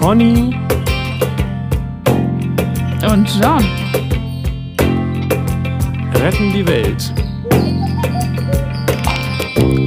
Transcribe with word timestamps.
Conny 0.00 0.58
und 3.06 3.28
John 3.38 3.64
retten 6.14 6.52
die 6.54 6.66
Welt. 6.66 7.12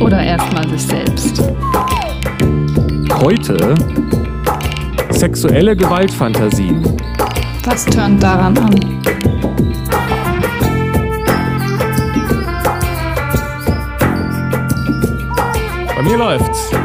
Oder 0.04 0.22
erstmal 0.22 0.70
sich 0.70 0.84
selbst. 0.84 1.44
Heute 3.24 3.74
sexuelle 5.10 5.76
Gewaltfantasien. 5.76 6.84
Was 7.66 7.84
tönt 7.86 8.22
daran 8.22 8.56
an? 8.56 9.02
Bei 15.96 16.04
mir 16.04 16.18
läuft's. 16.18 16.83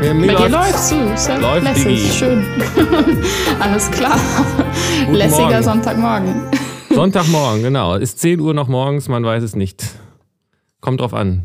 Bei, 0.00 0.12
mir 0.12 0.26
Bei 0.26 0.34
dir 0.34 0.48
läuft's 0.50 0.90
du. 0.90 0.96
Ist 1.14 1.28
ja 1.28 1.38
Läuft, 1.38 1.64
lässig. 1.64 1.84
Digi. 1.86 2.12
Schön. 2.12 2.44
Alles 3.60 3.90
klar. 3.90 4.18
Guten 5.00 5.14
Lässiger 5.14 5.48
Morgen. 5.48 5.62
Sonntagmorgen. 5.62 6.34
Sonntagmorgen, 6.90 7.62
genau. 7.62 7.94
Ist 7.94 8.20
10 8.20 8.40
Uhr 8.40 8.52
noch 8.52 8.68
morgens, 8.68 9.08
man 9.08 9.24
weiß 9.24 9.42
es 9.42 9.56
nicht. 9.56 9.84
Kommt 10.80 11.00
drauf 11.00 11.14
an. 11.14 11.44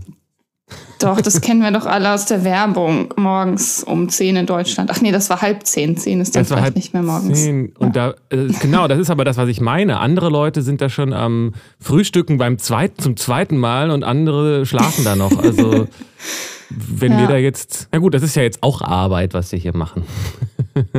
Doch, 1.00 1.20
das 1.20 1.41
kennen 1.41 1.62
wir 1.62 1.72
doch 1.72 1.86
alle 1.86 2.14
aus 2.14 2.26
der 2.26 2.44
Werbung. 2.44 3.14
Morgens 3.18 3.84
um 3.84 4.08
10 4.08 4.36
in 4.36 4.46
Deutschland. 4.46 4.91
Ach 4.94 5.02
nee, 5.02 5.12
das 5.12 5.30
war 5.30 5.41
halb 5.41 5.66
10. 5.66 5.98
10 5.98 6.22
ist 6.22 6.36
dann 6.36 6.44
Das 6.44 6.52
vielleicht 6.52 6.76
nicht 6.76 6.94
mehr 6.94 7.02
morgens. 7.02 7.41
10. 7.44 7.74
Und 7.80 7.96
da, 7.96 8.13
äh, 8.30 8.48
genau, 8.62 8.88
das 8.88 8.99
ist 8.99 9.10
aber 9.10 9.26
das, 9.26 9.38
was 9.38 9.49
ich 9.49 9.62
meine. 9.62 9.99
Andere 9.99 10.30
Leute 10.30 10.62
sind 10.62 10.82
da 10.82 10.90
schon 10.90 11.13
am 11.13 11.54
Frühstücken 11.80 12.38
beim 12.38 12.60
zweiten, 12.60 13.02
zum 13.02 13.18
zweiten 13.18 13.58
Mal 13.58 13.90
und 13.90 14.04
andere 14.04 14.65
schlafen 14.65 15.04
da 15.04 15.15
noch. 15.15 15.36
Also, 15.41 15.88
wenn 16.77 17.14
Ja. 17.14 17.20
wir 17.20 17.27
da 17.27 17.38
jetzt, 17.38 17.88
na 17.91 18.00
gut, 18.00 18.14
das 18.14 18.24
ist 18.24 18.36
ja 18.36 18.44
jetzt 18.44 18.62
auch 18.64 18.82
Arbeit, 18.82 19.34
was 19.34 19.52
wir 19.52 19.60
hier 19.60 19.76
machen. 19.76 20.04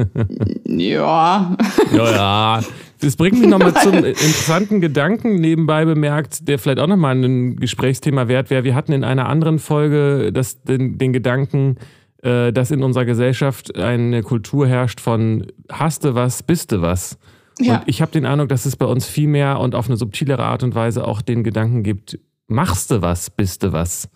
Ja. 0.66 1.56
Ja, 1.92 2.10
ja. 2.10 2.60
Das 3.00 3.16
bringt 3.16 3.38
mich 3.40 3.48
nochmal 3.48 3.74
zum 3.82 3.94
interessanten 4.04 4.80
Gedanken 4.80 5.36
nebenbei 5.36 5.84
bemerkt, 5.84 6.46
der 6.48 6.58
vielleicht 6.58 6.78
auch 6.78 6.86
nochmal 6.86 7.16
ein 7.16 7.56
Gesprächsthema 7.56 8.28
wert 8.28 8.50
wäre. 8.50 8.64
Wir 8.64 8.74
hatten 8.74 8.92
in 8.92 9.04
einer 9.04 9.28
anderen 9.28 9.58
Folge 9.58 10.32
das, 10.32 10.62
den, 10.62 10.98
den 10.98 11.12
Gedanken, 11.12 11.76
äh, 12.22 12.52
dass 12.52 12.70
in 12.70 12.82
unserer 12.82 13.04
Gesellschaft 13.04 13.76
eine 13.76 14.22
Kultur 14.22 14.66
herrscht 14.66 15.00
von 15.00 15.46
hast 15.70 16.04
du 16.04 16.14
was, 16.14 16.42
bist 16.42 16.72
du 16.72 16.80
was. 16.82 17.18
Ja. 17.60 17.78
Und 17.78 17.82
ich 17.86 18.00
habe 18.00 18.12
den 18.12 18.24
Eindruck, 18.24 18.48
dass 18.48 18.66
es 18.66 18.76
bei 18.76 18.86
uns 18.86 19.06
viel 19.06 19.28
mehr 19.28 19.58
und 19.60 19.74
auf 19.74 19.86
eine 19.88 19.96
subtilere 19.96 20.42
Art 20.42 20.62
und 20.62 20.74
Weise 20.74 21.06
auch 21.06 21.22
den 21.22 21.44
Gedanken 21.44 21.82
gibt, 21.82 22.18
machst 22.46 22.90
du 22.90 23.02
was, 23.02 23.30
bist 23.30 23.62
du 23.62 23.72
was. 23.72 24.08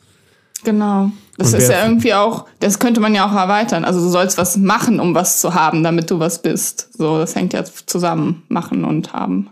Genau. 0.67 1.13
Das 1.39 1.53
Und 1.53 1.61
ist 1.61 1.71
ja 1.71 1.85
irgendwie 1.85 2.13
auch, 2.13 2.47
das 2.59 2.81
könnte 2.81 3.01
man 3.01 3.15
ja 3.15 3.25
auch 3.25 3.33
erweitern. 3.33 3.85
Also 3.85 4.01
du 4.01 4.09
sollst 4.09 4.37
was 4.37 4.57
machen, 4.57 4.99
um 4.99 5.15
was 5.15 5.41
zu 5.41 5.55
haben, 5.55 5.85
damit 5.85 6.11
du 6.11 6.19
was 6.19 6.43
bist. 6.43 6.89
So, 6.99 7.19
das 7.19 7.37
hängt 7.37 7.53
ja 7.53 7.63
zusammen, 7.65 8.43
machen 8.49 8.85
und 8.85 9.13
haben. 9.13 9.49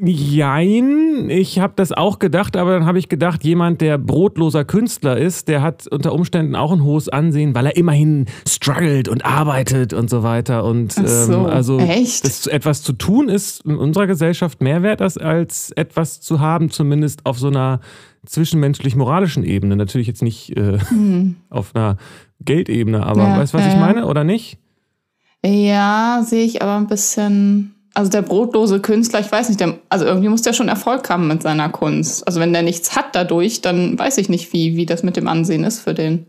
Jein, 0.00 1.30
ich 1.30 1.60
habe 1.60 1.74
das 1.76 1.92
auch 1.92 2.18
gedacht, 2.18 2.56
aber 2.56 2.72
dann 2.72 2.84
habe 2.84 2.98
ich 2.98 3.08
gedacht, 3.08 3.44
jemand, 3.44 3.80
der 3.80 3.96
brotloser 3.96 4.64
Künstler 4.64 5.16
ist, 5.16 5.46
der 5.46 5.62
hat 5.62 5.86
unter 5.86 6.12
Umständen 6.12 6.56
auch 6.56 6.72
ein 6.72 6.82
hohes 6.82 7.08
Ansehen, 7.08 7.54
weil 7.54 7.66
er 7.66 7.76
immerhin 7.76 8.26
struggelt 8.48 9.08
und 9.08 9.24
arbeitet 9.24 9.92
und 9.92 10.10
so 10.10 10.24
weiter. 10.24 10.64
Und 10.64 10.94
Ach 10.98 11.06
so, 11.06 11.32
ähm, 11.32 11.46
also 11.46 11.78
echt? 11.78 12.24
Das, 12.24 12.46
etwas 12.48 12.82
zu 12.82 12.92
tun 12.92 13.28
ist 13.28 13.64
in 13.64 13.76
unserer 13.76 14.08
Gesellschaft 14.08 14.60
mehr 14.60 14.82
wert 14.82 15.00
als, 15.00 15.16
als 15.16 15.70
etwas 15.72 16.20
zu 16.20 16.40
haben, 16.40 16.70
zumindest 16.70 17.24
auf 17.24 17.38
so 17.38 17.48
einer 17.48 17.80
zwischenmenschlich-moralischen 18.26 19.44
Ebene. 19.44 19.76
Natürlich 19.76 20.08
jetzt 20.08 20.22
nicht 20.22 20.56
äh, 20.56 20.78
auf 21.50 21.74
einer 21.74 21.98
Geldebene, 22.40 23.04
aber 23.04 23.22
Hm. 23.22 23.30
Ja, 23.30 23.38
weißt 23.38 23.54
du, 23.54 23.58
was 23.58 23.66
ja, 23.66 23.72
ich 23.72 23.78
meine, 23.78 24.06
oder 24.06 24.24
nicht? 24.24 24.58
Ja, 25.44 26.22
sehe 26.24 26.44
ich 26.44 26.62
aber 26.62 26.76
ein 26.76 26.86
bisschen. 26.86 27.73
Also 27.96 28.10
der 28.10 28.22
brotlose 28.22 28.80
Künstler, 28.80 29.20
ich 29.20 29.30
weiß 29.30 29.48
nicht, 29.48 29.60
der, 29.60 29.78
also 29.88 30.04
irgendwie 30.04 30.28
muss 30.28 30.42
der 30.42 30.52
schon 30.52 30.68
Erfolg 30.68 31.08
haben 31.08 31.28
mit 31.28 31.42
seiner 31.42 31.68
Kunst. 31.68 32.26
Also 32.26 32.40
wenn 32.40 32.52
der 32.52 32.62
nichts 32.62 32.96
hat 32.96 33.14
dadurch, 33.14 33.60
dann 33.60 33.96
weiß 33.96 34.18
ich 34.18 34.28
nicht, 34.28 34.52
wie, 34.52 34.76
wie 34.76 34.84
das 34.84 35.04
mit 35.04 35.16
dem 35.16 35.28
Ansehen 35.28 35.62
ist 35.62 35.80
für 35.80 35.94
den. 35.94 36.26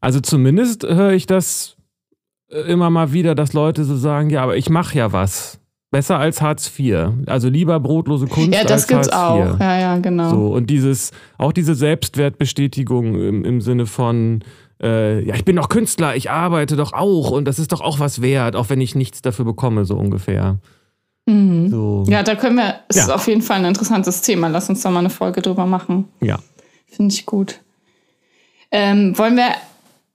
Also 0.00 0.18
zumindest 0.20 0.82
höre 0.82 1.12
ich 1.12 1.26
das 1.26 1.76
äh, 2.50 2.60
immer 2.62 2.90
mal 2.90 3.12
wieder, 3.12 3.36
dass 3.36 3.52
Leute 3.52 3.84
so 3.84 3.96
sagen, 3.96 4.30
ja, 4.30 4.42
aber 4.42 4.56
ich 4.56 4.68
mache 4.68 4.98
ja 4.98 5.12
was. 5.12 5.60
Besser 5.92 6.18
als 6.18 6.40
Hartz 6.40 6.70
IV. 6.78 7.10
Also 7.26 7.48
lieber 7.48 7.78
brotlose 7.80 8.26
Kunst 8.26 8.54
Ja, 8.54 8.62
das 8.62 8.72
als 8.72 8.86
gibt's 8.88 9.10
Hartz 9.12 9.38
IV. 9.48 9.54
auch. 9.54 9.60
Ja, 9.60 9.78
ja, 9.78 9.98
genau. 9.98 10.30
So, 10.30 10.46
und 10.54 10.70
dieses, 10.70 11.10
auch 11.38 11.52
diese 11.52 11.74
Selbstwertbestätigung 11.74 13.14
im, 13.20 13.44
im 13.44 13.60
Sinne 13.60 13.86
von, 13.86 14.42
äh, 14.82 15.24
ja, 15.24 15.34
ich 15.34 15.44
bin 15.44 15.56
doch 15.56 15.68
Künstler, 15.68 16.16
ich 16.16 16.30
arbeite 16.30 16.76
doch 16.76 16.92
auch 16.92 17.30
und 17.30 17.44
das 17.44 17.58
ist 17.58 17.72
doch 17.72 17.80
auch 17.80 17.98
was 18.00 18.22
wert, 18.22 18.56
auch 18.56 18.70
wenn 18.70 18.80
ich 18.80 18.94
nichts 18.94 19.20
dafür 19.20 19.44
bekomme, 19.44 19.84
so 19.84 19.96
ungefähr. 19.96 20.58
So, 21.28 22.04
Ja, 22.08 22.22
da 22.24 22.34
können 22.34 22.56
wir, 22.56 22.80
es 22.88 22.96
Ja. 22.96 23.02
ist 23.04 23.10
auf 23.10 23.28
jeden 23.28 23.42
Fall 23.42 23.58
ein 23.58 23.64
interessantes 23.66 24.20
Thema. 24.22 24.48
Lass 24.48 24.68
uns 24.68 24.82
da 24.82 24.90
mal 24.90 24.98
eine 25.00 25.10
Folge 25.10 25.42
drüber 25.42 25.66
machen. 25.66 26.08
ja. 26.20 26.38
Finde 26.92 27.14
ich 27.14 27.24
gut. 27.24 27.60
Ähm, 28.72 29.16
wollen 29.16 29.36
wir 29.36 29.50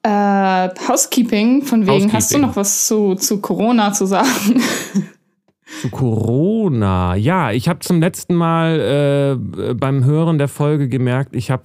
äh, 0.03 0.69
Housekeeping, 0.89 1.61
von 1.61 1.88
wegen, 1.88 2.11
hast 2.11 2.31
du 2.31 2.35
Housekeeping. 2.35 2.41
noch 2.41 2.55
was 2.57 2.85
zu, 2.88 3.15
zu 3.15 3.39
Corona 3.39 3.94
zu 3.94 4.05
sagen? 4.05 4.27
Zu 5.81 5.89
Corona. 5.89 7.15
Ja, 7.15 7.51
ich 7.51 7.67
habe 7.67 7.79
zum 7.79 7.99
letzten 7.99 8.35
Mal 8.35 9.38
äh, 9.59 9.73
beim 9.73 10.03
Hören 10.05 10.38
der 10.38 10.47
Folge 10.47 10.88
gemerkt, 10.89 11.35
ich 11.35 11.49
habe 11.49 11.63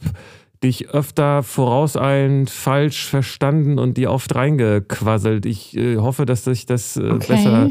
dich 0.65 0.89
öfter 0.89 1.43
vorauseilend 1.43 2.49
falsch 2.51 3.07
verstanden 3.07 3.79
und 3.79 3.99
dir 3.99 4.11
oft 4.11 4.35
reingequasselt. 4.35 5.45
Ich 5.45 5.77
äh, 5.77 5.99
hoffe, 5.99 6.25
dass 6.25 6.47
ich 6.47 6.65
das 6.67 6.97
äh, 6.97 7.11
Okay. 7.11 7.27
besser 7.29 7.71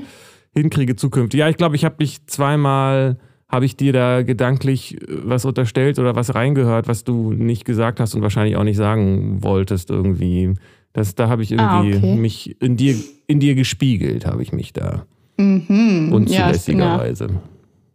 hinkriege 0.54 0.96
zukünftig. 0.96 1.40
Ja, 1.40 1.50
ich 1.50 1.58
glaube, 1.58 1.76
ich 1.76 1.86
habe 1.86 1.96
dich 1.98 2.26
zweimal, 2.28 3.18
habe 3.48 3.66
ich 3.66 3.76
dir 3.78 3.94
da 3.94 4.24
gedanklich 4.24 4.96
äh, 5.02 5.06
was 5.24 5.46
unterstellt 5.46 6.00
oder 6.00 6.16
was 6.16 6.34
reingehört, 6.36 6.88
was 6.88 7.04
du 7.04 7.32
nicht 7.34 7.66
gesagt 7.66 8.00
hast 8.00 8.16
und 8.16 8.22
wahrscheinlich 8.22 8.56
auch 8.58 8.64
nicht 8.64 8.78
sagen 8.78 9.44
wolltest 9.44 9.90
irgendwie. 9.90 10.54
Das, 10.94 11.14
da 11.16 11.30
habe 11.30 11.44
ich 11.44 11.58
Ah, 11.60 11.82
irgendwie 11.84 11.98
okay. 11.98 12.16
mich 12.16 12.62
in 12.62 12.76
dir, 12.78 12.96
in 13.28 13.40
dir 13.40 13.54
gespiegelt, 13.56 14.26
habe 14.26 14.42
ich 14.42 14.52
mich 14.54 14.74
da. 14.74 15.06
Mhm. 15.38 15.66
Bin 15.68 16.10
ja 16.28 16.48
Unzulässigerweise. 16.48 17.28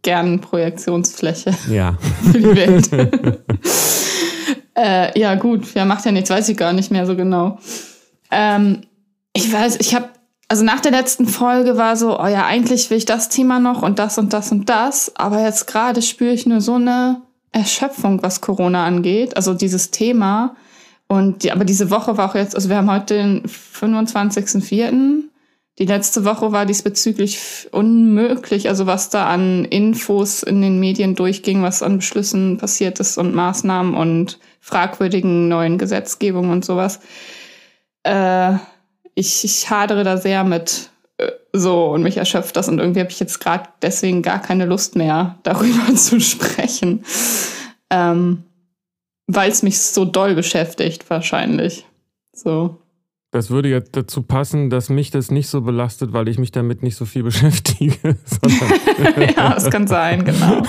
gern 0.01 0.39
Projektionsfläche 0.39 1.51
Ja. 1.69 1.97
für 2.31 2.39
die 2.39 2.55
Welt. 2.55 2.89
äh, 4.77 5.19
ja, 5.19 5.35
gut, 5.35 5.73
ja, 5.73 5.85
macht 5.85 6.05
ja 6.05 6.11
nichts, 6.11 6.29
weiß 6.29 6.49
ich 6.49 6.57
gar 6.57 6.73
nicht 6.73 6.91
mehr 6.91 7.05
so 7.05 7.15
genau. 7.15 7.57
Ähm, 8.31 8.81
ich 9.33 9.51
weiß, 9.51 9.77
ich 9.81 9.93
habe, 9.95 10.09
also 10.47 10.63
nach 10.63 10.79
der 10.79 10.91
letzten 10.91 11.27
Folge 11.27 11.77
war 11.77 11.95
so, 11.95 12.19
oh 12.19 12.27
ja, 12.27 12.45
eigentlich 12.45 12.89
will 12.89 12.97
ich 12.97 13.05
das 13.05 13.29
Thema 13.29 13.59
noch 13.59 13.81
und 13.81 13.99
das 13.99 14.17
und 14.17 14.33
das 14.33 14.51
und 14.51 14.69
das, 14.69 15.15
aber 15.15 15.41
jetzt 15.41 15.67
gerade 15.67 16.01
spüre 16.01 16.33
ich 16.33 16.45
nur 16.45 16.61
so 16.61 16.75
eine 16.75 17.21
Erschöpfung, 17.51 18.21
was 18.21 18.41
Corona 18.41 18.85
angeht, 18.85 19.35
also 19.37 19.53
dieses 19.53 19.91
Thema. 19.91 20.55
Und 21.07 21.43
die, 21.43 21.51
aber 21.51 21.65
diese 21.65 21.89
Woche 21.89 22.17
war 22.17 22.29
auch 22.29 22.35
jetzt, 22.35 22.55
also 22.55 22.69
wir 22.69 22.77
haben 22.77 22.91
heute 22.91 23.15
den 23.15 23.43
25.04. 23.43 25.23
Die 25.77 25.85
letzte 25.85 26.25
Woche 26.25 26.51
war 26.51 26.65
diesbezüglich 26.65 27.67
unmöglich, 27.71 28.69
also 28.69 28.85
was 28.87 29.09
da 29.09 29.27
an 29.27 29.65
Infos 29.65 30.41
in 30.41 30.61
den 30.61 30.79
Medien 30.79 31.15
durchging, 31.15 31.63
was 31.63 31.83
an 31.83 31.97
Beschlüssen 31.97 32.57
passiert 32.57 32.99
ist 32.99 33.17
und 33.17 33.35
Maßnahmen 33.35 33.93
und 33.93 34.39
fragwürdigen 34.61 35.47
neuen 35.47 35.77
Gesetzgebungen 35.77 36.51
und 36.51 36.65
sowas. 36.65 36.99
Äh, 38.03 38.53
ich, 39.15 39.43
ich 39.43 39.69
hadere 39.69 40.03
da 40.03 40.17
sehr 40.17 40.43
mit 40.43 40.89
äh, 41.17 41.31
so 41.53 41.87
und 41.87 42.03
mich 42.03 42.17
erschöpft 42.17 42.55
das 42.55 42.67
und 42.67 42.79
irgendwie 42.79 42.99
habe 42.99 43.09
ich 43.09 43.19
jetzt 43.19 43.39
gerade 43.39 43.69
deswegen 43.81 44.21
gar 44.21 44.41
keine 44.41 44.65
Lust 44.65 44.95
mehr, 44.95 45.39
darüber 45.43 45.95
zu 45.95 46.19
sprechen. 46.19 47.03
Ähm, 47.89 48.43
weil 49.27 49.49
es 49.49 49.63
mich 49.63 49.81
so 49.81 50.05
doll 50.05 50.35
beschäftigt, 50.35 51.09
wahrscheinlich. 51.09 51.85
So. 52.33 52.77
Das 53.31 53.49
würde 53.49 53.69
jetzt 53.69 53.95
dazu 53.95 54.21
passen, 54.21 54.69
dass 54.69 54.89
mich 54.89 55.11
das 55.11 55.31
nicht 55.31 55.49
so 55.49 55.61
belastet, 55.61 56.13
weil 56.13 56.27
ich 56.27 56.37
mich 56.37 56.51
damit 56.51 56.83
nicht 56.83 56.95
so 56.95 57.05
viel 57.05 57.23
beschäftige. 57.29 57.95
ja, 59.35 59.53
das 59.53 59.69
kann 59.69 59.87
sein, 59.87 60.23
genau. 60.25 60.61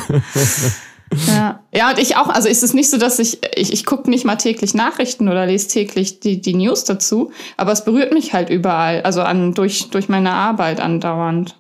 Ja. 1.29 1.61
ja, 1.73 1.91
und 1.91 1.99
ich 1.99 2.17
auch, 2.17 2.29
also 2.29 2.49
ist 2.49 2.63
es 2.63 2.75
nicht 2.75 2.91
so, 2.91 2.99
dass 2.99 3.19
ich, 3.19 3.39
ich, 3.55 3.73
ich 3.73 3.87
gucke 3.87 4.11
nicht 4.11 4.25
mal 4.25 4.37
täglich 4.37 4.75
Nachrichten 4.75 5.29
oder 5.29 5.47
lese 5.47 5.69
täglich 5.69 6.21
die, 6.21 6.41
die 6.41 6.55
News 6.55 6.85
dazu, 6.85 7.31
aber 7.57 7.73
es 7.73 7.85
berührt 7.85 8.13
mich 8.13 8.33
halt 8.33 8.51
überall, 8.51 9.03
also 9.03 9.23
an, 9.23 9.55
durch, 9.55 9.91
durch 9.91 10.09
meine 10.09 10.33
Arbeit 10.33 10.81
andauernd. 10.81 11.57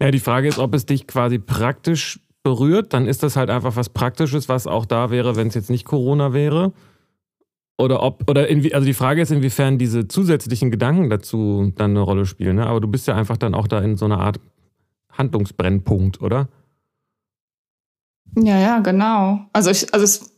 ja, 0.00 0.10
die 0.10 0.18
Frage 0.18 0.48
ist, 0.48 0.58
ob 0.58 0.74
es 0.74 0.86
dich 0.86 1.06
quasi 1.06 1.38
praktisch 1.38 2.20
berührt. 2.44 2.92
Dann 2.92 3.06
ist 3.08 3.24
das 3.24 3.34
halt 3.34 3.50
einfach 3.50 3.74
was 3.74 3.88
Praktisches, 3.88 4.48
was 4.48 4.68
auch 4.68 4.86
da 4.86 5.10
wäre, 5.10 5.34
wenn 5.34 5.48
es 5.48 5.54
jetzt 5.54 5.70
nicht 5.70 5.84
Corona 5.84 6.32
wäre. 6.32 6.72
Oder 7.76 8.04
ob, 8.04 8.30
oder 8.30 8.46
inwie, 8.46 8.72
also 8.72 8.86
die 8.86 8.94
Frage 8.94 9.20
ist, 9.22 9.32
inwiefern 9.32 9.78
diese 9.78 10.06
zusätzlichen 10.06 10.70
Gedanken 10.70 11.10
dazu 11.10 11.72
dann 11.74 11.90
eine 11.90 12.00
Rolle 12.00 12.24
spielen. 12.24 12.56
Ne? 12.56 12.66
Aber 12.66 12.80
du 12.80 12.86
bist 12.86 13.08
ja 13.08 13.16
einfach 13.16 13.36
dann 13.36 13.54
auch 13.54 13.66
da 13.66 13.80
in 13.80 13.96
so 13.96 14.04
einer 14.04 14.20
Art 14.20 14.38
Handlungsbrennpunkt, 15.10 16.20
oder? 16.20 16.48
Ja, 18.36 18.58
ja, 18.58 18.78
genau. 18.80 19.40
Also 19.52 19.70
ich, 19.70 19.92
also 19.94 20.04
es, 20.04 20.30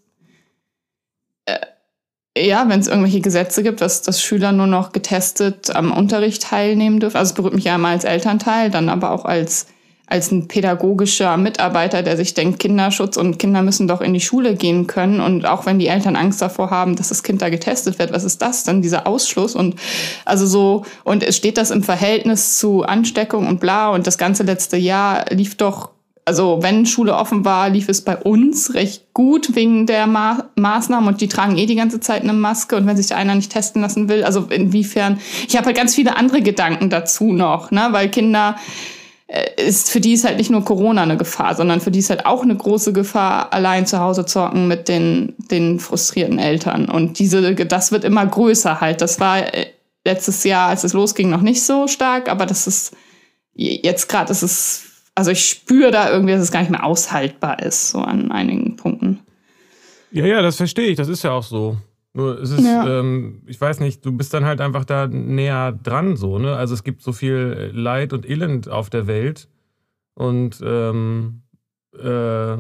äh, 1.47 2.47
ja, 2.47 2.69
wenn 2.69 2.81
es 2.81 2.89
irgendwelche 2.89 3.21
Gesetze 3.21 3.63
gibt, 3.63 3.81
dass, 3.81 4.03
dass 4.03 4.21
Schüler 4.21 4.53
nur 4.53 4.67
noch 4.67 4.93
getestet 4.93 5.75
am 5.75 5.93
Unterricht 5.93 6.43
teilnehmen 6.43 7.01
dürfen. 7.01 7.17
Also 7.17 7.31
es 7.31 7.35
berührt 7.35 7.55
mich 7.55 7.65
ja 7.65 7.75
einmal 7.75 7.93
als 7.93 8.05
Elternteil, 8.05 8.71
dann 8.71 8.91
aber 8.91 9.13
auch 9.13 9.25
als, 9.25 9.69
als 10.07 10.31
ein 10.31 10.47
pädagogischer 10.47 11.39
Mitarbeiter, 11.39 12.03
der 12.03 12.19
sich 12.19 12.35
denkt, 12.35 12.59
Kinderschutz 12.59 13.17
und 13.17 13.39
Kinder 13.39 13.63
müssen 13.63 13.89
doch 13.89 14.03
in 14.03 14.13
die 14.13 14.21
Schule 14.21 14.55
gehen 14.55 14.87
können. 14.87 15.21
Und 15.21 15.47
auch 15.47 15.65
wenn 15.65 15.79
die 15.79 15.89
Eltern 15.89 16.17
Angst 16.17 16.43
davor 16.43 16.69
haben, 16.71 16.97
dass 16.97 17.09
das 17.09 17.23
Kind 17.23 17.41
da 17.41 17.49
getestet 17.49 17.99
wird, 17.99 18.13
was 18.13 18.25
ist 18.25 18.43
das 18.43 18.65
denn, 18.65 18.83
dieser 18.83 19.07
Ausschluss? 19.07 19.55
Und 19.55 19.77
also 20.27 20.47
so, 20.47 20.85
und 21.05 21.23
es 21.23 21.39
steht 21.39 21.57
das 21.57 21.71
im 21.71 21.83
Verhältnis 21.83 22.59
zu 22.59 22.83
Ansteckung 22.83 23.49
und 23.49 23.59
bla. 23.61 23.89
Und 23.89 24.07
das 24.07 24.19
ganze 24.19 24.43
letzte 24.43 24.77
Jahr 24.77 25.25
lief 25.31 25.57
doch 25.57 25.96
also 26.27 26.59
wenn 26.61 26.87
Schule 26.87 27.15
offen 27.15 27.45
war, 27.45 27.71
lief 27.71 27.89
es 27.89 28.03
bei 28.03 28.17
uns 28.17 28.75
recht 28.75 29.15
gut 29.15 29.55
wegen 29.55 29.87
der 29.87 30.09
Ma 30.09 30.51
Maßnahmen 30.57 31.09
und 31.09 31.21
die 31.21 31.29
tragen 31.29 31.57
eh 31.57 31.67
die 31.67 31.77
ganze 31.77 32.01
Zeit 32.01 32.23
eine 32.23 32.33
Maske 32.33 32.77
und 32.77 32.87
wenn 32.87 32.97
sich 32.97 33.07
da 33.07 33.17
einer 33.17 33.37
nicht 33.37 33.53
testen 33.53 33.81
lassen 33.81 34.09
will, 34.09 34.25
also 34.25 34.41
inwiefern, 34.51 35.21
ich 35.49 35.57
habe 35.57 35.67
halt 35.67 35.77
ganz 35.77 35.95
viele 35.95 36.17
andere 36.17 36.43
Gedanken 36.43 36.91
dazu 36.91 37.33
noch, 37.33 37.71
ne, 37.71 37.89
weil 37.93 38.11
Kinder 38.11 38.57
äh, 39.29 39.65
ist 39.65 39.89
für 39.89 40.01
die 40.01 40.15
ist 40.15 40.25
halt 40.25 40.39
nicht 40.39 40.51
nur 40.51 40.65
Corona 40.65 41.03
eine 41.03 41.17
Gefahr, 41.17 41.55
sondern 41.55 41.81
für 41.81 41.93
die 41.93 42.01
ist 42.01 42.11
halt 42.11 42.27
auch 42.27 42.43
eine 42.43 42.57
große 42.57 42.93
Gefahr, 42.93 43.53
allein 43.53 43.87
zu 43.87 44.01
Hause 44.01 44.27
zocken 44.27 44.67
mit 44.67 44.89
den, 44.89 45.35
den 45.51 45.79
frustrierten 45.79 46.41
Eltern. 46.41 46.89
Und 46.89 47.21
diese, 47.21 47.55
das 47.55 47.93
wird 47.93 48.03
immer 48.05 48.27
größer 48.27 48.81
halt. 48.81 49.01
Das 49.01 49.21
war 49.21 49.55
äh, 49.55 49.67
letztes 50.05 50.43
Jahr, 50.43 50.71
als 50.71 50.83
es 50.83 50.93
losging, 50.93 51.31
noch 51.31 51.41
nicht 51.41 51.63
so 51.63 51.87
stark, 51.87 52.29
aber 52.29 52.47
das 52.47 52.67
ist 52.67 52.97
jetzt 53.55 54.09
gerade 54.09 54.33
ist 54.33 54.43
es 54.43 54.96
also 55.17 55.31
ich 55.31 55.45
spüre 55.47 55.91
da 55.91 56.11
irgendwie, 56.13 56.35
dass 56.35 56.43
es 56.43 56.53
gar 56.53 56.61
nicht 56.61 56.71
mehr 56.71 56.85
aushaltbar 56.85 57.61
ist, 57.63 57.91
so 57.91 57.99
an 57.99 58.31
einigen 58.31 58.77
Punkten. 58.77 59.21
Ja, 60.13 60.27
ja, 60.27 60.43
das 60.43 60.57
verstehe 60.57 60.89
ich. 60.89 60.97
Das 60.97 61.09
ist 61.09 61.25
ja 61.25 61.33
auch 61.33 61.43
so. 61.43 61.79
Nur 62.13 62.41
es 62.41 62.51
ist, 62.51 62.65
ja. 62.65 63.01
ähm, 63.01 63.43
ich 63.47 63.61
weiß 63.61 63.81
nicht, 63.81 64.05
du 64.05 64.13
bist 64.13 64.33
dann 64.33 64.45
halt 64.45 64.61
einfach 64.61 64.85
da 64.85 65.07
näher 65.07 65.73
dran, 65.73 66.17
so, 66.17 66.39
ne? 66.39 66.55
Also 66.55 66.75
es 66.75 66.85
gibt 66.85 67.03
so 67.03 67.13
viel 67.13 67.73
Leid 67.75 68.13
und 68.13 68.29
Elend 68.29 68.69
auf 68.69 68.89
der 68.89 69.07
Welt 69.07 69.49
und 70.15 70.63
ähm, 70.65 71.43
äh, 71.99 72.57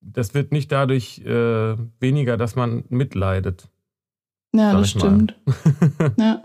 das 0.00 0.34
wird 0.34 0.52
nicht 0.52 0.72
dadurch 0.72 1.20
äh, 1.20 1.76
weniger, 2.00 2.36
dass 2.36 2.56
man 2.56 2.84
mitleidet. 2.88 3.68
Ja, 4.54 4.72
das 4.72 4.90
stimmt. 4.90 5.38
ja. 6.18 6.42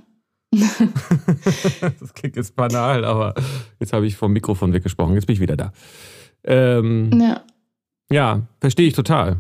das 2.00 2.14
klingt 2.14 2.36
jetzt 2.36 2.56
banal, 2.56 3.06
aber 3.06 3.34
jetzt 3.80 3.94
habe 3.94 4.06
ich 4.06 4.18
vom 4.18 4.34
Mikrofon 4.34 4.74
weggesprochen. 4.74 5.16
Jetzt 5.16 5.26
bin 5.26 5.36
ich 5.36 5.40
wieder 5.40 5.56
da. 5.56 5.72
Ähm, 6.44 7.10
ja. 7.20 7.42
Ja, 8.12 8.42
verstehe 8.60 8.88
ich 8.88 8.94
total. 8.94 9.38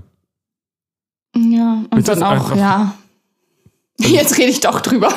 Ja, 1.35 1.83
und 1.89 2.07
dann 2.07 2.23
auch, 2.23 2.55
ja. 2.55 2.95
Jetzt 3.99 4.37
rede 4.37 4.49
ich 4.49 4.59
doch 4.61 4.81
drüber. 4.81 5.09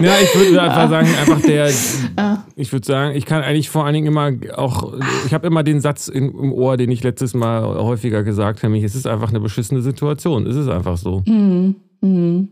Ja, 0.00 0.14
ich 0.20 0.34
würde 0.34 0.62
einfach 0.62 0.88
sagen, 0.88 1.08
einfach 1.20 1.40
der, 1.42 1.70
ja. 2.16 2.44
ich 2.56 2.72
würde 2.72 2.86
sagen, 2.86 3.14
ich 3.14 3.26
kann 3.26 3.42
eigentlich 3.42 3.68
vor 3.68 3.84
allen 3.84 3.94
Dingen 3.94 4.06
immer 4.06 4.32
auch, 4.56 4.94
ich 5.26 5.34
habe 5.34 5.46
immer 5.46 5.62
den 5.62 5.80
Satz 5.80 6.08
im 6.08 6.52
Ohr, 6.52 6.76
den 6.76 6.90
ich 6.90 7.02
letztes 7.02 7.34
Mal 7.34 7.62
häufiger 7.62 8.22
gesagt 8.22 8.62
habe, 8.62 8.78
es 8.78 8.94
ist 8.94 9.06
einfach 9.06 9.28
eine 9.28 9.40
beschissene 9.40 9.82
Situation. 9.82 10.46
Es 10.46 10.56
ist 10.56 10.68
einfach 10.68 10.96
so. 10.96 11.22
Mhm. 11.26 11.76
Mhm. 12.00 12.48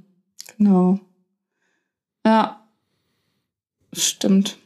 Genau. 0.58 1.00
Ja. 2.26 2.59
Stimmt. 3.92 4.56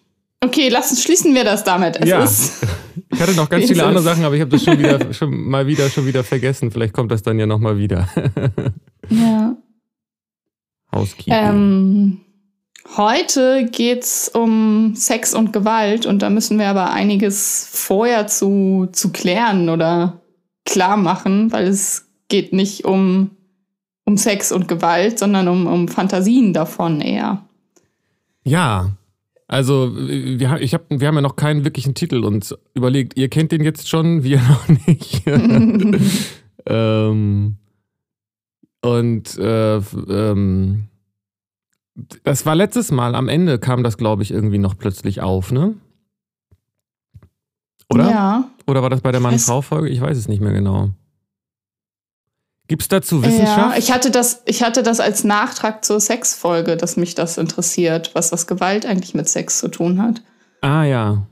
Okay, 0.44 0.68
lass 0.68 1.02
schließen 1.02 1.34
wir 1.34 1.44
das 1.44 1.64
damit. 1.64 1.96
Es 1.96 2.08
ja. 2.08 2.24
ich 3.12 3.20
hatte 3.20 3.32
noch 3.32 3.48
ganz 3.48 3.66
viele 3.66 3.84
andere 3.86 4.04
Sachen, 4.04 4.24
aber 4.24 4.34
ich 4.34 4.40
habe 4.40 4.50
das 4.50 4.62
schon 4.62 4.78
wieder 4.78 5.12
schon 5.14 5.48
mal 5.48 5.66
wieder 5.66 5.88
schon 5.88 6.06
wieder 6.06 6.22
vergessen. 6.22 6.70
Vielleicht 6.70 6.92
kommt 6.92 7.10
das 7.10 7.22
dann 7.22 7.38
ja 7.38 7.46
noch 7.46 7.58
mal 7.58 7.78
wieder. 7.78 8.08
ja. 9.08 9.56
Housekeeping. 10.92 11.34
Ähm, 11.34 12.20
heute 12.96 13.68
geht's 13.70 14.28
um 14.28 14.94
Sex 14.94 15.34
und 15.34 15.52
Gewalt 15.52 16.06
und 16.06 16.20
da 16.20 16.30
müssen 16.30 16.58
wir 16.58 16.68
aber 16.68 16.92
einiges 16.92 17.66
vorher 17.70 18.26
zu, 18.26 18.88
zu 18.92 19.10
klären 19.10 19.70
oder 19.70 20.20
klar 20.64 20.96
machen, 20.96 21.50
weil 21.52 21.66
es 21.66 22.06
geht 22.28 22.52
nicht 22.52 22.84
um, 22.84 23.30
um 24.04 24.16
Sex 24.16 24.52
und 24.52 24.68
Gewalt, 24.68 25.18
sondern 25.18 25.48
um, 25.48 25.66
um 25.66 25.88
Fantasien 25.88 26.52
davon 26.52 27.00
eher. 27.00 27.44
Ja, 28.44 28.92
also, 29.54 29.92
wir, 29.94 30.60
ich 30.60 30.74
hab, 30.74 30.86
wir 30.90 31.06
haben 31.06 31.14
ja 31.14 31.20
noch 31.20 31.36
keinen 31.36 31.62
wirklichen 31.62 31.94
Titel 31.94 32.24
uns 32.24 32.56
überlegt. 32.74 33.16
Ihr 33.16 33.28
kennt 33.28 33.52
den 33.52 33.62
jetzt 33.62 33.88
schon, 33.88 34.24
wir 34.24 34.42
noch 34.42 34.66
nicht. 34.66 35.22
ähm, 36.66 37.56
und 38.82 39.38
äh, 39.38 39.76
ähm, 39.76 40.88
das 42.24 42.44
war 42.46 42.56
letztes 42.56 42.90
Mal, 42.90 43.14
am 43.14 43.28
Ende 43.28 43.60
kam 43.60 43.84
das, 43.84 43.96
glaube 43.96 44.24
ich, 44.24 44.32
irgendwie 44.32 44.58
noch 44.58 44.76
plötzlich 44.76 45.20
auf, 45.20 45.52
ne? 45.52 45.76
Oder? 47.88 48.10
Ja. 48.10 48.50
Oder 48.66 48.82
war 48.82 48.90
das 48.90 49.02
bei 49.02 49.12
der 49.12 49.20
Mann-Frau-Folge? 49.20 49.88
Ich 49.88 50.00
weiß 50.00 50.18
es 50.18 50.26
nicht 50.26 50.40
mehr 50.40 50.52
genau. 50.52 50.90
Gibt 52.66 52.82
es 52.82 52.88
dazu 52.88 53.22
Wissenschaft? 53.22 53.74
Ja, 53.74 53.74
ich 53.76 53.92
hatte 53.92 54.10
das, 54.10 54.42
ich 54.46 54.62
hatte 54.62 54.82
das 54.82 54.98
als 54.98 55.22
Nachtrag 55.22 55.84
zur 55.84 56.00
Sexfolge, 56.00 56.76
dass 56.76 56.96
mich 56.96 57.14
das 57.14 57.36
interessiert, 57.36 58.10
was 58.14 58.32
was 58.32 58.46
Gewalt 58.46 58.86
eigentlich 58.86 59.14
mit 59.14 59.28
Sex 59.28 59.58
zu 59.58 59.68
tun 59.68 60.00
hat. 60.00 60.22
Ah 60.62 60.84
ja. 60.84 61.26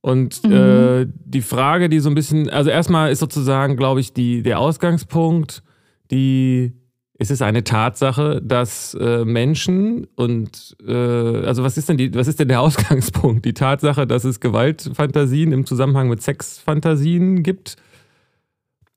Und 0.00 0.42
mhm. 0.44 0.52
äh, 0.52 1.06
die 1.26 1.42
Frage, 1.42 1.90
die 1.90 2.00
so 2.00 2.08
ein 2.08 2.14
bisschen, 2.14 2.48
also 2.48 2.70
erstmal 2.70 3.12
ist 3.12 3.18
sozusagen, 3.18 3.76
glaube 3.76 4.00
ich, 4.00 4.14
die, 4.14 4.42
der 4.42 4.58
Ausgangspunkt, 4.58 5.62
die 6.10 6.72
es 7.18 7.30
ist 7.30 7.42
eine 7.42 7.64
Tatsache, 7.64 8.40
dass 8.42 8.94
äh, 8.94 9.26
Menschen 9.26 10.06
und 10.16 10.74
äh, 10.86 11.44
also 11.44 11.62
was 11.62 11.76
ist 11.76 11.90
denn 11.90 11.98
die, 11.98 12.14
was 12.14 12.28
ist 12.28 12.40
denn 12.40 12.48
der 12.48 12.60
Ausgangspunkt? 12.62 13.44
Die 13.44 13.52
Tatsache, 13.52 14.06
dass 14.06 14.24
es 14.24 14.40
Gewaltfantasien 14.40 15.52
im 15.52 15.66
Zusammenhang 15.66 16.08
mit 16.08 16.22
Sexfantasien 16.22 17.42
gibt 17.42 17.76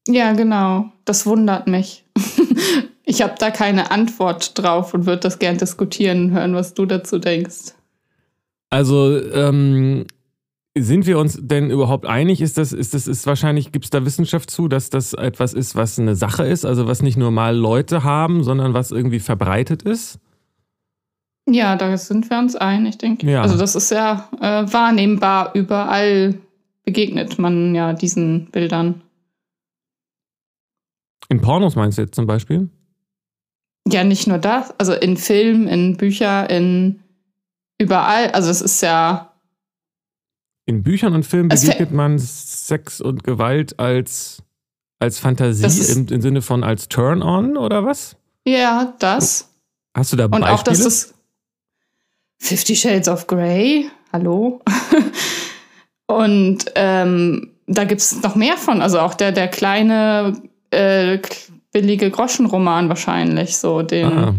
ja, 0.07 0.33
genau. 0.33 0.91
Das 1.05 1.25
wundert 1.25 1.67
mich. 1.67 2.03
ich 3.05 3.21
habe 3.21 3.35
da 3.39 3.51
keine 3.51 3.91
Antwort 3.91 4.57
drauf 4.57 4.93
und 4.93 5.05
würde 5.05 5.21
das 5.21 5.39
gern 5.39 5.57
diskutieren, 5.57 6.31
hören, 6.31 6.55
was 6.55 6.73
du 6.73 6.85
dazu 6.85 7.19
denkst. 7.19 7.73
Also, 8.69 9.21
ähm, 9.31 10.05
sind 10.75 11.05
wir 11.05 11.19
uns 11.19 11.37
denn 11.39 11.69
überhaupt 11.69 12.07
einig? 12.07 12.41
Ist 12.41 12.57
das, 12.57 12.73
ist 12.73 12.95
das, 12.95 13.07
ist 13.07 13.27
wahrscheinlich, 13.27 13.71
gibt 13.71 13.85
es 13.85 13.91
da 13.91 14.03
Wissenschaft 14.05 14.49
zu, 14.49 14.67
dass 14.67 14.89
das 14.89 15.13
etwas 15.13 15.53
ist, 15.53 15.75
was 15.75 15.99
eine 15.99 16.15
Sache 16.15 16.45
ist, 16.45 16.65
also 16.65 16.87
was 16.87 17.03
nicht 17.03 17.15
nur 17.15 17.29
mal 17.29 17.55
Leute 17.55 18.03
haben, 18.03 18.43
sondern 18.43 18.73
was 18.73 18.91
irgendwie 18.91 19.19
verbreitet 19.19 19.83
ist? 19.83 20.17
Ja, 21.47 21.75
da 21.75 21.95
sind 21.97 22.29
wir 22.29 22.39
uns 22.39 22.55
einig, 22.55 22.97
denke 22.97 23.27
ich. 23.27 23.33
Ja. 23.33 23.43
Also 23.43 23.57
das 23.57 23.75
ist 23.75 23.91
ja 23.91 24.29
äh, 24.41 24.65
wahrnehmbar, 24.71 25.51
überall 25.53 26.39
begegnet 26.83 27.37
man 27.37 27.75
ja 27.75 27.93
diesen 27.93 28.47
Bildern. 28.47 29.02
In 31.29 31.41
Pornos 31.41 31.75
meinst 31.75 31.97
du 31.97 32.03
jetzt 32.03 32.15
zum 32.15 32.27
Beispiel? 32.27 32.69
Ja, 33.87 34.03
nicht 34.03 34.27
nur 34.27 34.37
das. 34.37 34.77
Also 34.79 34.93
in 34.93 35.17
Filmen, 35.17 35.67
in 35.67 35.97
Büchern, 35.97 36.45
in 36.47 37.03
überall. 37.77 38.31
Also 38.31 38.49
es 38.49 38.61
ist 38.61 38.81
ja. 38.81 39.33
In 40.65 40.83
Büchern 40.83 41.13
und 41.13 41.25
Filmen 41.25 41.49
begegnet 41.49 41.91
man 41.91 42.17
Sex 42.17 43.01
und 43.01 43.23
Gewalt 43.23 43.79
als, 43.79 44.41
als 44.99 45.19
Fantasie 45.19 45.91
im, 45.91 46.07
im, 46.07 46.21
Sinne 46.21 46.41
von 46.41 46.63
als 46.63 46.87
Turn-on 46.87 47.57
oder 47.57 47.85
was? 47.85 48.15
Ja, 48.45 48.93
das. 48.99 49.53
Hast 49.93 50.13
du 50.13 50.17
da 50.17 50.27
Beispiele? 50.27 50.51
Und 50.51 50.57
auch, 50.57 50.63
dass 50.63 50.83
das 50.83 51.13
Fifty 52.39 52.75
Shades 52.75 53.09
of 53.09 53.27
Grey, 53.27 53.89
hallo. 54.13 54.61
und 56.07 56.65
ähm, 56.75 57.51
da 57.67 57.83
gibt 57.83 57.99
es 57.99 58.21
noch 58.21 58.35
mehr 58.35 58.55
von. 58.55 58.81
Also 58.81 58.99
auch 58.99 59.15
der, 59.15 59.33
der 59.33 59.49
kleine 59.49 60.41
äh, 60.73 61.19
billige 61.71 62.09
Groschenroman 62.09 62.89
wahrscheinlich, 62.89 63.57
so 63.57 63.81
den. 63.81 64.05
Ah. 64.05 64.35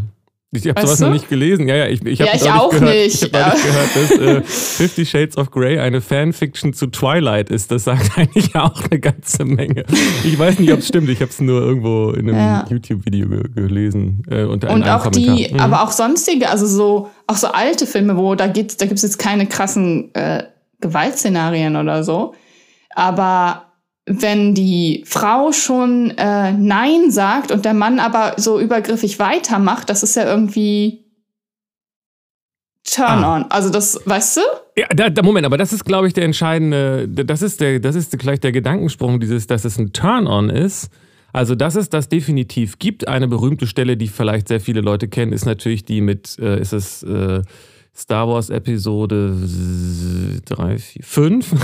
Ich 0.56 0.68
habe 0.68 0.80
sowas 0.82 0.98
du? 0.98 1.06
noch 1.06 1.12
nicht 1.12 1.28
gelesen. 1.28 1.66
Ja, 1.66 1.74
ja, 1.76 1.86
ich, 1.88 2.04
ich 2.06 2.20
habe 2.20 2.30
ja, 2.30 2.36
ich 2.36 2.50
auch 2.50 2.70
gehört, 2.70 2.94
nicht. 2.94 3.22
Ich 3.24 3.32
habe 3.32 3.56
nicht 3.56 3.64
gehört, 3.64 3.96
dass 3.96 4.10
äh, 4.10 4.42
Fifty 4.44 5.04
Shades 5.04 5.36
of 5.36 5.50
Grey 5.50 5.78
eine 5.78 6.00
Fanfiction 6.00 6.72
zu 6.72 6.86
Twilight 6.86 7.50
ist. 7.50 7.72
Das 7.72 7.84
sagt 7.84 8.12
eigentlich 8.16 8.54
auch 8.54 8.80
eine 8.88 9.00
ganze 9.00 9.44
Menge. 9.44 9.84
Ich 10.22 10.38
weiß 10.38 10.60
nicht, 10.60 10.72
ob 10.72 10.78
es 10.78 10.88
stimmt. 10.88 11.08
Ich 11.08 11.20
habe 11.20 11.30
es 11.30 11.40
nur 11.40 11.60
irgendwo 11.60 12.10
in 12.10 12.28
einem 12.28 12.38
ja. 12.38 12.66
YouTube-Video 12.68 13.28
ge 13.28 13.42
gelesen. 13.54 14.22
Äh, 14.30 14.44
unter 14.44 14.70
Und 14.70 14.84
auch 14.84 15.02
Kommentar. 15.02 15.36
die, 15.36 15.52
mhm. 15.52 15.60
aber 15.60 15.82
auch 15.82 15.90
sonstige, 15.90 16.48
also 16.48 16.66
so, 16.66 17.10
auch 17.26 17.36
so 17.36 17.48
alte 17.48 17.86
Filme, 17.86 18.16
wo 18.16 18.36
da 18.36 18.46
geht's, 18.46 18.76
da 18.76 18.86
gibt 18.86 18.98
es 18.98 19.02
jetzt 19.02 19.18
keine 19.18 19.46
krassen 19.46 20.14
äh, 20.14 20.44
Gewaltszenarien 20.80 21.76
oder 21.76 22.04
so. 22.04 22.34
Aber 22.94 23.74
wenn 24.06 24.54
die 24.54 25.02
Frau 25.06 25.52
schon 25.52 26.11
äh, 26.18 26.52
Nein 26.52 27.11
sagt 27.11 27.50
und 27.50 27.64
der 27.64 27.75
Mann 27.75 28.00
aber 28.00 28.34
so 28.37 28.61
übergriffig 28.61 29.18
weitermacht, 29.18 29.88
das 29.88 30.02
ist 30.02 30.14
ja 30.16 30.25
irgendwie 30.26 31.04
Turn 32.84 33.25
ah. 33.25 33.37
on. 33.37 33.44
Also 33.50 33.70
das, 33.70 33.99
weißt 34.04 34.37
du? 34.37 34.40
Ja, 34.76 34.88
da, 34.88 35.08
da, 35.08 35.23
Moment, 35.23 35.46
aber 35.46 35.56
das 35.56 35.73
ist, 35.73 35.84
glaube 35.84 36.06
ich, 36.06 36.12
der 36.12 36.25
entscheidende, 36.25 37.08
das 37.08 37.40
ist 37.40 37.61
der, 37.61 37.80
das 37.80 37.96
ist 37.96 38.18
gleich 38.18 38.40
der 38.40 38.52
Gedankensprung, 38.52 39.20
dieses, 39.20 39.46
dass 39.46 39.64
es 39.64 39.78
ein 39.78 39.92
Turn 39.92 40.26
on 40.26 40.50
ist. 40.50 40.90
Also, 41.32 41.56
dass 41.56 41.75
es 41.75 41.88
das 41.88 42.08
definitiv 42.08 42.78
gibt. 42.78 43.08
Eine 43.08 43.26
berühmte 43.26 43.66
Stelle, 43.66 43.96
die 43.96 44.06
vielleicht 44.06 44.46
sehr 44.46 44.61
viele 44.61 44.82
Leute 44.82 45.08
kennen, 45.08 45.32
ist 45.32 45.46
natürlich 45.46 45.84
die 45.84 46.00
mit, 46.00 46.38
äh, 46.38 46.61
ist 46.61 46.73
es 46.73 47.02
äh, 47.02 47.42
Star 47.96 48.28
Wars 48.28 48.50
Episode 48.50 49.34
3, 50.44 50.78
4, 50.78 51.02
5, 51.02 51.54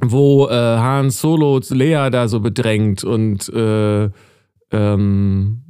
wo 0.00 0.48
äh, 0.48 0.52
Han 0.52 1.10
Solo 1.10 1.60
Lea 1.70 2.08
da 2.10 2.28
so 2.28 2.40
bedrängt 2.40 3.04
und 3.04 3.48
äh, 3.48 4.10
ähm, 4.70 5.62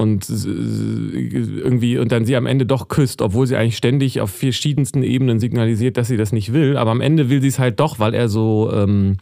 und 0.00 0.30
irgendwie 0.30 1.98
und 1.98 2.10
dann 2.10 2.24
sie 2.24 2.34
am 2.34 2.46
Ende 2.46 2.64
doch 2.64 2.88
küsst, 2.88 3.20
obwohl 3.20 3.46
sie 3.46 3.56
eigentlich 3.56 3.76
ständig 3.76 4.22
auf 4.22 4.30
verschiedensten 4.30 5.02
Ebenen 5.02 5.38
signalisiert, 5.40 5.98
dass 5.98 6.08
sie 6.08 6.16
das 6.16 6.32
nicht 6.32 6.54
will. 6.54 6.78
Aber 6.78 6.90
am 6.90 7.02
Ende 7.02 7.28
will 7.28 7.42
sie 7.42 7.48
es 7.48 7.58
halt 7.58 7.80
doch, 7.80 7.98
weil 7.98 8.14
er 8.14 8.30
so 8.30 8.72
ähm, 8.72 9.18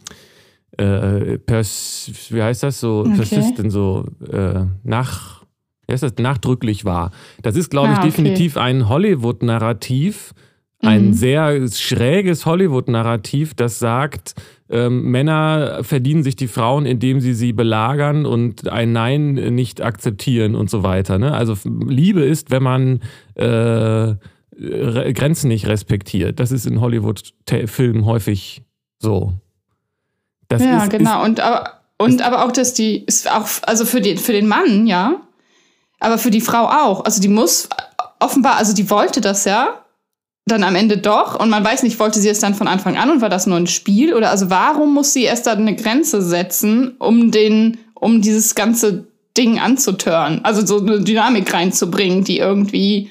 äh, 0.77 1.37
pers 1.37 2.11
wie 2.29 2.41
heißt 2.41 2.63
das 2.63 2.79
so 2.79 3.01
okay. 3.01 3.15
persistent 3.17 3.71
so 3.73 4.05
äh, 4.31 4.65
nach 4.83 5.43
wie 5.85 5.93
heißt 5.93 6.03
das 6.03 6.13
nachdrücklich 6.17 6.85
war. 6.85 7.11
Das 7.41 7.57
ist 7.57 7.69
glaube 7.69 7.89
ich 7.89 7.97
ah, 7.97 7.99
okay. 7.99 8.11
definitiv 8.11 8.55
ein 8.55 8.87
Hollywood 8.87 9.43
Narrativ, 9.43 10.33
ein 10.81 11.07
mhm. 11.07 11.13
sehr 11.13 11.69
schräges 11.71 12.45
Hollywood 12.45 12.87
Narrativ, 12.87 13.53
das 13.53 13.79
sagt 13.79 14.35
ähm, 14.69 15.09
Männer 15.09 15.83
verdienen 15.83 16.23
sich 16.23 16.35
die 16.35 16.47
Frauen, 16.47 16.85
indem 16.85 17.19
sie 17.21 17.33
sie 17.33 17.53
belagern 17.53 18.25
und 18.25 18.67
ein 18.67 18.91
Nein 18.91 19.33
nicht 19.33 19.81
akzeptieren 19.81 20.55
und 20.55 20.69
so 20.69 20.83
weiter. 20.83 21.17
Ne? 21.17 21.33
Also 21.33 21.55
Liebe 21.65 22.21
ist, 22.21 22.51
wenn 22.51 22.63
man 22.63 23.01
äh, 23.35 24.15
Grenzen 24.59 25.47
nicht 25.47 25.67
respektiert. 25.67 26.39
Das 26.39 26.51
ist 26.51 26.65
in 26.65 26.81
Hollywood-Filmen 26.81 28.05
häufig 28.05 28.61
so. 28.99 29.33
Das 30.49 30.63
ja, 30.63 30.83
ist, 30.83 30.89
genau. 30.89 31.21
Ist, 31.21 31.29
und, 31.29 31.39
aber, 31.39 31.81
und 31.97 32.21
aber 32.21 32.45
auch, 32.45 32.51
dass 32.51 32.73
die, 32.73 33.03
ist 33.05 33.31
auch, 33.31 33.47
also 33.63 33.85
für 33.85 34.01
den, 34.01 34.17
für 34.17 34.33
den 34.33 34.47
Mann, 34.47 34.85
ja, 34.85 35.21
aber 35.99 36.17
für 36.17 36.31
die 36.31 36.41
Frau 36.41 36.65
auch. 36.65 37.05
Also 37.05 37.21
die 37.21 37.27
muss 37.27 37.69
offenbar, 38.19 38.57
also 38.57 38.73
die 38.73 38.89
wollte 38.89 39.21
das 39.21 39.45
ja, 39.45 39.85
dann 40.49 40.63
am 40.63 40.75
Ende 40.75 40.97
doch 40.97 41.39
und 41.39 41.49
man 41.49 41.63
weiß 41.63 41.83
nicht, 41.83 41.99
wollte 41.99 42.19
sie 42.19 42.29
es 42.29 42.39
dann 42.39 42.55
von 42.55 42.67
Anfang 42.67 42.97
an 42.97 43.09
und 43.09 43.21
war 43.21 43.29
das 43.29 43.47
nur 43.47 43.57
ein 43.57 43.67
Spiel 43.67 44.13
oder 44.13 44.29
also 44.29 44.49
warum 44.49 44.93
muss 44.93 45.13
sie 45.13 45.23
erst 45.23 45.47
da 45.47 45.53
eine 45.53 45.75
Grenze 45.75 46.21
setzen, 46.21 46.95
um 46.99 47.31
den, 47.31 47.77
um 47.93 48.21
dieses 48.21 48.55
ganze 48.55 49.07
Ding 49.37 49.59
anzutören, 49.59 50.41
also 50.43 50.65
so 50.65 50.85
eine 50.85 50.99
Dynamik 51.01 51.53
reinzubringen, 51.53 52.23
die 52.23 52.39
irgendwie, 52.39 53.09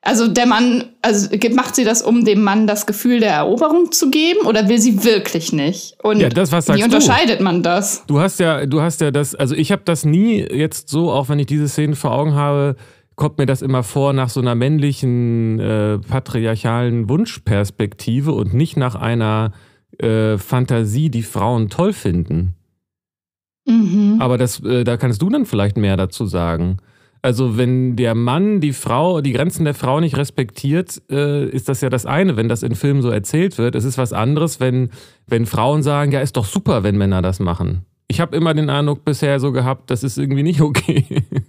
also 0.00 0.28
der 0.28 0.46
Mann, 0.46 0.84
also 1.02 1.28
macht 1.54 1.74
sie 1.74 1.84
das, 1.84 2.02
um 2.02 2.24
dem 2.24 2.42
Mann 2.42 2.66
das 2.66 2.86
Gefühl 2.86 3.20
der 3.20 3.32
Eroberung 3.32 3.92
zu 3.92 4.10
geben 4.10 4.46
oder 4.46 4.68
will 4.68 4.78
sie 4.78 5.04
wirklich 5.04 5.52
nicht? 5.52 5.96
Und 6.02 6.20
ja, 6.20 6.28
das, 6.28 6.52
was 6.52 6.66
sagst 6.66 6.80
wie 6.80 6.84
unterscheidet 6.84 7.40
du? 7.40 7.44
man 7.44 7.62
das? 7.62 8.04
Du 8.06 8.20
hast 8.20 8.40
ja, 8.40 8.64
du 8.64 8.80
hast 8.80 9.00
ja 9.00 9.10
das, 9.10 9.34
also 9.34 9.54
ich 9.54 9.72
habe 9.72 9.82
das 9.84 10.04
nie 10.04 10.40
jetzt 10.40 10.88
so, 10.88 11.10
auch 11.10 11.28
wenn 11.28 11.38
ich 11.38 11.46
diese 11.46 11.68
Szene 11.68 11.96
vor 11.96 12.12
Augen 12.12 12.34
habe, 12.34 12.76
kommt 13.16 13.38
mir 13.38 13.46
das 13.46 13.62
immer 13.62 13.82
vor 13.82 14.12
nach 14.12 14.28
so 14.28 14.40
einer 14.40 14.54
männlichen, 14.54 15.60
äh, 15.60 15.98
patriarchalen 15.98 17.08
Wunschperspektive 17.08 18.32
und 18.32 18.54
nicht 18.54 18.76
nach 18.76 18.94
einer 18.94 19.52
äh, 19.98 20.38
Fantasie, 20.38 21.10
die 21.10 21.22
Frauen 21.22 21.70
toll 21.70 21.92
finden. 21.92 22.54
Mhm. 23.66 24.16
Aber 24.20 24.38
das, 24.38 24.60
äh, 24.60 24.84
da 24.84 24.96
kannst 24.96 25.22
du 25.22 25.30
dann 25.30 25.46
vielleicht 25.46 25.76
mehr 25.76 25.96
dazu 25.96 26.26
sagen. 26.26 26.78
Also 27.22 27.56
wenn 27.56 27.96
der 27.96 28.14
Mann 28.14 28.60
die 28.60 28.74
Frau, 28.74 29.22
die 29.22 29.32
Grenzen 29.32 29.64
der 29.64 29.72
Frau 29.72 29.98
nicht 29.98 30.18
respektiert, 30.18 31.00
äh, 31.10 31.48
ist 31.48 31.70
das 31.70 31.80
ja 31.80 31.88
das 31.88 32.04
eine, 32.04 32.36
wenn 32.36 32.50
das 32.50 32.62
in 32.62 32.74
Filmen 32.74 33.00
so 33.00 33.08
erzählt 33.08 33.56
wird. 33.56 33.74
Es 33.74 33.84
ist 33.84 33.96
was 33.96 34.12
anderes, 34.12 34.60
wenn, 34.60 34.90
wenn 35.26 35.46
Frauen 35.46 35.82
sagen, 35.82 36.12
ja, 36.12 36.20
ist 36.20 36.36
doch 36.36 36.44
super, 36.44 36.82
wenn 36.82 36.98
Männer 36.98 37.22
das 37.22 37.40
machen. 37.40 37.86
Ich 38.08 38.20
habe 38.20 38.36
immer 38.36 38.52
den 38.52 38.68
Eindruck 38.68 39.06
bisher 39.06 39.40
so 39.40 39.52
gehabt, 39.52 39.90
das 39.90 40.04
ist 40.04 40.18
irgendwie 40.18 40.42
nicht 40.42 40.60
okay. 40.60 41.24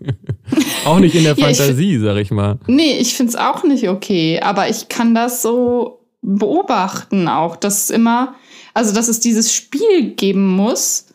auch 0.86 1.00
nicht 1.00 1.16
in 1.16 1.24
der 1.24 1.34
ja, 1.38 1.46
Fantasie, 1.46 1.96
ich, 1.96 2.02
sag 2.02 2.18
ich 2.18 2.32
mal. 2.32 2.58
Nee, 2.68 2.98
ich 3.00 3.16
finde 3.16 3.32
es 3.32 3.36
auch 3.36 3.64
nicht 3.64 3.90
okay. 3.90 4.40
Aber 4.42 4.70
ich 4.70 4.90
kann 4.90 5.16
das 5.16 5.42
so 5.42 6.00
beobachten 6.22 7.28
auch, 7.28 7.56
dass 7.56 7.90
immer, 7.90 8.36
also 8.74 8.94
dass 8.94 9.08
es 9.08 9.20
dieses 9.20 9.54
Spiel 9.54 10.16
geben 10.16 10.48
muss. 10.48 11.08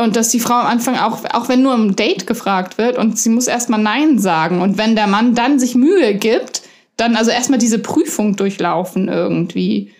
Und 0.00 0.16
dass 0.16 0.30
die 0.30 0.40
Frau 0.40 0.54
am 0.54 0.66
Anfang 0.66 0.96
auch, 0.96 1.22
auch 1.32 1.48
wenn 1.48 1.62
nur 1.62 1.74
im 1.74 1.94
Date 1.94 2.26
gefragt 2.26 2.78
wird 2.78 2.96
und 2.98 3.18
sie 3.18 3.28
muss 3.28 3.46
erstmal 3.46 3.80
Nein 3.80 4.18
sagen. 4.18 4.60
Und 4.60 4.78
wenn 4.78 4.96
der 4.96 5.06
Mann 5.06 5.34
dann 5.34 5.60
sich 5.60 5.74
Mühe 5.74 6.14
gibt, 6.14 6.62
dann 6.96 7.14
also 7.14 7.30
erstmal 7.30 7.58
diese 7.58 7.78
Prüfung 7.78 8.34
durchlaufen 8.34 9.08
irgendwie. 9.08 9.92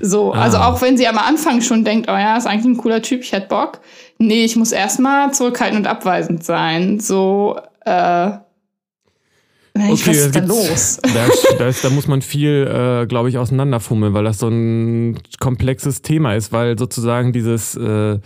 So, 0.00 0.32
ah. 0.32 0.42
also 0.42 0.58
auch 0.58 0.80
wenn 0.82 0.96
sie 0.96 1.08
am 1.08 1.18
Anfang 1.18 1.62
schon 1.62 1.84
denkt, 1.84 2.08
oh 2.08 2.14
ja, 2.14 2.36
ist 2.36 2.46
eigentlich 2.46 2.76
ein 2.76 2.76
cooler 2.76 3.02
Typ, 3.02 3.22
ich 3.22 3.32
hätte 3.32 3.48
Bock. 3.48 3.80
Nee, 4.18 4.44
ich 4.44 4.56
muss 4.56 4.72
erstmal 4.72 5.32
zurückhaltend 5.34 5.80
und 5.80 5.86
abweisend 5.86 6.44
sein. 6.44 7.00
So, 7.00 7.58
äh, 7.84 8.30
Okay, 9.74 9.90
was 9.90 10.06
ist 10.06 10.36
da 10.36 10.40
los? 10.40 10.98
Da, 11.02 11.28
da, 11.58 11.70
da, 11.70 11.90
muss 11.90 12.08
man 12.08 12.22
viel, 12.22 12.66
äh, 12.66 13.06
glaube 13.06 13.28
ich, 13.28 13.38
auseinanderfummeln, 13.38 14.14
weil 14.14 14.24
das 14.24 14.38
so 14.38 14.48
ein 14.48 15.18
komplexes 15.38 16.02
Thema 16.02 16.34
ist, 16.34 16.52
weil 16.52 16.78
sozusagen 16.78 17.32
dieses, 17.32 17.76
äh, 17.76 18.18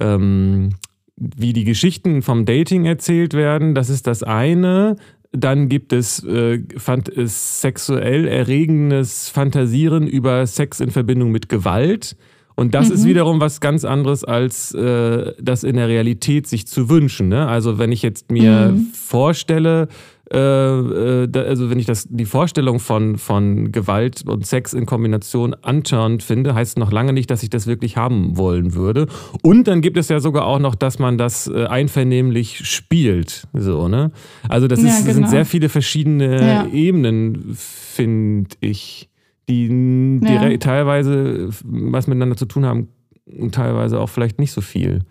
ähm, 0.00 0.70
wie 1.16 1.52
die 1.52 1.64
Geschichten 1.64 2.22
vom 2.22 2.44
Dating 2.44 2.84
erzählt 2.84 3.34
werden, 3.34 3.74
das 3.74 3.90
ist 3.90 4.06
das 4.06 4.22
eine. 4.22 4.96
Dann 5.32 5.68
gibt 5.68 5.92
es 5.92 6.24
äh, 6.24 6.62
fand, 6.76 7.12
sexuell 7.14 8.26
erregendes 8.26 9.28
Fantasieren 9.28 10.06
über 10.06 10.46
Sex 10.46 10.80
in 10.80 10.90
Verbindung 10.90 11.30
mit 11.30 11.48
Gewalt. 11.48 12.16
Und 12.58 12.74
das 12.74 12.88
mhm. 12.88 12.94
ist 12.96 13.04
wiederum 13.04 13.40
was 13.40 13.60
ganz 13.60 13.84
anderes, 13.84 14.24
als 14.24 14.74
äh, 14.74 15.32
das 15.40 15.62
in 15.62 15.76
der 15.76 15.86
Realität 15.86 16.48
sich 16.48 16.66
zu 16.66 16.90
wünschen. 16.90 17.28
Ne? 17.28 17.46
Also 17.46 17.78
wenn 17.78 17.92
ich 17.92 18.02
jetzt 18.02 18.32
mir 18.32 18.72
mhm. 18.72 18.88
vorstelle, 18.92 19.86
äh, 20.32 20.36
äh, 20.36 21.38
also 21.38 21.70
wenn 21.70 21.78
ich 21.78 21.86
das, 21.86 22.08
die 22.10 22.24
Vorstellung 22.24 22.80
von, 22.80 23.16
von 23.16 23.70
Gewalt 23.70 24.24
und 24.26 24.44
Sex 24.44 24.74
in 24.74 24.86
Kombination 24.86 25.54
antörend 25.54 26.24
finde, 26.24 26.52
heißt 26.52 26.78
noch 26.78 26.90
lange 26.90 27.12
nicht, 27.12 27.30
dass 27.30 27.44
ich 27.44 27.50
das 27.50 27.68
wirklich 27.68 27.96
haben 27.96 28.36
wollen 28.36 28.74
würde. 28.74 29.06
Und 29.42 29.68
dann 29.68 29.80
gibt 29.80 29.96
es 29.96 30.08
ja 30.08 30.18
sogar 30.18 30.44
auch 30.44 30.58
noch, 30.58 30.74
dass 30.74 30.98
man 30.98 31.16
das 31.16 31.46
äh, 31.46 31.66
einvernehmlich 31.66 32.68
spielt. 32.68 33.46
So, 33.52 33.86
ne? 33.86 34.10
Also 34.48 34.66
das, 34.66 34.80
ist, 34.80 34.86
ja, 34.86 35.00
genau. 35.02 35.12
sind 35.12 35.28
sehr 35.28 35.44
viele 35.44 35.68
verschiedene 35.68 36.44
ja. 36.44 36.66
Ebenen, 36.72 37.54
finde 37.54 38.56
ich, 38.58 39.08
die, 39.48 40.20
ja. 40.22 40.56
teilweise 40.58 41.48
was 41.62 42.06
miteinander 42.06 42.36
zu 42.36 42.46
tun 42.46 42.66
haben 42.66 42.88
und 43.26 43.54
teilweise 43.54 44.00
auch 44.00 44.08
vielleicht 44.08 44.38
nicht 44.38 44.52
so 44.52 44.60
viel. 44.60 45.04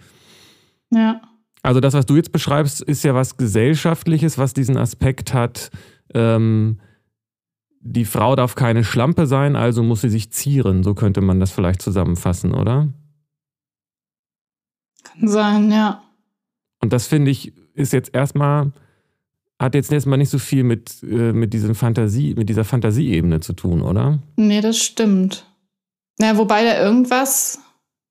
Ja. 0.92 1.22
Also 1.64 1.80
das, 1.80 1.94
was 1.94 2.06
du 2.06 2.16
jetzt 2.16 2.32
beschreibst, 2.32 2.82
ist 2.82 3.04
ja 3.04 3.14
was 3.14 3.38
Gesellschaftliches, 3.38 4.38
was 4.38 4.54
diesen 4.54 4.78
Aspekt 4.78 5.34
hat, 5.34 5.72
ähm, 6.14 6.80
die 7.80 8.06
Frau 8.06 8.36
darf 8.36 8.56
keine 8.56 8.84
Schlampe 8.84 9.28
sein, 9.28 9.56
also 9.56 9.84
muss 9.84 10.02
sie 10.02 10.10
sich 10.10 10.32
zieren. 10.32 10.84
So 10.84 10.94
könnte 10.94 11.22
man 11.22 11.40
das 11.40 11.52
vielleicht 11.52 11.82
zusammenfassen, 11.82 12.54
oder? 12.54 12.90
Kann 15.04 15.28
sein, 15.28 15.72
ja. 15.72 16.04
Und 16.82 16.94
das 16.94 17.08
finde 17.08 17.32
ich, 17.32 17.54
ist 17.74 17.94
jetzt 17.94 18.14
erstmal, 18.14 18.72
hat 19.60 19.76
jetzt 19.76 19.92
erstmal 19.92 20.18
nicht 20.18 20.30
so 20.30 20.40
viel 20.40 20.64
mit, 20.64 21.04
äh, 21.04 21.34
mit, 21.34 21.54
diesen 21.54 21.76
Fantasie, 21.76 22.36
mit 22.36 22.50
dieser 22.50 22.64
Fantasieebene 22.64 23.40
zu 23.40 23.54
tun, 23.54 23.82
oder? 23.82 24.20
Nee, 24.36 24.62
das 24.62 24.78
stimmt. 24.78 25.46
Ja, 26.20 26.38
wobei 26.38 26.64
da 26.64 26.82
irgendwas 26.82 27.60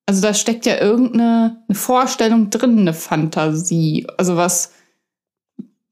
also 0.07 0.23
da 0.23 0.33
steckt 0.35 0.67
ja 0.67 0.81
irgendeine 0.81 1.57
Vorstellung 1.73 2.49
drin, 2.51 2.79
eine 2.79 2.95
Fantasie. 2.95 4.07
Also 4.17 4.37
was, 4.37 4.71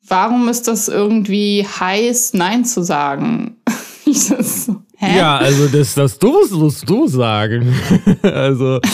warum 0.06 0.48
ist 0.48 0.68
das 0.68 0.86
irgendwie 0.88 1.66
heiß, 1.66 2.34
Nein 2.34 2.64
zu 2.64 2.84
sagen? 2.84 3.56
das, 4.06 4.70
hä? 4.96 5.18
Ja, 5.18 5.36
also 5.36 5.66
das, 5.66 5.94
das 5.94 6.16
du 6.16 6.32
musst 6.52 6.88
du 6.88 7.08
sagen. 7.08 7.74
also. 8.22 8.78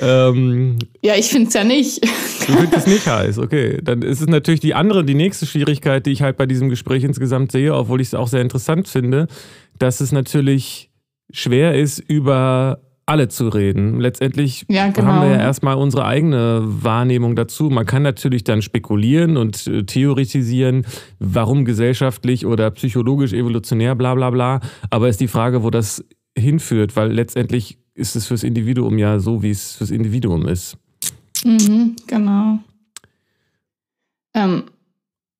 ähm, 0.00 0.78
ja, 1.02 1.14
ich 1.16 1.28
finde 1.28 1.48
es 1.48 1.54
ja 1.54 1.64
nicht. 1.64 2.04
du 2.04 2.52
findest 2.52 2.76
es 2.76 2.86
nicht 2.86 3.06
heiß, 3.06 3.38
okay. 3.38 3.78
Dann 3.82 4.02
ist 4.02 4.20
es 4.20 4.26
natürlich 4.26 4.60
die 4.60 4.74
andere, 4.74 5.04
die 5.04 5.14
nächste 5.14 5.46
Schwierigkeit, 5.46 6.06
die 6.06 6.10
ich 6.10 6.22
halt 6.22 6.36
bei 6.36 6.46
diesem 6.46 6.68
Gespräch 6.68 7.04
insgesamt 7.04 7.52
sehe, 7.52 7.74
obwohl 7.74 8.00
ich 8.00 8.08
es 8.08 8.14
auch 8.14 8.28
sehr 8.28 8.42
interessant 8.42 8.88
finde, 8.88 9.26
dass 9.78 10.00
es 10.00 10.12
natürlich 10.12 10.90
schwer 11.32 11.74
ist, 11.74 11.98
über 11.98 12.80
alle 13.06 13.28
zu 13.28 13.48
reden. 13.48 14.00
Letztendlich 14.00 14.66
ja, 14.68 14.88
genau. 14.90 15.06
haben 15.06 15.28
wir 15.28 15.36
ja 15.36 15.40
erstmal 15.40 15.76
unsere 15.76 16.04
eigene 16.04 16.60
Wahrnehmung 16.64 17.36
dazu. 17.36 17.70
Man 17.70 17.86
kann 17.86 18.02
natürlich 18.02 18.42
dann 18.42 18.62
spekulieren 18.62 19.36
und 19.36 19.66
äh, 19.68 19.84
theoretisieren, 19.84 20.84
warum 21.20 21.64
gesellschaftlich 21.64 22.46
oder 22.46 22.70
psychologisch 22.72 23.32
evolutionär, 23.32 23.94
bla 23.94 24.14
bla 24.16 24.30
bla. 24.30 24.60
Aber 24.90 25.08
ist 25.08 25.20
die 25.20 25.28
Frage, 25.28 25.62
wo 25.62 25.70
das 25.70 26.04
hinführt, 26.36 26.96
weil 26.96 27.12
letztendlich 27.12 27.78
ist 27.96 28.16
es 28.16 28.26
fürs 28.26 28.42
Individuum 28.42 28.98
ja 28.98 29.18
so, 29.18 29.42
wie 29.42 29.50
es 29.50 29.76
fürs 29.76 29.90
Individuum 29.90 30.46
ist. 30.46 30.76
Mhm, 31.44 31.96
genau. 32.06 32.58
Ähm, 34.34 34.64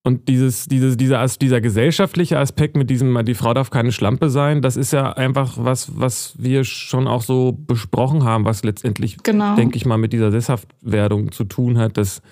und 0.06 0.28
dieses, 0.28 0.66
dieses, 0.66 0.96
dieser, 0.96 1.26
dieser 1.26 1.60
gesellschaftliche 1.60 2.38
Aspekt 2.38 2.76
mit 2.76 2.88
diesem, 2.88 3.24
die 3.24 3.34
Frau 3.34 3.52
darf 3.54 3.70
keine 3.70 3.90
Schlampe 3.90 4.30
sein, 4.30 4.62
das 4.62 4.76
ist 4.76 4.92
ja 4.92 5.12
einfach 5.12 5.56
was, 5.58 5.98
was 5.98 6.34
wir 6.38 6.62
schon 6.62 7.08
auch 7.08 7.22
so 7.22 7.50
besprochen 7.52 8.22
haben, 8.22 8.44
was 8.44 8.62
letztendlich, 8.62 9.16
genau. 9.24 9.56
denke 9.56 9.76
ich 9.76 9.84
mal, 9.84 9.98
mit 9.98 10.12
dieser 10.12 10.30
Sesshaftwerdung 10.30 11.32
zu 11.32 11.42
tun 11.42 11.76
hat, 11.76 11.96
dass, 11.96 12.22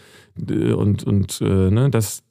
äh, 0.48 0.72
und, 0.72 1.02
und 1.02 1.40
äh, 1.40 1.70
ne, 1.70 1.90
dass 1.90 2.22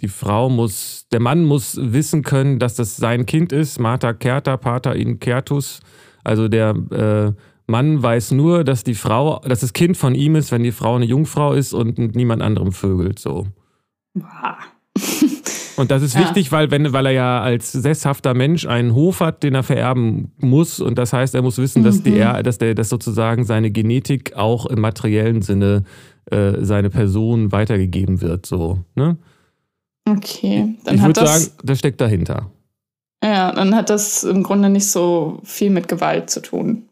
die 0.00 0.08
Frau 0.08 0.50
muss, 0.50 1.06
der 1.12 1.20
Mann 1.20 1.44
muss 1.44 1.78
wissen 1.80 2.22
können, 2.22 2.58
dass 2.58 2.74
das 2.74 2.96
sein 2.96 3.24
Kind 3.24 3.52
ist, 3.52 3.78
Martha 3.78 4.12
Kerta, 4.12 4.56
Pater 4.56 4.96
in 4.96 5.20
Kertus, 5.20 5.78
also 6.28 6.48
der 6.48 6.74
äh, 6.90 7.32
Mann 7.66 8.02
weiß 8.02 8.32
nur, 8.32 8.64
dass 8.64 8.84
die 8.84 8.94
Frau, 8.94 9.40
dass 9.40 9.60
das 9.60 9.72
Kind 9.72 9.96
von 9.96 10.14
ihm 10.14 10.36
ist, 10.36 10.52
wenn 10.52 10.62
die 10.62 10.72
Frau 10.72 10.96
eine 10.96 11.04
Jungfrau 11.04 11.52
ist 11.52 11.72
und 11.74 11.98
niemand 12.14 12.42
anderem 12.42 12.72
vögelt, 12.72 13.18
so. 13.18 13.46
Und 15.76 15.92
das 15.92 16.02
ist 16.02 16.14
ja. 16.14 16.22
wichtig, 16.22 16.50
weil, 16.50 16.72
wenn, 16.72 16.92
weil 16.92 17.06
er 17.06 17.12
ja 17.12 17.40
als 17.40 17.70
sesshafter 17.70 18.34
Mensch 18.34 18.66
einen 18.66 18.94
Hof 18.94 19.20
hat, 19.20 19.44
den 19.44 19.54
er 19.54 19.62
vererben 19.62 20.32
muss. 20.38 20.80
Und 20.80 20.98
das 20.98 21.12
heißt, 21.12 21.36
er 21.36 21.42
muss 21.42 21.56
wissen, 21.58 21.84
dass, 21.84 22.02
die, 22.02 22.10
mhm. 22.10 22.42
dass, 22.42 22.58
der, 22.58 22.74
dass 22.74 22.88
sozusagen 22.88 23.44
seine 23.44 23.70
Genetik 23.70 24.34
auch 24.34 24.66
im 24.66 24.80
materiellen 24.80 25.40
Sinne 25.40 25.84
äh, 26.32 26.54
seine 26.62 26.90
Person 26.90 27.52
weitergegeben 27.52 28.20
wird. 28.20 28.44
So, 28.44 28.80
ne? 28.96 29.18
Okay. 30.08 30.74
Dann 30.84 30.96
ich 30.96 31.02
würde 31.02 31.24
sagen, 31.24 31.46
das 31.62 31.78
steckt 31.78 32.00
dahinter. 32.00 32.50
Ja, 33.22 33.52
dann 33.52 33.74
hat 33.74 33.90
das 33.90 34.22
im 34.24 34.42
Grunde 34.44 34.70
nicht 34.70 34.90
so 34.90 35.40
viel 35.44 35.70
mit 35.70 35.88
Gewalt 35.88 36.30
zu 36.30 36.40
tun. 36.40 36.87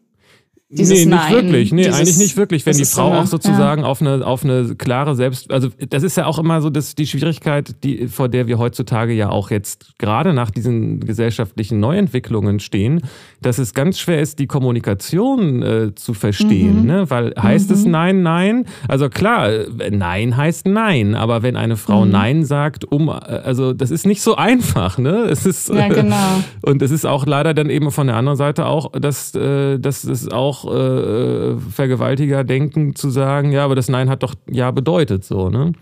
Dieses 0.69 0.99
nee, 0.99 1.05
nicht 1.05 1.09
Nein, 1.09 1.33
wirklich. 1.33 1.71
Nee, 1.71 1.83
dieses, 1.83 1.97
eigentlich 1.97 2.17
nicht 2.17 2.35
wirklich. 2.35 2.65
Wenn 2.65 2.75
die 2.75 2.83
Frau 2.83 3.11
eine, 3.11 3.21
auch 3.21 3.25
sozusagen 3.25 3.83
ja. 3.83 3.87
auf, 3.87 4.01
eine, 4.01 4.27
auf 4.27 4.43
eine 4.43 4.75
klare 4.75 5.15
Selbst... 5.15 5.49
Also 5.49 5.69
das 5.89 6.03
ist 6.03 6.17
ja 6.17 6.25
auch 6.25 6.39
immer 6.39 6.61
so 6.61 6.69
dass 6.69 6.93
die 6.93 7.07
Schwierigkeit, 7.07 7.83
die, 7.85 8.09
vor 8.09 8.27
der 8.27 8.47
wir 8.47 8.57
heutzutage 8.57 9.13
ja 9.13 9.29
auch 9.29 9.49
jetzt 9.49 9.97
gerade 9.97 10.33
nach 10.33 10.51
diesen 10.51 10.99
gesellschaftlichen 10.99 11.79
Neuentwicklungen 11.79 12.59
stehen, 12.59 13.01
dass 13.41 13.59
es 13.59 13.73
ganz 13.73 13.97
schwer 13.97 14.19
ist, 14.19 14.39
die 14.39 14.47
Kommunikation 14.47 15.63
äh, 15.63 15.95
zu 15.95 16.13
verstehen. 16.13 16.81
Mhm. 16.81 16.85
Ne? 16.85 17.09
Weil 17.09 17.33
heißt 17.41 17.69
mhm. 17.69 17.75
es 17.75 17.85
Nein, 17.85 18.21
Nein? 18.21 18.65
Also 18.89 19.07
klar, 19.07 19.49
äh, 19.49 19.89
Nein 19.89 20.35
heißt 20.35 20.67
Nein. 20.67 21.15
Aber 21.15 21.43
wenn 21.43 21.55
eine 21.55 21.77
Frau 21.77 22.03
mhm. 22.03 22.11
Nein 22.11 22.45
sagt, 22.45 22.83
um... 22.83 23.07
Äh, 23.07 23.11
also 23.11 23.71
das 23.71 23.89
ist 23.89 24.05
nicht 24.05 24.21
so 24.21 24.35
einfach. 24.35 24.97
Ne? 24.97 25.27
Es 25.37 25.45
ist, 25.45 25.69
ja, 25.69 25.87
genau. 25.87 26.15
und 26.63 26.81
es 26.81 26.89
ist 26.89 27.05
auch 27.05 27.25
leider 27.25 27.53
dann 27.53 27.69
eben 27.69 27.91
von 27.91 28.07
der 28.07 28.15
anderen 28.15 28.37
Seite 28.37 28.65
auch, 28.65 28.91
dass, 28.93 29.35
äh, 29.35 29.77
dass 29.77 30.03
es 30.03 30.31
auch 30.31 30.56
auch 30.65 30.73
äh, 30.73 31.57
Vergewaltiger 31.57 32.43
denken, 32.43 32.95
zu 32.95 33.09
sagen, 33.09 33.51
ja, 33.51 33.63
aber 33.65 33.75
das 33.75 33.89
Nein 33.89 34.09
hat 34.09 34.23
doch 34.23 34.35
Ja 34.49 34.71
bedeutet 34.71 35.23
so, 35.23 35.49
ne? 35.49 35.73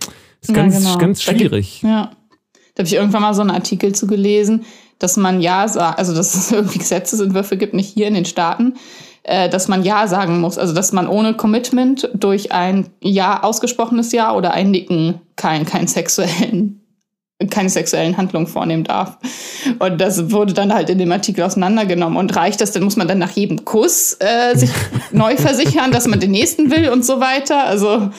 Ist 0.42 0.50
ja, 0.50 0.56
ganz, 0.56 0.78
genau. 0.78 0.98
ganz 0.98 1.22
schwierig. 1.22 1.80
Da 1.82 1.88
ja. 1.88 2.12
Da 2.76 2.82
habe 2.82 2.88
ich 2.88 2.94
irgendwann 2.96 3.22
mal 3.22 3.34
so 3.34 3.42
einen 3.42 3.52
Artikel 3.52 3.96
zu 3.96 4.06
gelesen, 4.06 4.66
dass 5.00 5.18
man 5.18 5.42
Ja 5.42 5.68
sagt, 5.68 5.98
also 5.98 6.14
dass 6.14 6.36
es 6.36 6.52
irgendwie 6.54 6.80
Gesetzesentwürfe 6.80 7.58
gibt, 7.58 7.74
nicht 7.74 7.90
hier 7.90 8.08
in 8.08 8.14
den 8.14 8.26
Staaten, 8.26 8.76
äh, 9.24 9.50
dass 9.50 9.68
man 9.68 9.84
Ja 9.84 10.08
sagen 10.08 10.40
muss. 10.42 10.58
Also 10.58 10.74
dass 10.74 10.92
man 10.92 11.08
ohne 11.08 11.34
Commitment 11.36 12.10
durch 12.14 12.52
ein 12.52 12.90
Ja, 13.02 13.44
ausgesprochenes 13.44 14.12
Ja 14.12 14.34
oder 14.34 14.54
ein 14.54 14.72
Nicken 14.72 15.22
keinen 15.36 15.66
kein 15.66 15.88
sexuellen 15.88 16.85
keine 17.50 17.70
sexuellen 17.70 18.16
Handlungen 18.16 18.48
vornehmen 18.48 18.86
darf. 18.86 19.18
Und 19.80 20.00
das 20.00 20.32
wurde 20.32 20.54
dann 20.54 20.74
halt 20.74 20.90
in 20.90 20.98
dem 20.98 21.12
Artikel 21.12 21.44
auseinandergenommen. 21.44 22.18
Und 22.18 22.34
reicht 22.36 22.62
das, 22.62 22.72
dann 22.72 22.84
muss 22.84 22.96
man 22.96 23.10
dann 23.10 23.18
nach 23.18 23.32
jedem 23.32 23.66
Kuss 23.66 24.18
äh, 24.20 24.56
sich 24.56 24.70
neu 25.12 25.36
versichern, 25.36 25.92
dass 25.92 26.08
man 26.08 26.20
den 26.20 26.32
nächsten 26.32 26.72
will 26.72 26.90
und 26.90 27.04
so 27.04 27.20
weiter. 27.20 27.66
Also 27.66 28.10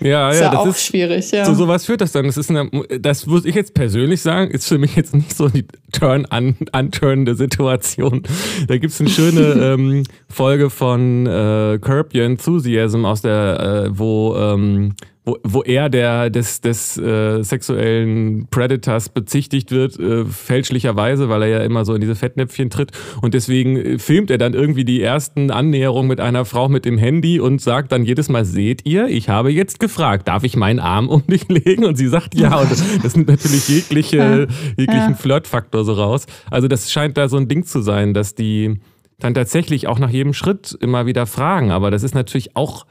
ja, 0.00 0.30
ist 0.30 0.38
ja, 0.38 0.46
ja 0.46 0.50
das 0.50 0.60
auch 0.60 0.66
ist 0.68 0.86
schwierig. 0.86 1.30
Ja. 1.32 1.44
Zu 1.44 1.54
sowas 1.54 1.84
führt 1.84 2.00
das 2.00 2.12
dann. 2.12 2.24
Das 2.24 2.38
ist 2.38 2.48
eine, 2.48 2.70
das 2.98 3.26
muss 3.26 3.44
ich 3.44 3.54
jetzt 3.54 3.74
persönlich 3.74 4.22
sagen, 4.22 4.50
ist 4.50 4.66
für 4.66 4.78
mich 4.78 4.96
jetzt 4.96 5.14
nicht 5.14 5.36
so 5.36 5.48
die 5.48 5.66
turn-unturnende 5.92 7.34
Situation. 7.34 8.22
Da 8.68 8.78
gibt 8.78 8.94
es 8.94 9.00
eine 9.00 9.10
schöne 9.10 9.40
ähm, 9.78 10.04
Folge 10.30 10.70
von 10.70 11.26
äh, 11.26 11.78
Curb 11.78 12.14
Your 12.14 12.22
Enthusiasm 12.22 13.04
aus 13.04 13.20
der, 13.20 13.90
äh, 13.90 13.98
wo 13.98 14.34
ähm, 14.36 14.94
wo, 15.24 15.38
wo 15.44 15.62
er 15.62 15.88
der 15.88 16.30
des, 16.30 16.60
des 16.60 16.98
äh, 16.98 17.42
sexuellen 17.42 18.48
Predators 18.50 19.08
bezichtigt 19.08 19.70
wird, 19.70 19.98
äh, 19.98 20.24
fälschlicherweise, 20.24 21.28
weil 21.28 21.42
er 21.42 21.48
ja 21.48 21.58
immer 21.60 21.84
so 21.84 21.94
in 21.94 22.00
diese 22.00 22.16
Fettnäpfchen 22.16 22.70
tritt. 22.70 22.90
Und 23.20 23.34
deswegen 23.34 23.76
äh, 23.76 23.98
filmt 23.98 24.32
er 24.32 24.38
dann 24.38 24.54
irgendwie 24.54 24.84
die 24.84 25.00
ersten 25.00 25.52
Annäherungen 25.52 26.08
mit 26.08 26.20
einer 26.20 26.44
Frau 26.44 26.68
mit 26.68 26.84
dem 26.84 26.98
Handy 26.98 27.38
und 27.38 27.60
sagt 27.60 27.92
dann 27.92 28.04
jedes 28.04 28.28
Mal, 28.28 28.44
seht 28.44 28.84
ihr, 28.84 29.06
ich 29.06 29.28
habe 29.28 29.52
jetzt 29.52 29.78
gefragt, 29.78 30.26
darf 30.26 30.42
ich 30.42 30.56
meinen 30.56 30.80
Arm 30.80 31.08
um 31.08 31.24
dich 31.26 31.48
legen? 31.48 31.84
Und 31.84 31.96
sie 31.96 32.08
sagt 32.08 32.34
ja. 32.34 32.58
Und 32.58 32.72
das, 32.72 32.82
das 33.00 33.14
nimmt 33.14 33.28
natürlich 33.28 33.68
jegliche, 33.68 34.48
jeglichen 34.76 35.10
ja. 35.10 35.14
Flirtfaktor 35.14 35.84
so 35.84 35.92
raus. 35.92 36.26
Also 36.50 36.66
das 36.66 36.90
scheint 36.90 37.16
da 37.16 37.28
so 37.28 37.36
ein 37.36 37.46
Ding 37.46 37.64
zu 37.64 37.80
sein, 37.80 38.12
dass 38.12 38.34
die 38.34 38.80
dann 39.20 39.34
tatsächlich 39.34 39.86
auch 39.86 40.00
nach 40.00 40.10
jedem 40.10 40.34
Schritt 40.34 40.76
immer 40.80 41.06
wieder 41.06 41.26
fragen. 41.26 41.70
Aber 41.70 41.92
das 41.92 42.02
ist 42.02 42.16
natürlich 42.16 42.56
auch 42.56 42.86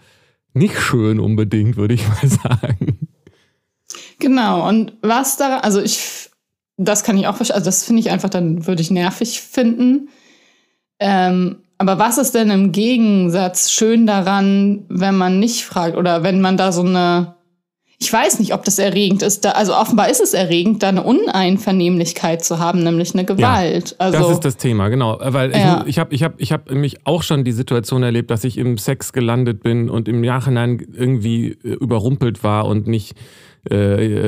nicht 0.53 0.79
schön 0.79 1.19
unbedingt, 1.19 1.77
würde 1.77 1.93
ich 1.93 2.07
mal 2.07 2.27
sagen. 2.27 3.07
Genau, 4.19 4.67
und 4.67 4.93
was 5.01 5.37
da, 5.37 5.59
also 5.59 5.81
ich, 5.81 6.29
das 6.77 7.03
kann 7.03 7.17
ich 7.17 7.27
auch 7.27 7.35
verstehen, 7.35 7.55
also 7.55 7.65
das 7.65 7.83
finde 7.83 8.01
ich 8.01 8.11
einfach, 8.11 8.29
dann 8.29 8.67
würde 8.67 8.81
ich 8.81 8.91
nervig 8.91 9.41
finden. 9.41 10.09
Ähm, 10.99 11.57
aber 11.77 11.97
was 11.97 12.19
ist 12.19 12.35
denn 12.35 12.51
im 12.51 12.71
Gegensatz 12.71 13.71
schön 13.71 14.05
daran, 14.05 14.85
wenn 14.87 15.17
man 15.17 15.39
nicht 15.39 15.65
fragt 15.65 15.97
oder 15.97 16.21
wenn 16.21 16.39
man 16.39 16.55
da 16.55 16.71
so 16.71 16.83
eine 16.83 17.35
ich 18.01 18.11
weiß 18.11 18.39
nicht, 18.39 18.55
ob 18.55 18.65
das 18.65 18.79
erregend 18.79 19.21
ist. 19.21 19.45
Da, 19.45 19.51
also 19.51 19.75
offenbar 19.75 20.09
ist 20.09 20.21
es 20.21 20.33
erregend, 20.33 20.81
da 20.81 20.89
eine 20.89 21.03
Uneinvernehmlichkeit 21.03 22.43
zu 22.43 22.57
haben, 22.57 22.83
nämlich 22.83 23.13
eine 23.13 23.25
Gewalt. 23.25 23.91
Ja, 23.91 23.95
also, 23.99 24.17
das 24.17 24.31
ist 24.31 24.45
das 24.45 24.57
Thema, 24.57 24.89
genau. 24.89 25.19
Weil 25.21 25.51
ja. 25.51 25.81
ich, 25.81 25.89
ich 25.89 25.99
habe 25.99 26.15
ich 26.15 26.23
hab, 26.23 26.41
ich 26.41 26.51
hab 26.51 26.71
mich 26.71 27.05
auch 27.05 27.21
schon 27.21 27.43
die 27.43 27.51
Situation 27.51 28.01
erlebt, 28.01 28.31
dass 28.31 28.43
ich 28.43 28.57
im 28.57 28.79
Sex 28.79 29.13
gelandet 29.13 29.61
bin 29.61 29.87
und 29.87 30.07
im 30.07 30.21
Nachhinein 30.21 30.83
irgendwie 30.91 31.51
äh, 31.63 31.73
überrumpelt 31.73 32.43
war 32.43 32.65
und 32.65 32.87
nicht 32.87 33.15
äh, 33.69 33.75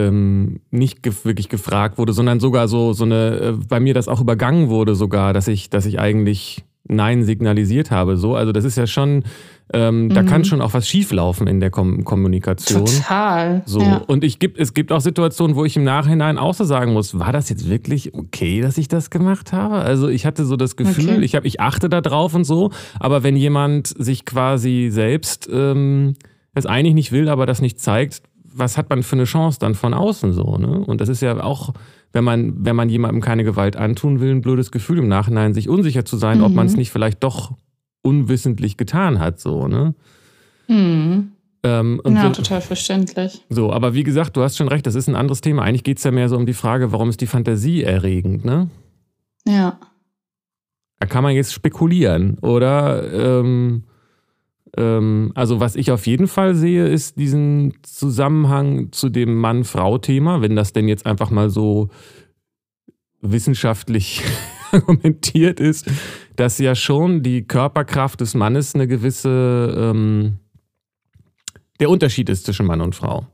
ähm, 0.07 0.59
nicht 0.69 1.01
gef 1.01 1.25
wirklich 1.25 1.49
gefragt 1.49 1.97
wurde, 1.97 2.13
sondern 2.13 2.39
sogar 2.39 2.67
so 2.67 2.93
so 2.93 3.05
eine 3.05 3.39
äh, 3.39 3.51
bei 3.67 3.79
mir 3.79 3.95
das 3.95 4.07
auch 4.07 4.21
übergangen 4.21 4.69
wurde 4.69 4.93
sogar, 4.93 5.33
dass 5.33 5.47
ich 5.47 5.71
dass 5.71 5.87
ich 5.87 5.99
eigentlich 5.99 6.63
Nein 6.85 7.23
signalisiert 7.23 7.91
habe. 7.91 8.17
So, 8.17 8.35
also 8.35 8.51
das 8.51 8.65
ist 8.65 8.77
ja 8.77 8.87
schon, 8.87 9.23
ähm, 9.71 10.05
mhm. 10.05 10.09
da 10.13 10.23
kann 10.23 10.43
schon 10.43 10.61
auch 10.61 10.73
was 10.73 10.87
schieflaufen 10.87 11.47
in 11.47 11.59
der 11.59 11.69
Kom 11.69 12.03
Kommunikation. 12.03 12.85
Total. 12.85 13.63
So 13.65 13.81
ja. 13.81 13.97
und 14.07 14.23
ich 14.23 14.39
gibt 14.39 14.59
es 14.59 14.73
gibt 14.73 14.91
auch 14.91 14.99
Situationen, 14.99 15.55
wo 15.55 15.63
ich 15.63 15.77
im 15.77 15.83
Nachhinein 15.83 16.37
auch 16.37 16.53
so 16.53 16.63
sagen 16.63 16.93
muss, 16.93 17.17
war 17.17 17.31
das 17.31 17.49
jetzt 17.49 17.69
wirklich 17.69 18.13
okay, 18.13 18.61
dass 18.61 18.77
ich 18.77 18.87
das 18.87 19.09
gemacht 19.09 19.53
habe? 19.53 19.75
Also 19.75 20.09
ich 20.09 20.25
hatte 20.25 20.45
so 20.45 20.57
das 20.57 20.75
Gefühl, 20.75 21.15
okay. 21.15 21.21
ich 21.21 21.35
habe, 21.35 21.47
ich 21.47 21.59
achte 21.59 21.89
da 21.89 22.01
drauf 22.01 22.35
und 22.35 22.43
so, 22.43 22.71
aber 22.99 23.23
wenn 23.23 23.35
jemand 23.35 23.87
sich 23.87 24.25
quasi 24.25 24.89
selbst 24.91 25.49
ähm, 25.51 26.15
es 26.53 26.65
eigentlich 26.65 26.95
nicht 26.95 27.11
will, 27.11 27.29
aber 27.29 27.45
das 27.45 27.61
nicht 27.61 27.79
zeigt, 27.79 28.21
was 28.55 28.77
hat 28.77 28.89
man 28.89 29.01
für 29.01 29.15
eine 29.15 29.23
Chance 29.23 29.59
dann 29.59 29.75
von 29.75 29.93
außen 29.93 30.33
so? 30.33 30.57
Ne? 30.57 30.79
Und 30.85 31.01
das 31.01 31.09
ist 31.09 31.21
ja 31.21 31.41
auch 31.41 31.73
wenn 32.13 32.23
man, 32.23 32.53
wenn 32.63 32.75
man 32.75 32.89
jemandem 32.89 33.21
keine 33.21 33.43
Gewalt 33.43 33.75
antun 33.75 34.19
will, 34.19 34.29
ein 34.29 34.41
blödes 34.41 34.71
Gefühl 34.71 34.99
im 34.99 35.07
Nachhinein, 35.07 35.55
sich 35.55 35.67
unsicher 35.67 36.05
zu 36.05 36.15
sein, 36.15 36.37
mhm. 36.37 36.43
ob 36.43 36.53
man 36.53 36.67
es 36.67 36.75
nicht 36.75 36.91
vielleicht 36.91 37.23
doch 37.23 37.53
unwissentlich 38.03 38.77
getan 38.77 39.19
hat, 39.19 39.39
so, 39.39 39.67
ne? 39.67 39.95
Mhm. 40.67 41.31
Ähm, 41.65 42.01
ja, 42.05 42.23
so, 42.23 42.29
total 42.41 42.61
verständlich. 42.61 43.41
So, 43.49 43.71
aber 43.71 43.93
wie 43.93 44.03
gesagt, 44.03 44.35
du 44.35 44.43
hast 44.43 44.57
schon 44.57 44.67
recht, 44.67 44.85
das 44.85 44.95
ist 44.95 45.07
ein 45.07 45.15
anderes 45.15 45.41
Thema. 45.41 45.63
Eigentlich 45.63 45.85
geht 45.85 45.97
es 45.97 46.03
ja 46.03 46.11
mehr 46.11 46.27
so 46.29 46.35
um 46.35 46.45
die 46.45 46.53
Frage, 46.53 46.91
warum 46.91 47.09
ist 47.09 47.21
die 47.21 47.27
Fantasie 47.27 47.83
erregend, 47.83 48.43
ne? 48.43 48.69
Ja. 49.47 49.79
Da 50.99 51.07
kann 51.07 51.23
man 51.23 51.33
jetzt 51.33 51.53
spekulieren, 51.53 52.37
oder? 52.39 53.39
Ähm, 53.39 53.83
ähm, 54.75 55.31
also 55.35 55.59
was 55.59 55.75
ich 55.75 55.91
auf 55.91 56.05
jeden 56.05 56.27
Fall 56.27 56.55
sehe, 56.55 56.87
ist 56.87 57.17
diesen 57.17 57.73
Zusammenhang 57.83 58.91
zu 58.91 59.09
dem 59.09 59.35
Mann-Frau-Thema, 59.35 60.41
wenn 60.41 60.55
das 60.55 60.73
denn 60.73 60.87
jetzt 60.87 61.05
einfach 61.05 61.29
mal 61.29 61.49
so 61.49 61.89
wissenschaftlich 63.21 64.21
argumentiert 64.73 65.59
ist, 65.59 65.89
dass 66.35 66.57
ja 66.57 66.75
schon 66.75 67.23
die 67.23 67.45
Körperkraft 67.47 68.21
des 68.21 68.33
Mannes 68.33 68.75
eine 68.75 68.87
gewisse, 68.87 69.73
ähm, 69.77 70.39
der 71.79 71.89
Unterschied 71.89 72.29
ist 72.29 72.45
zwischen 72.45 72.65
Mann 72.65 72.81
und 72.81 72.95
Frau. 72.95 73.27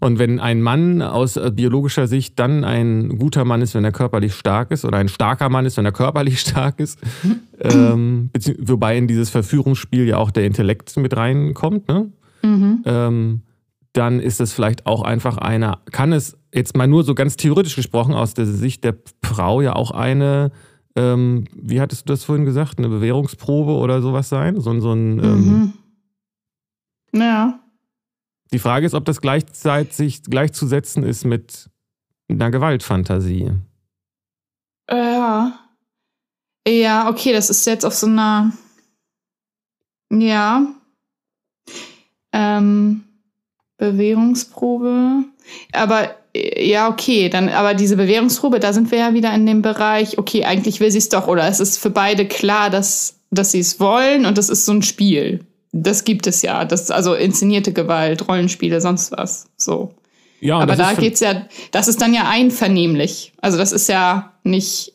Und 0.00 0.18
wenn 0.18 0.40
ein 0.40 0.62
Mann 0.62 1.02
aus 1.02 1.36
äh, 1.36 1.50
biologischer 1.54 2.06
Sicht 2.06 2.38
dann 2.38 2.64
ein 2.64 3.18
guter 3.18 3.44
Mann 3.44 3.60
ist, 3.60 3.74
wenn 3.74 3.84
er 3.84 3.92
körperlich 3.92 4.34
stark 4.34 4.70
ist, 4.70 4.86
oder 4.86 4.96
ein 4.96 5.08
starker 5.08 5.50
Mann 5.50 5.66
ist, 5.66 5.76
wenn 5.76 5.84
er 5.84 5.92
körperlich 5.92 6.40
stark 6.48 6.80
ist, 6.80 6.98
ähm, 7.60 8.30
wobei 8.60 8.96
in 8.96 9.06
dieses 9.06 9.28
Verführungsspiel 9.28 10.06
ja 10.06 10.16
auch 10.16 10.30
der 10.30 10.46
Intellekt 10.46 10.96
mit 10.96 11.16
reinkommt, 11.16 11.86
ne? 11.88 12.10
Mhm. 12.42 12.82
Ähm, 12.86 13.42
dann 13.92 14.20
ist 14.20 14.40
es 14.40 14.52
vielleicht 14.52 14.86
auch 14.86 15.02
einfach 15.02 15.36
eine, 15.36 15.78
kann 15.90 16.12
es 16.12 16.38
jetzt 16.54 16.76
mal 16.76 16.86
nur 16.86 17.02
so 17.04 17.14
ganz 17.14 17.36
theoretisch 17.36 17.76
gesprochen 17.76 18.14
aus 18.14 18.34
der 18.34 18.46
Sicht 18.46 18.84
der 18.84 18.96
Frau 19.22 19.60
ja 19.60 19.74
auch 19.74 19.90
eine, 19.90 20.52
ähm, 20.96 21.44
wie 21.54 21.80
hattest 21.80 22.08
du 22.08 22.12
das 22.12 22.24
vorhin 22.24 22.44
gesagt, 22.44 22.78
eine 22.78 22.88
Bewährungsprobe 22.88 23.72
oder 23.72 24.02
sowas 24.02 24.28
sein? 24.28 24.60
So, 24.60 24.78
so 24.80 24.92
ein. 24.92 25.18
Ähm, 25.22 25.72
mhm. 27.12 27.20
Ja. 27.20 27.60
Die 28.52 28.58
Frage 28.58 28.86
ist, 28.86 28.94
ob 28.94 29.04
das 29.04 29.20
gleichzeitig 29.20 30.24
gleichzusetzen 30.24 31.04
ist 31.04 31.24
mit 31.24 31.70
einer 32.28 32.50
Gewaltfantasie. 32.50 33.52
Ja. 34.90 35.58
Ja, 36.68 37.08
okay, 37.08 37.32
das 37.32 37.50
ist 37.50 37.66
jetzt 37.66 37.84
auf 37.84 37.94
so 37.94 38.06
einer. 38.06 38.52
Ja. 40.12 40.66
Ähm, 42.32 43.04
Bewährungsprobe. 43.76 45.24
Aber 45.72 46.16
ja, 46.34 46.88
okay, 46.88 47.28
dann, 47.28 47.48
aber 47.48 47.74
diese 47.74 47.96
Bewährungsprobe, 47.96 48.60
da 48.60 48.72
sind 48.72 48.90
wir 48.90 48.98
ja 48.98 49.14
wieder 49.14 49.34
in 49.34 49.46
dem 49.46 49.62
Bereich, 49.62 50.18
okay, 50.18 50.44
eigentlich 50.44 50.80
will 50.80 50.90
sie 50.90 50.98
es 50.98 51.08
doch, 51.08 51.26
oder 51.26 51.46
es 51.48 51.60
ist 51.60 51.78
für 51.78 51.90
beide 51.90 52.26
klar, 52.26 52.70
dass, 52.70 53.16
dass 53.30 53.52
sie 53.52 53.60
es 53.60 53.80
wollen 53.80 54.26
und 54.26 54.38
das 54.38 54.48
ist 54.48 54.64
so 54.64 54.72
ein 54.72 54.82
Spiel. 54.82 55.44
Das 55.72 56.04
gibt 56.04 56.26
es 56.26 56.42
ja. 56.42 56.64
Das, 56.64 56.90
also 56.90 57.14
inszenierte 57.14 57.72
Gewalt, 57.72 58.28
Rollenspiele, 58.28 58.80
sonst 58.80 59.12
was. 59.12 59.46
So. 59.56 59.94
Ja, 60.40 60.58
aber 60.58 60.74
da 60.74 60.94
geht's 60.94 61.20
ja, 61.20 61.46
das 61.70 61.86
ist 61.86 62.00
dann 62.00 62.14
ja 62.14 62.28
einvernehmlich. 62.28 63.32
Also 63.40 63.58
das 63.58 63.72
ist 63.72 63.88
ja 63.88 64.32
nicht 64.42 64.94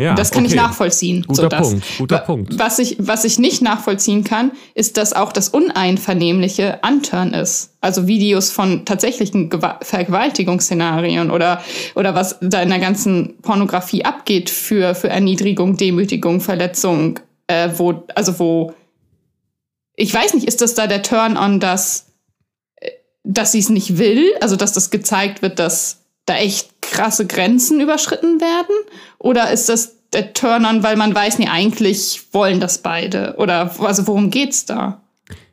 ja, 0.00 0.14
das 0.14 0.30
kann 0.30 0.44
okay. 0.44 0.54
ich 0.54 0.60
nachvollziehen. 0.60 1.24
Guter 1.26 1.42
so 1.42 1.48
Punkt. 1.48 1.86
Guter 1.98 2.18
Punkt. 2.18 2.58
Was 2.58 2.78
ich, 2.78 2.96
was 2.98 3.24
ich 3.24 3.38
nicht 3.38 3.62
nachvollziehen 3.62 4.24
kann, 4.24 4.52
ist, 4.74 4.96
dass 4.96 5.12
auch 5.12 5.32
das 5.32 5.48
Uneinvernehmliche 5.48 6.82
Anturn 6.82 7.32
ist. 7.34 7.74
Also 7.80 8.06
Videos 8.06 8.50
von 8.50 8.84
tatsächlichen 8.84 9.50
Gew 9.50 9.60
Vergewaltigungsszenarien 9.82 11.30
oder, 11.30 11.62
oder 11.94 12.14
was 12.14 12.38
da 12.40 12.62
in 12.62 12.68
der 12.68 12.78
ganzen 12.78 13.36
Pornografie 13.42 14.04
abgeht 14.04 14.50
für, 14.50 14.94
für 14.94 15.08
Erniedrigung, 15.08 15.76
Demütigung, 15.76 16.40
Verletzung, 16.40 17.20
äh, 17.46 17.70
wo, 17.76 18.04
also 18.14 18.38
wo, 18.38 18.74
ich 19.96 20.12
weiß 20.12 20.34
nicht, 20.34 20.46
ist 20.46 20.62
das 20.62 20.74
da 20.74 20.86
der 20.86 21.02
Turn-on, 21.02 21.60
dass, 21.60 22.06
äh, 22.76 22.90
dass 23.24 23.52
sie 23.52 23.58
es 23.58 23.68
nicht 23.68 23.98
will? 23.98 24.32
Also, 24.40 24.56
dass 24.56 24.72
das 24.72 24.90
gezeigt 24.90 25.42
wird, 25.42 25.58
dass 25.58 26.00
da 26.26 26.36
echt 26.36 26.79
krasse 26.90 27.26
Grenzen 27.26 27.80
überschritten 27.80 28.40
werden? 28.40 28.74
Oder 29.18 29.50
ist 29.50 29.68
das 29.68 29.96
der 30.12 30.32
Turn-on, 30.32 30.82
weil 30.82 30.96
man 30.96 31.14
weiß, 31.14 31.38
nee, 31.38 31.48
eigentlich 31.48 32.22
wollen 32.32 32.60
das 32.60 32.78
beide? 32.78 33.34
Oder 33.38 33.70
also 33.80 34.06
worum 34.06 34.30
geht's 34.30 34.66
da? 34.66 35.00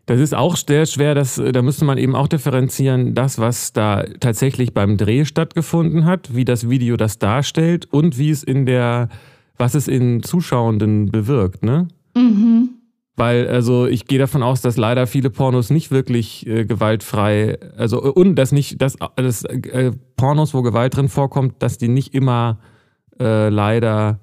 Das 0.08 0.21
ist 0.21 0.34
auch 0.34 0.56
sehr 0.56 0.86
schwer, 0.86 1.15
das, 1.15 1.36
da 1.36 1.62
müsste 1.62 1.84
man 1.84 1.97
eben 1.97 2.15
auch 2.15 2.30
differenzieren, 2.30 3.13
das, 3.13 3.39
was 3.39 3.73
da 3.73 4.06
tatsächlich 4.21 4.73
beim 4.73 4.95
Dreh 4.95 5.26
stattgefunden 5.26 6.06
hat, 6.06 6.34
wie 6.34 6.45
das 6.45 6.69
Video 6.69 6.95
das 6.95 7.19
darstellt 7.19 7.88
und 7.91 8.17
wie 8.17 8.30
es 8.30 8.41
in 8.41 8.65
der, 8.65 9.10
was 9.58 9.76
es 9.76 9.89
in 9.89 10.23
Zuschauenden 10.23 11.12
bewirkt, 11.12 11.63
ne? 11.63 11.89
Mhm. 12.15 12.77
Weil, 13.18 13.48
also 13.48 13.88
ich 13.88 14.06
gehe 14.06 14.20
davon 14.20 14.44
aus, 14.44 14.62
dass 14.62 14.78
leider 14.78 15.08
viele 15.08 15.32
Pornos 15.32 15.72
nicht 15.72 15.90
wirklich 15.90 16.46
äh, 16.46 16.66
gewaltfrei, 16.66 17.58
also 17.76 18.00
und 18.02 18.36
dass 18.36 18.52
nicht, 18.52 18.80
dass, 18.80 18.96
dass 19.16 19.44
äh, 19.44 19.92
Pornos, 20.16 20.54
wo 20.54 20.62
Gewalt 20.62 20.96
drin 20.96 21.10
vorkommt, 21.10 21.56
dass 21.64 21.80
die 21.80 21.88
nicht 21.88 22.14
immer 22.14 22.60
äh, 23.20 23.50
leider 23.50 24.20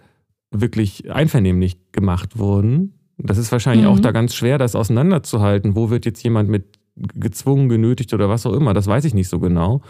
wirklich 0.53 1.11
einvernehmlich 1.11 1.77
gemacht 1.91 2.39
wurden. 2.39 2.95
Das 3.19 3.37
ist 3.37 3.51
wahrscheinlich 3.51 3.87
mhm. 3.87 3.93
auch 3.93 3.99
da 3.99 4.13
ganz 4.13 4.33
schwer, 4.33 4.59
das 4.59 4.77
auseinanderzuhalten. 4.77 5.75
Wo 5.75 5.91
wird 5.91 6.07
jetzt 6.07 6.23
jemand 6.23 6.49
mit 6.49 6.79
gezwungen, 6.95 7.69
genötigt 7.69 8.15
oder 8.15 8.29
was 8.29 8.47
auch 8.47 8.53
immer? 8.53 8.75
Das 8.75 8.87
weiß 8.87 9.05
ich 9.05 9.15
nicht 9.15 9.29
so 9.29 9.41
genau. 9.41 9.83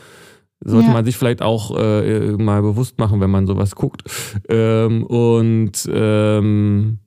Sollte 0.60 0.88
ja. 0.88 0.94
man 0.94 1.04
sich 1.04 1.18
vielleicht 1.18 1.42
auch 1.42 1.76
äh, 1.76 2.32
mal 2.38 2.62
bewusst 2.62 2.98
machen, 2.98 3.20
wenn 3.20 3.30
man 3.30 3.46
sowas 3.46 3.74
guckt. 3.74 4.02
Ähm, 4.48 5.04
und 5.04 5.86
ähm, 5.92 7.00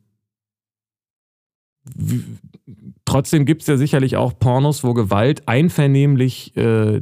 trotzdem 3.06 3.46
gibt 3.46 3.62
es 3.62 3.68
ja 3.68 3.78
sicherlich 3.78 4.18
auch 4.18 4.38
Pornos, 4.38 4.84
wo 4.84 4.94
Gewalt 4.94 5.48
einvernehmlich 5.48 6.56
äh, 6.56 7.02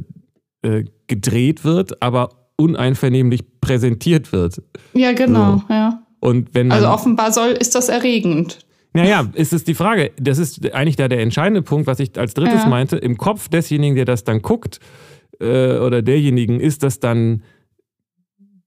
äh, 0.62 0.84
gedreht 1.06 1.64
wird, 1.64 2.02
aber 2.02 2.50
uneinvernehmlich 2.56 3.60
präsentiert 3.60 4.32
wird. 4.32 4.62
Ja, 4.94 5.12
genau, 5.12 5.58
so. 5.58 5.74
ja. 5.74 6.02
Und 6.20 6.54
wenn 6.54 6.72
also 6.72 6.88
offenbar 6.88 7.32
soll, 7.32 7.50
ist 7.50 7.74
das 7.74 7.88
erregend. 7.88 8.60
Naja, 8.94 9.28
ist 9.34 9.52
es 9.52 9.64
die 9.64 9.74
Frage, 9.74 10.10
das 10.18 10.38
ist 10.38 10.72
eigentlich 10.72 10.96
da 10.96 11.06
der 11.06 11.20
entscheidende 11.20 11.60
Punkt, 11.60 11.86
was 11.86 12.00
ich 12.00 12.18
als 12.18 12.32
drittes 12.32 12.62
ja. 12.62 12.68
meinte, 12.68 12.96
im 12.96 13.18
Kopf 13.18 13.48
desjenigen, 13.48 13.94
der 13.94 14.06
das 14.06 14.24
dann 14.24 14.40
guckt, 14.40 14.80
äh, 15.38 15.76
oder 15.76 16.00
derjenigen, 16.00 16.60
ist 16.60 16.82
das 16.82 16.98
dann 16.98 17.42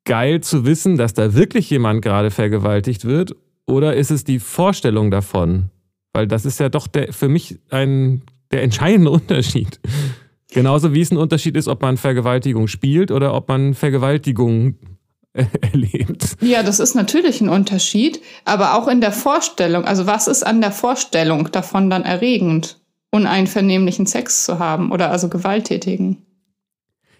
geil 0.05 0.41
zu 0.41 0.65
wissen, 0.65 0.97
dass 0.97 1.15
da 1.15 1.33
wirklich 1.33 1.69
jemand 1.71 2.03
gerade 2.03 2.29
vergewaltigt 2.29 3.05
wird, 3.05 3.35
oder 3.65 3.95
ist 3.95 4.11
es 4.11 4.23
die 4.23 4.39
Vorstellung 4.39 5.09
davon? 5.09 5.69
Weil 6.13 6.27
das 6.27 6.45
ist 6.45 6.59
ja 6.59 6.69
doch 6.69 6.87
der, 6.87 7.13
für 7.13 7.29
mich 7.29 7.59
ein, 7.69 8.23
der 8.51 8.63
entscheidende 8.63 9.11
Unterschied. 9.11 9.79
Genauso 10.51 10.93
wie 10.93 11.01
es 11.01 11.11
ein 11.11 11.17
Unterschied 11.17 11.55
ist, 11.55 11.67
ob 11.67 11.81
man 11.81 11.97
Vergewaltigung 11.97 12.67
spielt 12.67 13.11
oder 13.11 13.33
ob 13.33 13.47
man 13.47 13.75
Vergewaltigung 13.75 14.75
erlebt. 15.33 16.37
Ja, 16.41 16.63
das 16.63 16.79
ist 16.79 16.95
natürlich 16.95 17.41
ein 17.41 17.49
Unterschied, 17.49 18.21
aber 18.45 18.75
auch 18.75 18.87
in 18.87 19.01
der 19.01 19.11
Vorstellung. 19.11 19.85
Also 19.85 20.07
was 20.07 20.27
ist 20.27 20.43
an 20.43 20.61
der 20.61 20.71
Vorstellung 20.71 21.51
davon 21.51 21.89
dann 21.89 22.03
erregend, 22.03 22.79
uneinvernehmlichen 23.11 24.07
Sex 24.07 24.43
zu 24.43 24.59
haben 24.59 24.91
oder 24.91 25.11
also 25.11 25.29
gewalttätigen? 25.29 26.25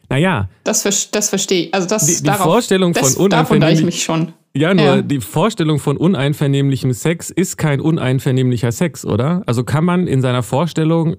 Naja. 0.10 0.50
Das, 0.64 0.84
das 1.12 1.30
verstehe 1.30 1.68
ich. 1.68 1.74
Also 1.74 1.88
das 1.88 2.06
die, 2.06 2.18
die 2.18 2.24
darauf, 2.24 2.44
Vorstellung 2.44 2.94
von 2.94 3.14
uneinvernehmlichen. 3.14 3.60
Davon 3.60 3.74
ich 3.74 3.86
mich 3.86 4.04
schon. 4.04 4.34
Ja, 4.56 4.74
nur 4.74 4.86
ja. 4.86 5.02
die 5.02 5.22
Vorstellung 5.22 5.80
von 5.80 5.98
uneinvernehmlichem 5.98 6.94
Sex 6.94 7.30
ist 7.30 7.58
kein 7.58 7.80
uneinvernehmlicher 7.80 8.72
Sex, 8.72 9.06
oder? 9.06 9.44
Also 9.46 9.64
kann 9.64 9.86
man 9.86 10.08
in 10.08 10.22
seiner 10.22 10.42
Vorstellung 10.42 11.18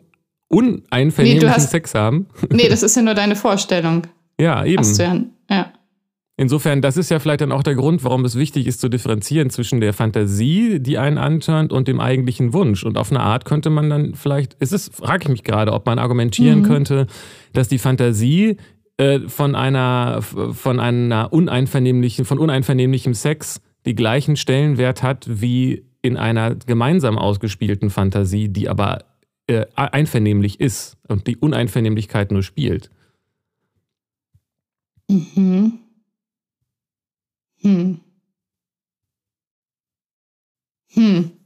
uneinvernehmlichen 0.49 1.49
nee, 1.49 1.55
hast, 1.55 1.71
Sex 1.71 1.95
haben? 1.95 2.27
Nee, 2.51 2.69
das 2.69 2.83
ist 2.83 2.97
ja 2.97 3.03
nur 3.03 3.15
deine 3.15 3.37
Vorstellung. 3.37 4.07
Ja, 4.41 4.65
eben. 4.65 4.81
Hast 4.81 4.99
du 4.99 5.03
ja, 5.05 5.21
ja. 5.49 5.73
Insofern, 6.37 6.81
das 6.81 6.97
ist 6.97 7.11
ja 7.11 7.19
vielleicht 7.19 7.43
dann 7.43 7.53
auch 7.53 7.63
der 7.63 7.75
Grund, 7.75 8.03
warum 8.03 8.25
es 8.25 8.35
wichtig 8.35 8.67
ist 8.67 8.81
zu 8.81 8.89
differenzieren 8.89 9.51
zwischen 9.51 9.83
der 9.83 9.93
Fantasie, 9.93 10.81
die 10.81 10.97
einen 10.97 11.19
anturnt, 11.19 11.71
und 11.71 11.87
dem 11.87 12.01
eigentlichen 12.01 12.55
Wunsch. 12.55 12.83
Und 12.83 12.97
auf 12.97 13.11
eine 13.11 13.21
Art 13.21 13.45
könnte 13.45 13.69
man 13.69 13.91
dann 13.91 14.15
vielleicht, 14.15 14.55
ist 14.55 14.73
es, 14.73 14.89
frage 14.89 15.25
ich 15.25 15.29
mich 15.29 15.45
gerade, 15.45 15.75
ob 15.75 15.85
man 15.85 15.99
argumentieren 15.99 16.61
mhm. 16.61 16.65
könnte, 16.65 17.07
dass 17.53 17.69
die 17.69 17.77
Fantasie 17.77 18.57
äh, 19.01 19.31
von 19.31 19.55
einer, 19.55 20.21
von 20.21 20.79
einer 20.79 21.33
uneinvernehmlichen, 21.33 22.27
von 22.27 22.39
uneinvernehmlichem 22.39 23.15
Sex 23.15 23.63
die 23.87 23.95
gleichen 23.95 24.37
Stellenwert 24.37 25.03
hat 25.03 25.27
wie 25.27 25.87
in 26.03 26.19
einer 26.19 26.55
gemeinsam 26.55 27.17
ausgespielten 27.17 27.89
Fantasie, 27.89 28.51
die 28.51 28.69
aber 28.69 29.07
äh, 29.47 29.65
einvernehmlich 29.75 30.61
ist 30.61 30.99
und 31.09 31.27
die 31.27 31.39
Uneinvernehmlichkeit 31.39 32.31
nur 32.31 32.43
spielt. 32.43 32.91
Mhm. 35.09 35.79
Hm. 37.63 38.01
Hm. 40.93 41.40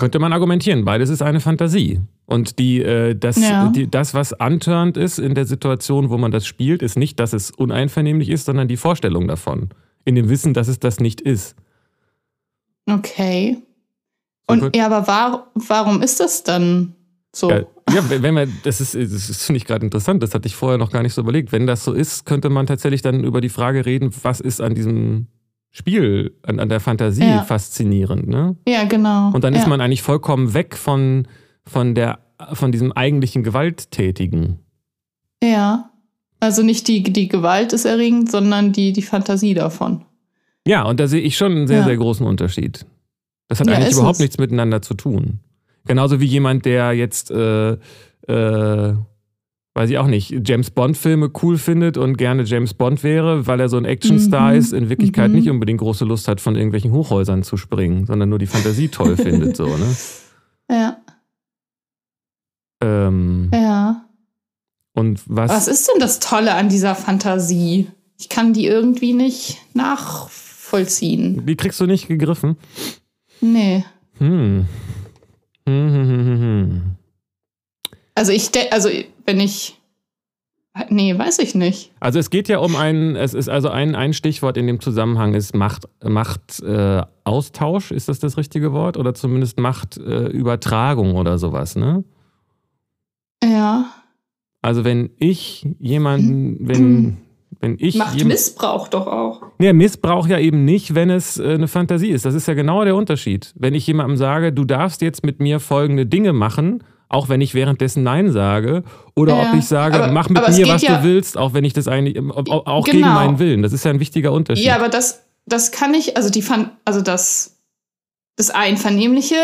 Könnte 0.00 0.18
man 0.18 0.32
argumentieren, 0.32 0.86
beides 0.86 1.10
ist 1.10 1.20
eine 1.20 1.40
Fantasie. 1.40 2.00
Und 2.24 2.58
die, 2.58 2.80
äh, 2.80 3.14
das, 3.14 3.36
ja. 3.36 3.68
die, 3.68 3.86
das, 3.86 4.14
was 4.14 4.32
antörnt 4.32 4.96
ist 4.96 5.18
in 5.18 5.34
der 5.34 5.44
Situation, 5.44 6.08
wo 6.08 6.16
man 6.16 6.30
das 6.30 6.46
spielt, 6.46 6.80
ist 6.80 6.96
nicht, 6.96 7.20
dass 7.20 7.34
es 7.34 7.50
uneinvernehmlich 7.50 8.30
ist, 8.30 8.46
sondern 8.46 8.66
die 8.66 8.78
Vorstellung 8.78 9.28
davon. 9.28 9.68
In 10.06 10.14
dem 10.14 10.30
Wissen, 10.30 10.54
dass 10.54 10.68
es 10.68 10.80
das 10.80 11.00
nicht 11.00 11.20
ist. 11.20 11.54
Okay. 12.88 13.58
Und 14.46 14.74
ja, 14.74 14.86
aber 14.86 15.06
war, 15.06 15.50
warum 15.54 16.00
ist 16.00 16.18
das 16.18 16.44
dann 16.44 16.94
so? 17.30 17.50
Ja, 17.50 17.58
ja 17.92 18.22
wenn 18.22 18.32
man, 18.32 18.50
das 18.62 18.80
ist, 18.80 18.94
das 18.94 19.44
finde 19.44 19.58
ich 19.58 19.66
gerade 19.66 19.84
interessant, 19.84 20.22
das 20.22 20.32
hatte 20.32 20.48
ich 20.48 20.56
vorher 20.56 20.78
noch 20.78 20.92
gar 20.92 21.02
nicht 21.02 21.12
so 21.12 21.20
überlegt. 21.20 21.52
Wenn 21.52 21.66
das 21.66 21.84
so 21.84 21.92
ist, 21.92 22.24
könnte 22.24 22.48
man 22.48 22.66
tatsächlich 22.66 23.02
dann 23.02 23.22
über 23.22 23.42
die 23.42 23.50
Frage 23.50 23.84
reden, 23.84 24.14
was 24.22 24.40
ist 24.40 24.62
an 24.62 24.74
diesem 24.74 25.26
Spiel, 25.72 26.36
an, 26.42 26.58
an 26.58 26.68
der 26.68 26.80
Fantasie 26.80 27.24
ja. 27.24 27.42
faszinierend, 27.42 28.26
ne? 28.28 28.56
Ja, 28.66 28.84
genau. 28.84 29.30
Und 29.32 29.44
dann 29.44 29.54
ja. 29.54 29.60
ist 29.60 29.68
man 29.68 29.80
eigentlich 29.80 30.02
vollkommen 30.02 30.52
weg 30.52 30.76
von, 30.76 31.28
von, 31.64 31.94
der, 31.94 32.18
von 32.52 32.72
diesem 32.72 32.90
eigentlichen 32.92 33.44
Gewalttätigen. 33.44 34.58
Ja. 35.42 35.90
Also 36.40 36.62
nicht 36.62 36.88
die, 36.88 37.02
die 37.02 37.28
Gewalt 37.28 37.72
ist 37.72 37.84
erregend, 37.84 38.30
sondern 38.30 38.72
die, 38.72 38.92
die 38.92 39.02
Fantasie 39.02 39.54
davon. 39.54 40.04
Ja, 40.66 40.84
und 40.84 40.98
da 40.98 41.06
sehe 41.06 41.20
ich 41.20 41.36
schon 41.36 41.52
einen 41.52 41.66
sehr, 41.68 41.80
ja. 41.80 41.84
sehr 41.84 41.96
großen 41.96 42.26
Unterschied. 42.26 42.86
Das 43.48 43.60
hat 43.60 43.68
eigentlich 43.68 43.92
überhaupt 43.92 44.14
es. 44.14 44.20
nichts 44.20 44.38
miteinander 44.38 44.82
zu 44.82 44.94
tun. 44.94 45.40
Genauso 45.86 46.20
wie 46.20 46.26
jemand, 46.26 46.64
der 46.64 46.92
jetzt 46.92 47.30
äh, 47.30 47.72
äh, 48.26 48.94
weiß 49.74 49.90
ich 49.90 49.98
auch 49.98 50.06
nicht, 50.06 50.34
James 50.44 50.70
Bond-Filme 50.70 51.30
cool 51.42 51.56
findet 51.56 51.96
und 51.96 52.16
gerne 52.16 52.42
James 52.42 52.74
Bond 52.74 53.02
wäre, 53.02 53.46
weil 53.46 53.60
er 53.60 53.68
so 53.68 53.76
ein 53.76 53.84
Actionstar 53.84 54.52
mhm. 54.52 54.58
ist, 54.58 54.72
in 54.72 54.88
Wirklichkeit 54.88 55.30
mhm. 55.30 55.36
nicht 55.36 55.48
unbedingt 55.48 55.80
große 55.80 56.04
Lust 56.04 56.28
hat, 56.28 56.40
von 56.40 56.56
irgendwelchen 56.56 56.92
Hochhäusern 56.92 57.42
zu 57.42 57.56
springen, 57.56 58.06
sondern 58.06 58.28
nur 58.28 58.38
die 58.38 58.46
Fantasie 58.46 58.88
toll 58.88 59.16
findet, 59.16 59.56
so, 59.56 59.66
ne? 59.66 59.96
Ja. 60.70 60.96
Ähm, 62.82 63.50
ja. 63.52 64.04
Und 64.94 65.22
was. 65.26 65.50
Was 65.50 65.68
ist 65.68 65.88
denn 65.88 66.00
das 66.00 66.20
Tolle 66.20 66.54
an 66.54 66.68
dieser 66.68 66.94
Fantasie? 66.94 67.88
Ich 68.18 68.28
kann 68.28 68.52
die 68.52 68.66
irgendwie 68.66 69.12
nicht 69.12 69.58
nachvollziehen. 69.74 71.46
Die 71.46 71.56
kriegst 71.56 71.80
du 71.80 71.86
nicht 71.86 72.08
gegriffen? 72.08 72.56
Nee. 73.40 73.84
Hm. 74.18 74.66
Hm, 75.66 75.92
hm, 75.92 76.08
hm, 76.08 76.26
hm, 76.26 76.40
hm. 76.40 76.82
Also 78.20 78.32
ich, 78.32 78.50
also 78.70 78.90
wenn 79.24 79.40
ich, 79.40 79.80
Nee, 80.90 81.18
weiß 81.18 81.38
ich 81.38 81.54
nicht. 81.54 81.90
Also 82.00 82.18
es 82.18 82.28
geht 82.28 82.48
ja 82.48 82.58
um 82.58 82.76
ein, 82.76 83.16
es 83.16 83.32
ist 83.32 83.48
also 83.48 83.70
ein, 83.70 83.94
ein 83.94 84.12
Stichwort 84.12 84.58
in 84.58 84.66
dem 84.66 84.78
Zusammenhang 84.78 85.32
ist 85.32 85.54
Macht, 85.54 85.88
Macht 86.04 86.62
äh, 86.62 87.02
Austausch, 87.24 87.90
ist 87.90 88.10
das 88.10 88.18
das 88.18 88.36
richtige 88.36 88.74
Wort? 88.74 88.98
Oder 88.98 89.14
zumindest 89.14 89.58
Machtübertragung 89.58 91.14
äh, 91.14 91.18
oder 91.18 91.38
sowas, 91.38 91.76
ne? 91.76 92.04
Ja. 93.42 93.86
Also 94.60 94.84
wenn 94.84 95.10
ich 95.18 95.66
jemanden, 95.78 96.68
wenn, 96.68 97.16
wenn 97.58 97.76
ich. 97.78 97.96
Macht 97.96 98.22
Missbrauch 98.22 98.88
doch 98.88 99.06
auch. 99.06 99.42
Nee, 99.58 99.72
Missbrauch 99.72 100.28
ja 100.28 100.38
eben 100.38 100.66
nicht, 100.66 100.94
wenn 100.94 101.08
es 101.08 101.38
äh, 101.38 101.54
eine 101.54 101.68
Fantasie 101.68 102.10
ist. 102.10 102.26
Das 102.26 102.34
ist 102.34 102.46
ja 102.46 102.54
genau 102.54 102.84
der 102.84 102.96
Unterschied. 102.96 103.54
Wenn 103.56 103.74
ich 103.74 103.86
jemandem 103.86 104.18
sage, 104.18 104.52
du 104.52 104.66
darfst 104.66 105.00
jetzt 105.00 105.24
mit 105.24 105.40
mir 105.40 105.58
folgende 105.58 106.04
Dinge 106.04 106.34
machen, 106.34 106.84
auch 107.10 107.28
wenn 107.28 107.40
ich 107.40 107.54
währenddessen 107.54 108.04
Nein 108.04 108.30
sage, 108.32 108.84
oder 109.16 109.34
ja, 109.34 109.50
ob 109.50 109.58
ich 109.58 109.66
sage, 109.66 109.96
aber, 109.96 110.12
mach 110.12 110.28
mit 110.28 110.48
mir, 110.48 110.68
was 110.68 110.80
ja, 110.80 110.98
du 110.98 111.04
willst, 111.04 111.36
auch 111.36 111.52
wenn 111.52 111.64
ich 111.64 111.72
das 111.72 111.88
eigentlich, 111.88 112.18
auch 112.18 112.54
genau. 112.54 112.82
gegen 112.82 113.00
meinen 113.00 113.38
Willen. 113.40 113.62
Das 113.62 113.72
ist 113.72 113.84
ja 113.84 113.90
ein 113.90 114.00
wichtiger 114.00 114.32
Unterschied. 114.32 114.64
Ja, 114.64 114.76
aber 114.76 114.88
das, 114.88 115.24
das 115.44 115.72
kann 115.72 115.92
ich, 115.92 116.16
also 116.16 116.30
die, 116.30 116.44
also 116.84 117.02
das, 117.02 117.58
das 118.36 118.50
Einvernehmliche 118.50 119.34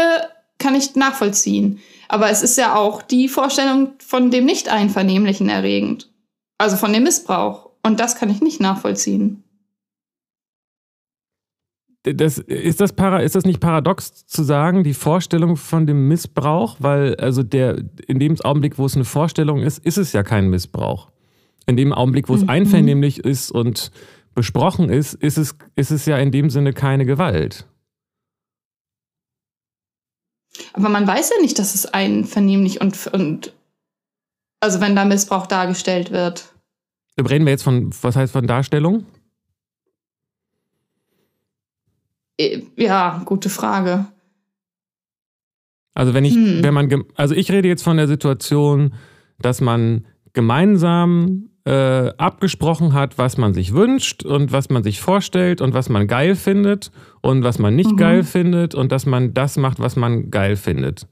kann 0.59 0.77
ich 0.77 0.95
nachvollziehen. 0.95 1.81
Aber 2.09 2.31
es 2.31 2.45
ist 2.45 2.57
ja 2.57 2.77
auch 2.77 3.03
die 3.03 3.29
Vorstellung 3.29 3.91
von 3.99 4.31
dem 4.31 4.45
Nicht-Einvernehmlichen 4.45 5.49
erregend. 5.49 6.09
Also 6.59 6.77
von 6.77 6.93
dem 6.93 7.03
Missbrauch. 7.03 7.71
Und 7.83 7.99
das 7.99 8.17
kann 8.17 8.31
ich 8.31 8.41
nicht 8.41 8.61
nachvollziehen. 8.61 9.43
Das, 12.15 12.39
ist, 12.39 12.81
das 12.81 12.93
para, 12.93 13.19
ist 13.19 13.35
das 13.35 13.45
nicht 13.45 13.59
paradox 13.59 14.27
zu 14.27 14.45
sagen, 14.45 14.85
die 14.85 14.95
Vorstellung 14.95 15.57
von 15.57 15.87
dem 15.87 16.07
Missbrauch? 16.07 16.77
Weil, 16.79 17.17
also 17.17 17.43
der, 17.43 17.83
in 18.07 18.21
dem 18.21 18.41
Augenblick, 18.41 18.79
wo 18.79 18.87
es 18.87 18.95
eine 18.95 19.05
Vorstellung 19.05 19.61
ist, 19.63 19.85
ist 19.85 19.99
es 19.99 20.13
ja 20.13 20.23
kein 20.23 20.49
Missbrauch. 20.49 21.11
In 21.67 21.77
dem 21.77 21.93
Augenblick, 21.93 22.29
wo 22.29 22.37
es 22.37 22.43
mhm. 22.43 22.51
einvernehmlich 22.51 23.19
ist 23.19 23.51
und 23.51 23.91
besprochen 24.37 24.89
ist, 24.89 25.15
ist 25.15 25.37
es, 25.37 25.57
ist 25.75 25.91
es 25.91 26.07
ja 26.07 26.17
in 26.19 26.31
dem 26.31 26.49
Sinne 26.49 26.73
keine 26.73 27.07
Gewalt. 27.07 27.67
Aber 30.75 30.89
man 30.89 31.09
weiß 31.09 31.31
ja 31.31 31.43
nicht, 31.43 31.59
dass 31.59 31.75
es 31.75 31.87
einvernehmlich 31.87 32.81
und, 32.81 33.09
und 33.09 33.53
also 34.61 34.81
wenn 34.81 34.95
da 34.95 35.05
Missbrauch 35.05 35.47
dargestellt 35.47 36.13
wird. 36.13 36.53
Reden 37.19 37.47
wir 37.47 37.53
jetzt 37.53 37.65
von, 37.65 37.91
was 38.03 38.15
heißt 38.15 38.33
von 38.33 38.47
Darstellung? 38.47 39.01
Äh, 39.01 39.05
ja, 42.77 43.23
gute 43.25 43.49
Frage. 43.49 44.07
Also 45.95 46.13
wenn 46.13 46.25
ich, 46.25 46.35
hm. 46.35 46.63
wenn 46.63 46.75
man, 46.75 47.05
also 47.15 47.35
ich 47.35 47.51
rede 47.51 47.69
jetzt 47.69 47.83
von 47.83 47.97
der 47.97 48.07
Situation, 48.07 48.95
dass 49.39 49.61
man 49.61 50.07
gemeinsam 50.35 51.49
äh, 51.65 52.13
abgesprochen 52.19 52.93
hat, 52.93 53.19
was 53.19 53.39
man 53.39 53.55
sich 53.55 53.73
wünscht 53.73 54.25
und 54.25 54.53
was 54.53 54.69
man 54.69 54.85
sich 54.85 55.01
vorstellt 55.01 55.61
und 55.61 55.75
was 55.75 55.89
man 55.89 56.07
geil 56.07 56.37
findet 56.37 56.93
und 57.23 57.43
was 57.43 57.59
man 57.59 57.75
nicht 57.75 57.93
mhm. 57.93 57.97
geil 57.97 58.23
findet 58.23 58.75
und 58.75 58.93
dass 58.93 59.07
man 59.07 59.35
das 59.35 59.57
macht, 59.57 59.81
was 59.81 59.97
man 59.97 60.31
geil 60.31 60.57
findet. 60.57 61.09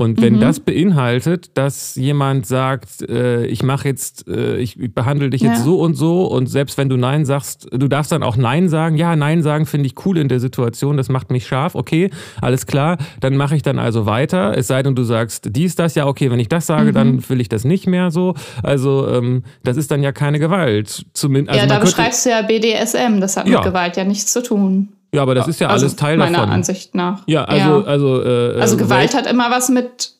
Und 0.00 0.22
wenn 0.22 0.36
mhm. 0.36 0.40
das 0.40 0.60
beinhaltet, 0.60 1.50
dass 1.58 1.94
jemand 1.94 2.46
sagt, 2.46 3.02
äh, 3.06 3.44
ich 3.44 3.62
mache 3.62 3.86
jetzt, 3.86 4.26
äh, 4.28 4.56
ich 4.56 4.78
behandle 4.94 5.28
dich 5.28 5.42
jetzt 5.42 5.58
ja. 5.58 5.62
so 5.62 5.78
und 5.78 5.92
so 5.92 6.24
und 6.24 6.46
selbst 6.46 6.78
wenn 6.78 6.88
du 6.88 6.96
Nein 6.96 7.26
sagst, 7.26 7.68
du 7.70 7.86
darfst 7.86 8.10
dann 8.10 8.22
auch 8.22 8.38
Nein 8.38 8.70
sagen. 8.70 8.96
Ja, 8.96 9.14
Nein 9.14 9.42
sagen 9.42 9.66
finde 9.66 9.88
ich 9.88 10.06
cool 10.06 10.16
in 10.16 10.28
der 10.28 10.40
Situation, 10.40 10.96
das 10.96 11.10
macht 11.10 11.30
mich 11.30 11.46
scharf. 11.46 11.74
Okay, 11.74 12.08
alles 12.40 12.64
klar, 12.64 12.96
dann 13.20 13.36
mache 13.36 13.54
ich 13.56 13.60
dann 13.60 13.78
also 13.78 14.06
weiter. 14.06 14.56
Es 14.56 14.68
sei 14.68 14.82
denn, 14.82 14.94
du 14.94 15.02
sagst 15.02 15.50
dies, 15.50 15.74
das, 15.74 15.94
ja, 15.96 16.06
okay, 16.06 16.30
wenn 16.30 16.40
ich 16.40 16.48
das 16.48 16.66
sage, 16.66 16.92
mhm. 16.92 16.94
dann 16.94 17.28
will 17.28 17.42
ich 17.42 17.50
das 17.50 17.64
nicht 17.64 17.86
mehr 17.86 18.10
so. 18.10 18.32
Also 18.62 19.06
ähm, 19.06 19.42
das 19.64 19.76
ist 19.76 19.90
dann 19.90 20.02
ja 20.02 20.12
keine 20.12 20.38
Gewalt. 20.38 21.04
Zumindest, 21.12 21.60
also 21.60 21.74
ja, 21.74 21.78
da 21.78 21.78
beschreibst 21.78 22.24
du 22.24 22.30
ja 22.30 22.40
BDSM, 22.40 23.20
das 23.20 23.36
hat 23.36 23.46
ja. 23.46 23.58
mit 23.58 23.66
Gewalt 23.66 23.98
ja 23.98 24.04
nichts 24.04 24.32
zu 24.32 24.42
tun. 24.42 24.94
Ja, 25.12 25.22
aber 25.22 25.34
das 25.34 25.48
ist 25.48 25.60
ja 25.60 25.68
also 25.68 25.86
alles 25.86 25.96
Teil 25.96 26.16
meiner 26.16 26.32
davon. 26.32 26.48
Meiner 26.48 26.54
Ansicht 26.54 26.94
nach. 26.94 27.22
Ja, 27.26 27.44
also. 27.44 27.80
Ja. 27.80 27.84
Also, 27.84 28.22
äh, 28.22 28.60
also 28.60 28.76
Gewalt 28.76 29.14
hat 29.14 29.26
immer 29.26 29.50
was 29.50 29.68
mit. 29.68 30.12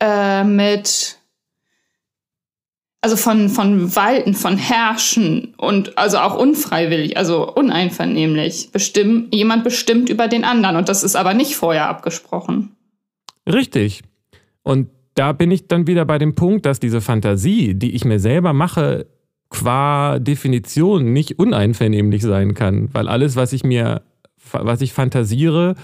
Äh, 0.00 0.44
mit. 0.44 1.18
Also 3.02 3.16
von, 3.16 3.48
von 3.48 3.94
Walten, 3.94 4.34
von 4.34 4.56
Herrschen 4.56 5.54
und 5.58 5.96
also 5.96 6.18
auch 6.18 6.36
unfreiwillig, 6.36 7.16
also 7.16 7.52
uneinvernehmlich. 7.52 8.70
Bestimm, 8.72 9.28
jemand 9.32 9.62
bestimmt 9.62 10.08
über 10.08 10.26
den 10.26 10.44
anderen 10.44 10.74
und 10.74 10.88
das 10.88 11.04
ist 11.04 11.14
aber 11.14 11.32
nicht 11.32 11.54
vorher 11.54 11.88
abgesprochen. 11.88 12.74
Richtig. 13.46 14.02
Und 14.64 14.88
da 15.14 15.32
bin 15.32 15.52
ich 15.52 15.68
dann 15.68 15.86
wieder 15.86 16.04
bei 16.04 16.18
dem 16.18 16.34
Punkt, 16.34 16.66
dass 16.66 16.80
diese 16.80 17.00
Fantasie, 17.00 17.74
die 17.74 17.94
ich 17.94 18.04
mir 18.04 18.18
selber 18.18 18.52
mache, 18.52 19.06
qua 19.48 20.18
Definition 20.18 21.12
nicht 21.12 21.38
uneinvernehmlich 21.38 22.22
sein 22.22 22.54
kann, 22.54 22.88
weil 22.92 23.08
alles, 23.08 23.36
was 23.36 23.52
ich 23.52 23.64
mir, 23.64 24.02
was 24.52 24.80
ich 24.80 24.92
fantasiere, 24.92 25.74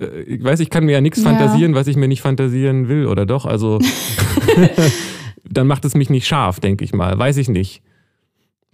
äh, 0.00 0.22
ich 0.22 0.44
weiß, 0.44 0.60
ich 0.60 0.70
kann 0.70 0.84
mir 0.84 0.92
ja 0.92 1.00
nichts 1.00 1.22
ja. 1.22 1.30
fantasieren, 1.30 1.74
was 1.74 1.86
ich 1.86 1.96
mir 1.96 2.08
nicht 2.08 2.22
fantasieren 2.22 2.88
will, 2.88 3.06
oder 3.06 3.26
doch? 3.26 3.46
Also 3.46 3.78
dann 5.44 5.66
macht 5.66 5.84
es 5.84 5.94
mich 5.94 6.10
nicht 6.10 6.26
scharf, 6.26 6.60
denke 6.60 6.84
ich 6.84 6.92
mal. 6.92 7.18
Weiß 7.18 7.36
ich 7.36 7.48
nicht. 7.48 7.82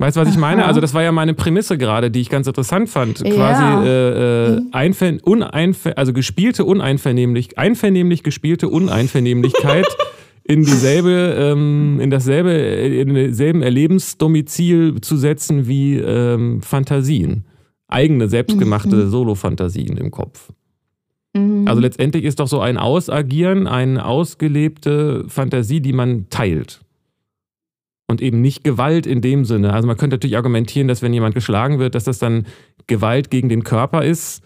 Weißt 0.01 0.17
du, 0.17 0.23
was 0.23 0.31
ich 0.31 0.39
meine? 0.39 0.65
Also, 0.65 0.81
das 0.81 0.95
war 0.95 1.03
ja 1.03 1.13
meine 1.13 1.35
Prämisse 1.35 1.77
gerade, 1.77 2.11
die 2.11 2.23
ich 2.23 2.31
ganz 2.31 2.47
interessant 2.47 2.89
fand. 2.89 3.21
Ja. 3.21 3.35
Quasi 3.35 3.87
äh, 3.87 4.55
äh, 4.55 4.63
einver 4.73 5.13
uneinver 5.23 5.99
also 5.99 6.15
gespielte 6.15 6.65
Uneinvernehmlich, 6.65 7.59
einvernehmlich 7.59 8.23
gespielte 8.23 8.71
Uneinvernehmlichkeit 8.71 9.87
in 10.51 10.65
dieselbe, 10.65 11.37
ähm, 11.39 12.01
in 12.01 12.11
dasselbe, 12.11 12.51
in 12.51 13.15
denselben 13.15 13.63
Erlebensdomizil 13.63 15.01
zu 15.01 15.17
setzen 15.17 15.69
wie 15.69 15.97
ähm, 15.97 16.61
Fantasien. 16.61 17.45
Eigene, 17.87 18.29
selbstgemachte 18.29 18.97
mhm. 18.97 19.11
Solo-Fantasien 19.11 19.97
im 19.97 20.11
Kopf. 20.11 20.53
Mhm. 21.35 21.69
Also 21.69 21.81
letztendlich 21.81 22.25
ist 22.25 22.41
doch 22.41 22.49
so 22.49 22.61
ein 22.61 22.79
Ausagieren 22.79 23.69
eine 23.69 24.05
ausgelebte 24.05 25.25
Fantasie, 25.29 25.81
die 25.81 25.93
man 25.93 26.29
teilt. 26.31 26.81
Und 28.09 28.21
eben 28.21 28.41
nicht 28.41 28.65
Gewalt 28.65 29.07
in 29.07 29.21
dem 29.21 29.45
Sinne. 29.45 29.73
Also 29.73 29.87
man 29.87 29.97
könnte 29.97 30.17
natürlich 30.17 30.37
argumentieren, 30.37 30.89
dass 30.89 31.01
wenn 31.01 31.15
jemand 31.15 31.37
geschlagen 31.37 31.79
wird, 31.79 31.95
dass 31.95 32.03
das 32.03 32.19
dann 32.19 32.47
Gewalt 32.89 33.31
gegen 33.31 33.49
den 33.49 33.63
Körper 33.63 34.05
ist. 34.05 34.43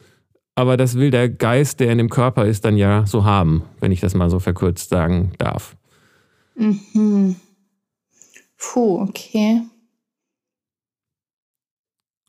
Aber 0.55 0.77
das 0.77 0.97
will 0.97 1.11
der 1.11 1.31
Geist, 1.31 1.81
der 1.81 1.91
in 1.91 1.97
dem 1.97 2.11
Körper 2.11 2.45
ist, 2.45 2.67
dann 2.67 2.77
ja 2.77 3.07
so 3.07 3.25
haben, 3.25 3.63
wenn 3.81 3.91
ich 3.91 4.01
das 4.01 4.15
mal 4.15 4.29
so 4.29 4.39
verkürzt 4.39 4.91
sagen 4.91 5.33
darf. 5.39 5.77
Mhm. 6.55 7.37
Puh, 8.57 9.01
okay. 9.01 9.63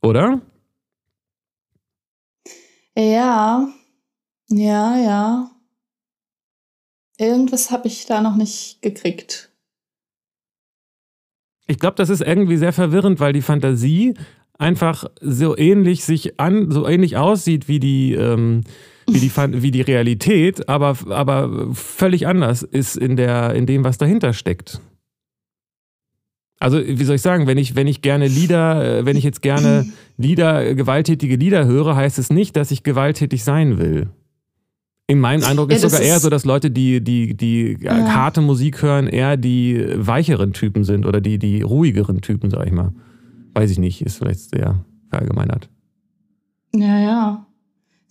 Oder? 0.02 0.42
Ja, 2.98 3.68
ja, 4.50 4.98
ja. 4.98 5.52
Irgendwas 7.18 7.72
habe 7.72 7.88
ich 7.88 8.06
da 8.06 8.22
noch 8.22 8.36
nicht 8.36 8.82
gekriegt. 8.82 9.50
Ich 11.68 11.80
glaube, 11.80 11.96
das 11.96 12.10
ist 12.10 12.22
irgendwie 12.22 12.58
sehr 12.58 12.74
verwirrend, 12.74 13.20
weil 13.20 13.34
die 13.34 13.42
Fantasie 13.42 14.14
einfach 14.58 15.06
so 15.22 15.58
ähnlich 15.58 16.04
sich 16.04 16.40
an, 16.40 16.72
so 16.72 16.88
ähnlich 16.88 17.18
aussieht 17.18 17.68
wie 17.68 17.80
die, 17.80 18.14
ähm, 18.14 18.62
wie 19.08 19.20
die, 19.20 19.32
wie 19.36 19.72
die 19.72 19.82
Realität, 19.82 20.68
aber, 20.68 20.98
aber 21.10 21.74
völlig 21.74 22.28
anders 22.28 22.64
ist 22.64 22.98
in, 22.98 23.16
der, 23.16 23.54
in 23.54 23.66
dem, 23.66 23.84
was 23.84 23.98
dahinter 23.98 24.34
steckt. 24.34 24.82
Also, 26.60 26.80
wie 26.80 27.04
soll 27.04 27.18
ich 27.18 27.22
sagen, 27.22 27.48
wenn 27.48 27.58
ich, 27.58 27.76
wenn 27.76 27.88
ich 27.88 28.02
gerne 28.02 28.28
Lieder, 28.28 29.00
äh, 29.00 29.06
wenn 29.06 29.18
ich 29.18 29.24
jetzt 29.24 29.42
gerne 29.42 29.86
Lieder, 30.18 30.74
gewalttätige 30.74 31.36
Lieder 31.36 31.66
höre, 31.66 31.96
heißt 31.96 32.18
es 32.18 32.30
nicht, 32.30 32.56
dass 32.56 32.72
ich 32.72 32.84
gewalttätig 32.84 33.44
sein 33.44 33.78
will. 33.78 34.10
In 35.08 35.20
meinem 35.20 35.44
Eindruck 35.44 35.70
ja, 35.70 35.76
ist 35.76 35.84
sogar 35.84 36.00
ist 36.00 36.08
eher 36.08 36.20
so, 36.20 36.30
dass 36.30 36.46
Leute, 36.46 36.72
die, 36.72 37.04
die, 37.04 37.36
die 37.36 37.78
ja. 37.80 38.16
harte 38.16 38.42
Musik 38.42 38.82
hören, 38.82 39.06
eher 39.06 39.38
die 39.38 39.86
weicheren 39.96 40.54
Typen 40.54 40.84
sind 40.84 41.06
oder 41.06 41.22
die, 41.22 41.38
die 41.38 41.62
ruhigeren 41.62 42.22
Typen, 42.22 42.50
sag 42.50 42.66
ich 42.66 42.72
mal. 42.72 42.94
Weiß 43.54 43.70
ich 43.70 43.78
nicht, 43.78 44.02
ist 44.02 44.18
vielleicht 44.18 44.40
sehr 44.40 44.84
verallgemeinert. 45.10 45.70
Ja, 46.74 47.00
ja 47.00 47.45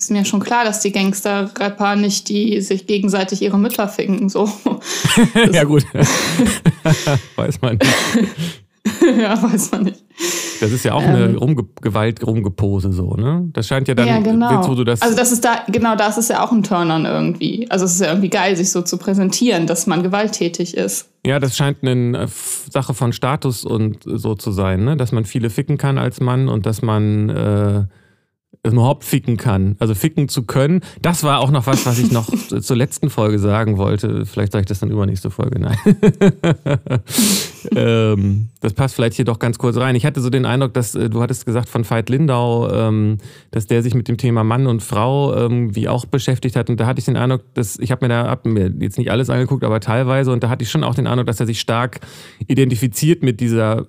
ist 0.04 0.10
mir 0.10 0.26
schon 0.26 0.40
klar, 0.40 0.64
dass 0.64 0.80
die 0.80 0.92
Gangster-Rapper 0.92 1.96
nicht 1.96 2.28
die 2.28 2.60
sich 2.60 2.86
gegenseitig 2.86 3.40
ihre 3.40 3.58
Mütter 3.58 3.88
ficken. 3.88 4.28
So. 4.28 4.50
ja, 5.52 5.64
gut. 5.64 5.86
weiß 7.36 7.62
man 7.62 7.78
nicht. 7.78 7.90
ja, 9.18 9.42
weiß 9.42 9.72
man 9.72 9.84
nicht. 9.84 10.04
Das 10.60 10.72
ist 10.72 10.84
ja 10.84 10.92
auch 10.92 11.02
ähm, 11.02 11.08
eine 11.08 11.36
Rumge 11.36 11.64
Gewalt, 11.80 12.24
Rumgepose 12.26 12.92
so, 12.92 13.14
ne? 13.14 13.48
Das 13.54 13.66
scheint 13.66 13.88
ja 13.88 13.94
dann, 13.94 14.06
ja, 14.06 14.18
genau. 14.18 14.68
wo 14.68 14.74
du 14.74 14.84
das. 14.84 15.00
Also 15.00 15.16
das 15.16 15.32
ist 15.32 15.42
da, 15.42 15.62
genau 15.68 15.96
das 15.96 16.18
ist 16.18 16.28
ja 16.28 16.44
auch 16.44 16.52
ein 16.52 16.62
Turn-on 16.62 17.06
irgendwie. 17.06 17.66
Also 17.70 17.86
es 17.86 17.94
ist 17.94 18.02
ja 18.02 18.08
irgendwie 18.08 18.28
geil, 18.28 18.56
sich 18.56 18.70
so 18.70 18.82
zu 18.82 18.98
präsentieren, 18.98 19.66
dass 19.66 19.86
man 19.86 20.02
gewalttätig 20.02 20.76
ist. 20.76 21.08
Ja, 21.26 21.38
das 21.38 21.56
scheint 21.56 21.78
eine 21.82 22.24
äh, 22.24 22.28
Sache 22.28 22.92
von 22.92 23.14
Status 23.14 23.64
und 23.64 24.00
so 24.04 24.34
zu 24.34 24.52
sein, 24.52 24.84
ne? 24.84 24.98
Dass 24.98 25.12
man 25.12 25.24
viele 25.24 25.48
ficken 25.48 25.78
kann 25.78 25.96
als 25.96 26.20
Mann 26.20 26.48
und 26.48 26.66
dass 26.66 26.82
man 26.82 27.30
äh, 27.30 27.84
überhaupt 28.72 29.04
ficken 29.04 29.36
kann. 29.36 29.76
Also 29.78 29.94
ficken 29.94 30.28
zu 30.28 30.44
können. 30.44 30.80
Das 31.02 31.22
war 31.22 31.40
auch 31.40 31.50
noch 31.50 31.66
was, 31.66 31.84
was 31.84 31.98
ich 31.98 32.10
noch 32.10 32.28
zur 32.60 32.76
letzten 32.76 33.10
Folge 33.10 33.38
sagen 33.38 33.76
wollte. 33.76 34.24
Vielleicht 34.24 34.52
sage 34.52 34.62
ich 34.62 34.66
das 34.66 34.80
dann 34.80 34.90
übernächste 34.90 35.30
Folge. 35.30 35.60
Nein. 35.60 35.76
ähm, 37.76 38.48
das 38.60 38.72
passt 38.72 38.94
vielleicht 38.94 39.16
hier 39.16 39.24
doch 39.24 39.38
ganz 39.38 39.58
kurz 39.58 39.76
rein. 39.76 39.94
Ich 39.94 40.06
hatte 40.06 40.20
so 40.20 40.30
den 40.30 40.46
Eindruck, 40.46 40.72
dass 40.72 40.94
äh, 40.94 41.10
du 41.10 41.20
hattest 41.20 41.44
gesagt 41.44 41.68
von 41.68 41.88
Veit 41.88 42.08
Lindau, 42.08 42.70
ähm, 42.70 43.18
dass 43.50 43.66
der 43.66 43.82
sich 43.82 43.94
mit 43.94 44.08
dem 44.08 44.16
Thema 44.16 44.44
Mann 44.44 44.66
und 44.66 44.82
Frau 44.82 45.36
ähm, 45.36 45.76
wie 45.76 45.88
auch 45.88 46.06
beschäftigt 46.06 46.56
hat. 46.56 46.70
Und 46.70 46.80
da 46.80 46.86
hatte 46.86 47.00
ich 47.00 47.04
den 47.04 47.16
Eindruck, 47.16 47.42
dass 47.54 47.78
ich 47.78 47.90
habe 47.90 48.06
mir 48.06 48.08
da 48.08 48.28
hab 48.28 48.46
mir 48.46 48.72
jetzt 48.80 48.96
nicht 48.96 49.10
alles 49.10 49.28
angeguckt, 49.28 49.64
aber 49.64 49.80
teilweise. 49.80 50.32
Und 50.32 50.42
da 50.42 50.48
hatte 50.48 50.62
ich 50.62 50.70
schon 50.70 50.84
auch 50.84 50.94
den 50.94 51.06
Eindruck, 51.06 51.26
dass 51.26 51.40
er 51.40 51.46
sich 51.46 51.60
stark 51.60 52.00
identifiziert 52.46 53.22
mit 53.22 53.40
dieser 53.40 53.86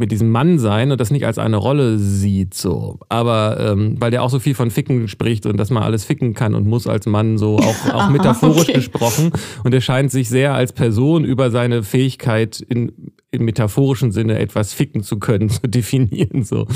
mit 0.00 0.10
diesem 0.10 0.30
Mann 0.30 0.58
sein 0.58 0.90
und 0.90 1.00
das 1.00 1.10
nicht 1.10 1.26
als 1.26 1.38
eine 1.38 1.56
Rolle 1.56 1.98
sieht, 1.98 2.54
so. 2.54 2.98
Aber 3.08 3.58
ähm, 3.60 3.96
weil 4.00 4.10
der 4.10 4.24
auch 4.24 4.30
so 4.30 4.40
viel 4.40 4.54
von 4.54 4.70
Ficken 4.70 5.06
spricht 5.06 5.46
und 5.46 5.58
dass 5.58 5.70
man 5.70 5.82
alles 5.82 6.04
ficken 6.04 6.34
kann 6.34 6.54
und 6.54 6.66
muss 6.66 6.88
als 6.88 7.06
Mann, 7.06 7.38
so 7.38 7.58
auch, 7.58 7.84
auch 7.94 8.08
metaphorisch 8.08 8.62
okay. 8.62 8.72
gesprochen. 8.72 9.30
Und 9.62 9.72
er 9.72 9.80
scheint 9.80 10.10
sich 10.10 10.28
sehr 10.28 10.54
als 10.54 10.72
Person 10.72 11.24
über 11.24 11.50
seine 11.50 11.82
Fähigkeit 11.84 12.60
in, 12.60 13.12
im 13.30 13.44
metaphorischen 13.44 14.10
Sinne 14.10 14.38
etwas 14.38 14.72
ficken 14.72 15.02
zu 15.02 15.18
können, 15.18 15.48
zu 15.50 15.68
definieren, 15.68 16.42
so. 16.42 16.66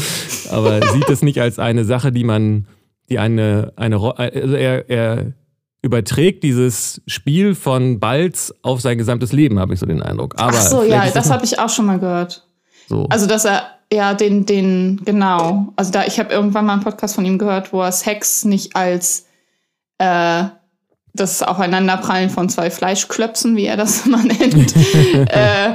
Aber 0.50 0.86
sieht 0.92 1.08
es 1.08 1.22
nicht 1.22 1.40
als 1.40 1.58
eine 1.58 1.84
Sache, 1.84 2.12
die 2.12 2.24
man, 2.24 2.66
die 3.08 3.18
eine, 3.18 3.72
eine, 3.76 3.96
also 3.96 4.54
er, 4.54 4.88
er 4.88 5.32
überträgt 5.80 6.42
dieses 6.42 7.02
Spiel 7.06 7.54
von 7.54 8.00
Balz 8.00 8.54
auf 8.62 8.80
sein 8.80 8.98
gesamtes 8.98 9.32
Leben, 9.32 9.58
habe 9.58 9.74
ich 9.74 9.80
so 9.80 9.86
den 9.86 10.02
Eindruck. 10.02 10.34
Aber 10.36 10.56
Ach 10.56 10.62
so, 10.62 10.82
ja, 10.82 11.08
das 11.10 11.30
habe 11.30 11.44
ich 11.44 11.58
auch 11.58 11.68
schon 11.70 11.86
mal 11.86 11.98
gehört. 11.98 12.46
So. 12.94 13.06
Also, 13.10 13.26
dass 13.26 13.44
er, 13.44 13.66
ja, 13.92 14.14
den, 14.14 14.46
den, 14.46 15.00
genau. 15.04 15.72
Also, 15.76 15.90
da, 15.90 16.04
ich 16.04 16.18
habe 16.18 16.32
irgendwann 16.32 16.66
mal 16.66 16.74
einen 16.74 16.82
Podcast 16.82 17.16
von 17.16 17.24
ihm 17.24 17.38
gehört, 17.38 17.72
wo 17.72 17.82
er 17.82 17.92
Sex 17.92 18.44
nicht 18.44 18.76
als 18.76 19.26
äh, 19.98 20.44
das 21.12 21.42
Aufeinanderprallen 21.42 22.30
von 22.30 22.48
zwei 22.48 22.70
Fleischklöpsen, 22.70 23.56
wie 23.56 23.66
er 23.66 23.76
das 23.76 24.06
immer 24.06 24.22
nennt, 24.22 24.74
äh, 25.30 25.74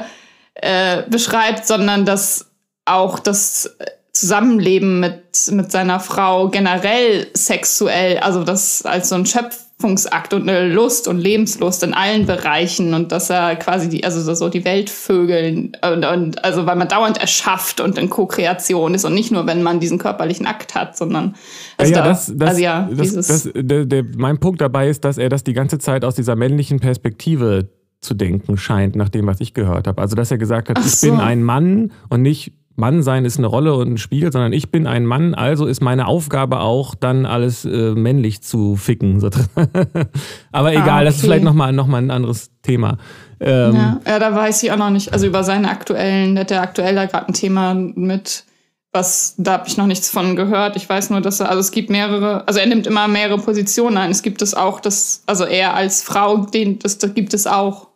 äh, 0.55 1.03
beschreibt, 1.09 1.67
sondern 1.67 2.05
dass 2.05 2.51
auch 2.85 3.19
das 3.19 3.75
Zusammenleben 4.19 4.99
mit, 4.99 5.51
mit 5.51 5.71
seiner 5.71 5.99
Frau 5.99 6.49
generell 6.49 7.27
sexuell, 7.33 8.17
also 8.19 8.43
das 8.43 8.83
als 8.83 9.09
so 9.09 9.15
ein 9.15 9.25
Schöpf 9.25 9.69
Schöpfungsakt 9.79 10.33
und 10.33 10.49
eine 10.49 10.67
Lust 10.67 11.07
und 11.07 11.19
Lebenslust 11.19 11.83
in 11.83 11.93
allen 11.93 12.25
Bereichen 12.25 12.93
und 12.93 13.11
dass 13.11 13.29
er 13.29 13.55
quasi 13.55 13.87
die, 13.87 14.03
also 14.03 14.33
so 14.33 14.49
die 14.49 14.65
Welt 14.65 14.89
vögeln 14.89 15.71
und, 15.81 16.05
und 16.05 16.43
also 16.43 16.65
weil 16.65 16.75
man 16.75 16.87
dauernd 16.87 17.17
erschafft 17.17 17.79
und 17.79 17.97
in 17.97 18.09
Co-Kreation 18.09 18.93
ist 18.93 19.05
und 19.05 19.13
nicht 19.13 19.31
nur, 19.31 19.47
wenn 19.47 19.63
man 19.63 19.79
diesen 19.79 19.97
körperlichen 19.97 20.47
Akt 20.47 20.75
hat, 20.75 20.97
sondern 20.97 21.35
also 21.77 21.93
ja, 21.93 22.01
da, 22.01 22.09
das, 22.09 22.33
das, 22.35 22.49
also 22.49 22.61
ja, 22.61 22.89
das, 22.91 23.13
das, 23.13 23.49
der, 23.55 23.85
der, 23.85 24.03
mein 24.17 24.39
Punkt 24.39 24.59
dabei 24.59 24.89
ist, 24.89 25.05
dass 25.05 25.17
er 25.17 25.29
das 25.29 25.45
die 25.45 25.53
ganze 25.53 25.79
Zeit 25.79 26.03
aus 26.03 26.15
dieser 26.15 26.35
männlichen 26.35 26.79
Perspektive 26.79 27.69
zu 28.01 28.13
denken 28.13 28.57
scheint, 28.57 28.95
nach 28.95 29.09
dem, 29.09 29.27
was 29.27 29.39
ich 29.41 29.53
gehört 29.53 29.87
habe. 29.87 30.01
Also, 30.01 30.15
dass 30.15 30.31
er 30.31 30.37
gesagt 30.37 30.69
hat, 30.69 30.77
Ach 30.79 30.85
ich 30.85 30.95
so. 30.95 31.07
bin 31.07 31.19
ein 31.19 31.43
Mann 31.43 31.91
und 32.09 32.21
nicht 32.21 32.53
Mann 32.75 33.03
sein 33.03 33.25
ist 33.25 33.37
eine 33.37 33.47
Rolle 33.47 33.75
und 33.75 33.93
ein 33.93 33.97
Spiel, 33.97 34.31
sondern 34.31 34.53
ich 34.53 34.71
bin 34.71 34.87
ein 34.87 35.05
Mann, 35.05 35.33
also 35.33 35.65
ist 35.65 35.81
meine 35.81 36.07
Aufgabe 36.07 36.61
auch, 36.61 36.95
dann 36.95 37.25
alles 37.25 37.65
äh, 37.65 37.91
männlich 37.91 38.41
zu 38.41 38.75
ficken. 38.77 39.21
Aber 40.51 40.71
egal, 40.71 40.89
ah, 40.89 40.95
okay. 40.95 41.05
das 41.05 41.15
ist 41.15 41.21
vielleicht 41.21 41.43
nochmal 41.43 41.73
noch 41.73 41.87
mal 41.87 41.97
ein 41.97 42.11
anderes 42.11 42.51
Thema. 42.61 42.97
Ähm, 43.39 43.75
ja, 43.75 43.99
ja, 44.05 44.19
da 44.19 44.33
weiß 44.33 44.63
ich 44.63 44.71
auch 44.71 44.77
noch 44.77 44.89
nicht. 44.89 45.13
Also 45.13 45.27
über 45.27 45.43
seine 45.43 45.69
aktuellen, 45.69 46.35
der 46.35 46.43
hat 46.43 46.51
ja 46.51 46.61
aktuell 46.61 46.95
da 46.95 47.05
gerade 47.05 47.27
ein 47.27 47.33
Thema 47.33 47.73
mit, 47.73 48.45
was, 48.91 49.35
da 49.37 49.53
habe 49.53 49.67
ich 49.67 49.77
noch 49.77 49.85
nichts 49.85 50.09
von 50.09 50.35
gehört. 50.35 50.75
Ich 50.75 50.87
weiß 50.87 51.09
nur, 51.09 51.21
dass 51.21 51.39
er, 51.39 51.49
also 51.49 51.59
es 51.59 51.71
gibt 51.71 51.89
mehrere, 51.89 52.47
also 52.47 52.59
er 52.59 52.65
nimmt 52.65 52.87
immer 52.87 53.07
mehrere 53.07 53.39
Positionen 53.39 53.97
ein. 53.97 54.11
Es 54.11 54.23
gibt 54.23 54.41
es 54.41 54.53
auch, 54.53 54.79
das, 54.79 55.23
also 55.25 55.45
er 55.45 55.73
als 55.73 56.01
Frau, 56.01 56.45
den, 56.45 56.79
das, 56.79 56.97
das 56.97 57.13
gibt 57.13 57.33
es 57.33 57.47
auch. 57.47 57.89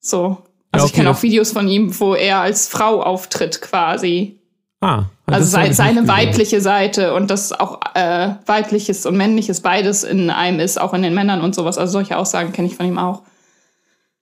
So, 0.00 0.38
also 0.74 0.86
ja, 0.86 0.88
okay, 0.88 0.90
ich 0.90 0.92
kenne 0.92 1.10
auch 1.10 1.22
Videos 1.22 1.52
von 1.52 1.68
ihm, 1.68 1.98
wo 1.98 2.14
er 2.14 2.40
als 2.40 2.68
Frau 2.68 3.02
auftritt 3.02 3.60
quasi. 3.60 4.38
Ah, 4.80 5.06
also 5.26 5.46
sei, 5.46 5.72
seine 5.72 6.06
weibliche 6.06 6.60
Seite 6.60 7.14
und 7.14 7.30
das 7.30 7.52
auch 7.52 7.80
äh, 7.94 8.34
weibliches 8.44 9.06
und 9.06 9.16
männliches 9.16 9.60
beides 9.60 10.04
in 10.04 10.28
einem 10.28 10.60
ist, 10.60 10.78
auch 10.78 10.92
in 10.92 11.02
den 11.02 11.14
Männern 11.14 11.40
und 11.40 11.54
sowas. 11.54 11.78
Also 11.78 11.92
solche 11.92 12.18
Aussagen 12.18 12.52
kenne 12.52 12.68
ich 12.68 12.76
von 12.76 12.86
ihm 12.86 12.98
auch. 12.98 13.22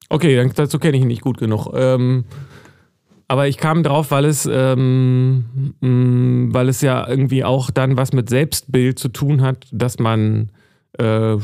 Okay, 0.09 0.37
dann, 0.37 0.53
dazu 0.55 0.79
kenne 0.79 0.97
ich 0.97 1.03
ihn 1.03 1.09
nicht 1.09 1.23
gut 1.23 1.39
genug. 1.39 1.73
Ähm, 1.75 2.25
aber 3.27 3.49
ich 3.49 3.57
kam 3.57 3.83
drauf, 3.83 4.11
weil 4.11 4.27
es, 4.27 4.47
ähm, 4.51 5.75
mh, 5.81 5.89
mm, 5.89 6.55
weil 6.55 6.69
es 6.69 6.83
ja 6.83 7.09
irgendwie 7.09 7.45
auch 7.45 7.71
dann 7.71 7.97
was 7.97 8.13
mit 8.13 8.29
Selbstbild 8.29 8.99
zu 8.99 9.09
tun 9.09 9.43
hat, 9.43 9.67
dass 9.73 9.99
man 9.99 10.53
äh, 10.99 11.37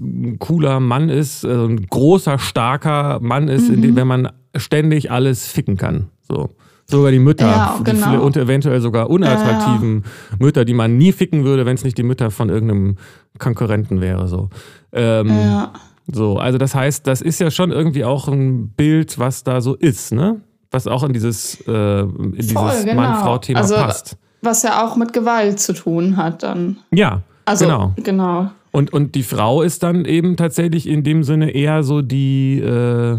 ein 0.00 0.36
cooler 0.38 0.80
Mann 0.80 1.08
ist, 1.08 1.44
also 1.44 1.66
ein 1.66 1.86
großer, 1.86 2.38
starker 2.38 3.20
Mann 3.20 3.48
ist, 3.48 3.68
mhm. 3.68 3.82
dem, 3.82 3.96
wenn 3.96 4.06
man 4.06 4.28
ständig 4.56 5.10
alles 5.10 5.46
ficken 5.46 5.76
kann. 5.76 6.08
So. 6.20 6.50
Sogar 6.86 7.10
die 7.10 7.20
Mütter, 7.20 7.46
ja, 7.46 7.80
genau. 7.82 8.06
viele, 8.06 8.20
und 8.20 8.36
eventuell 8.36 8.80
sogar 8.80 9.08
unattraktiven 9.08 10.02
ja. 10.04 10.36
Mütter, 10.38 10.64
die 10.64 10.74
man 10.74 10.98
nie 10.98 11.12
ficken 11.12 11.44
würde, 11.44 11.64
wenn 11.64 11.74
es 11.74 11.84
nicht 11.84 11.96
die 11.96 12.02
Mütter 12.02 12.30
von 12.30 12.50
irgendeinem 12.50 12.96
Konkurrenten 13.38 14.00
wäre. 14.00 14.28
So. 14.28 14.50
Ähm, 14.92 15.68
so, 16.10 16.36
also 16.36 16.58
das 16.58 16.74
heißt, 16.74 17.06
das 17.06 17.22
ist 17.22 17.40
ja 17.40 17.50
schon 17.50 17.70
irgendwie 17.70 18.04
auch 18.04 18.28
ein 18.28 18.68
Bild, 18.70 19.18
was 19.18 19.44
da 19.44 19.60
so 19.60 19.74
ist, 19.74 20.12
ne? 20.12 20.40
Was 20.70 20.86
auch 20.86 21.02
in 21.04 21.12
dieses, 21.12 21.60
äh, 21.66 22.00
in 22.00 22.32
dieses 22.32 22.84
genau. 22.84 23.00
Mann-Frau-Thema 23.00 23.60
also, 23.60 23.74
passt. 23.76 24.16
Was 24.42 24.62
ja 24.62 24.84
auch 24.84 24.96
mit 24.96 25.12
Gewalt 25.12 25.60
zu 25.60 25.72
tun 25.72 26.16
hat 26.16 26.42
dann. 26.42 26.78
Ja, 26.90 27.22
also, 27.44 27.64
genau. 27.64 27.92
genau. 27.96 28.50
Und, 28.72 28.92
und 28.92 29.14
die 29.14 29.22
Frau 29.22 29.62
ist 29.62 29.82
dann 29.82 30.04
eben 30.04 30.36
tatsächlich 30.36 30.88
in 30.88 31.04
dem 31.04 31.22
Sinne 31.22 31.50
eher 31.50 31.82
so 31.82 32.02
die, 32.02 32.58
äh, 32.58 33.18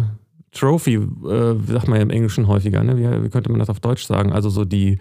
Trophy, 0.53 0.95
äh, 0.95 1.55
sagt 1.67 1.87
man 1.87 1.97
ja 1.97 2.03
im 2.03 2.09
Englischen 2.09 2.47
häufiger, 2.47 2.83
ne? 2.83 2.97
Wie, 2.97 3.23
wie, 3.23 3.29
könnte 3.29 3.49
man 3.49 3.59
das 3.59 3.69
auf 3.69 3.79
Deutsch 3.79 4.05
sagen? 4.05 4.31
Also 4.31 4.49
so 4.49 4.65
die, 4.65 4.99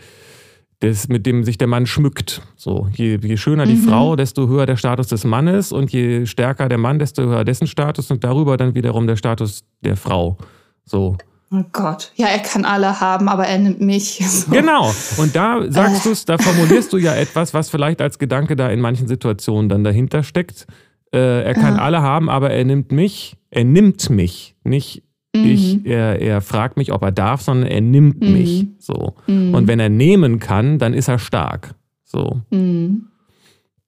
das, 0.81 1.09
mit 1.09 1.27
dem 1.27 1.45
sich 1.45 1.59
der 1.59 1.69
Mann 1.69 1.87
schmückt. 1.87 2.43
So, 2.57 2.89
je, 2.95 3.19
je 3.23 3.37
schöner 3.37 3.67
die 3.67 3.75
mhm. 3.75 3.89
Frau, 3.89 4.17
desto 4.17 4.49
höher 4.49 4.67
der 4.67 4.77
Status 4.77 5.09
des 5.09 5.25
Mannes 5.25 5.73
und 5.73 5.93
je 5.93 6.27
stärker 6.27 6.69
der 6.69 6.79
Mann, 6.79 6.99
desto 6.99 7.23
höher 7.23 7.45
dessen 7.45 7.67
Status 7.67 8.11
und 8.11 8.25
darüber 8.25 8.57
dann 8.57 8.75
wiederum 8.75 9.07
der 9.07 9.17
Status 9.17 9.65
der 9.83 9.97
Frau. 9.97 10.39
So. 10.85 11.17
Oh 11.53 11.65
Gott. 11.73 12.13
Ja, 12.17 12.29
er 12.29 12.39
kann 12.39 12.65
alle 12.65 13.01
haben, 13.01 13.29
aber 13.29 13.47
er 13.47 13.59
nimmt 13.59 13.81
mich. 13.81 14.23
So. 14.29 14.51
Genau. 14.51 14.91
Und 15.19 15.37
da 15.37 15.61
sagst 15.69 16.01
äh. 16.01 16.09
du 16.09 16.11
es, 16.13 16.25
da 16.25 16.39
formulierst 16.39 16.93
du 16.93 16.97
ja 16.97 17.15
etwas, 17.17 17.53
was 17.53 17.69
vielleicht 17.69 18.01
als 18.01 18.19
Gedanke 18.19 18.57
da 18.57 18.71
in 18.71 18.81
manchen 18.81 19.07
Situationen 19.07 19.69
dann 19.69 19.85
dahinter 19.85 20.23
steckt. 20.23 20.67
Äh, 21.13 21.43
er 21.43 21.55
kann 21.55 21.77
ja. 21.77 21.83
alle 21.83 22.01
haben, 22.01 22.31
aber 22.31 22.51
er 22.51 22.65
nimmt 22.65 22.91
mich. 22.91 23.37
Er 23.51 23.65
nimmt 23.65 24.09
mich. 24.09 24.57
Nicht 24.65 25.03
Mhm. 25.35 25.45
Ich, 25.45 25.87
er, 25.87 26.21
er 26.21 26.41
fragt 26.41 26.77
mich, 26.77 26.93
ob 26.93 27.03
er 27.03 27.13
darf, 27.13 27.43
sondern 27.43 27.71
er 27.71 27.81
nimmt 27.81 28.21
mhm. 28.23 28.33
mich. 28.33 28.67
So. 28.79 29.15
Mhm. 29.27 29.55
Und 29.55 29.67
wenn 29.67 29.81
er 29.81 29.89
nehmen 29.89 30.39
kann, 30.39 30.79
dann 30.79 30.95
ist 30.95 31.09
er 31.09 31.19
stark. 31.19 31.75
So. 32.05 32.43
Mhm. 32.51 33.07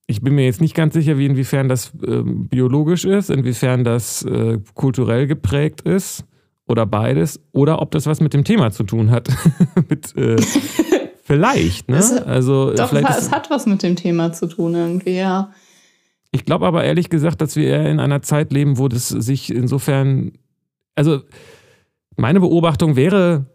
Ich 0.06 0.20
bin 0.20 0.34
mir 0.34 0.44
jetzt 0.44 0.60
nicht 0.60 0.74
ganz 0.74 0.94
sicher, 0.94 1.18
wie 1.18 1.26
inwiefern 1.26 1.68
das 1.68 1.92
äh, 2.06 2.22
biologisch 2.24 3.04
ist, 3.04 3.30
inwiefern 3.30 3.84
das 3.84 4.22
äh, 4.24 4.58
kulturell 4.74 5.26
geprägt 5.26 5.82
ist 5.82 6.24
oder 6.66 6.86
beides, 6.86 7.40
oder 7.52 7.82
ob 7.82 7.90
das 7.90 8.06
was 8.06 8.20
mit 8.20 8.34
dem 8.34 8.44
Thema 8.44 8.70
zu 8.70 8.84
tun 8.84 9.10
hat. 9.10 9.28
mit, 9.88 10.16
äh, 10.16 10.36
vielleicht, 11.22 11.88
ne? 11.88 11.96
Es, 11.96 12.12
also, 12.12 12.72
doch, 12.72 12.88
vielleicht 12.88 13.10
es 13.10 13.30
hat 13.30 13.50
was 13.50 13.66
mit 13.66 13.82
dem 13.82 13.96
Thema 13.96 14.32
zu 14.32 14.46
tun, 14.46 14.74
irgendwie, 14.74 15.16
ja. 15.16 15.52
Ich 16.30 16.44
glaube 16.44 16.66
aber 16.66 16.84
ehrlich 16.84 17.10
gesagt, 17.10 17.40
dass 17.40 17.54
wir 17.54 17.66
eher 17.66 17.88
in 17.90 18.00
einer 18.00 18.22
Zeit 18.22 18.52
leben, 18.52 18.78
wo 18.78 18.88
das 18.88 19.08
sich 19.08 19.54
insofern 19.54 20.32
also 20.94 21.20
meine 22.16 22.40
Beobachtung 22.40 22.96
wäre, 22.96 23.46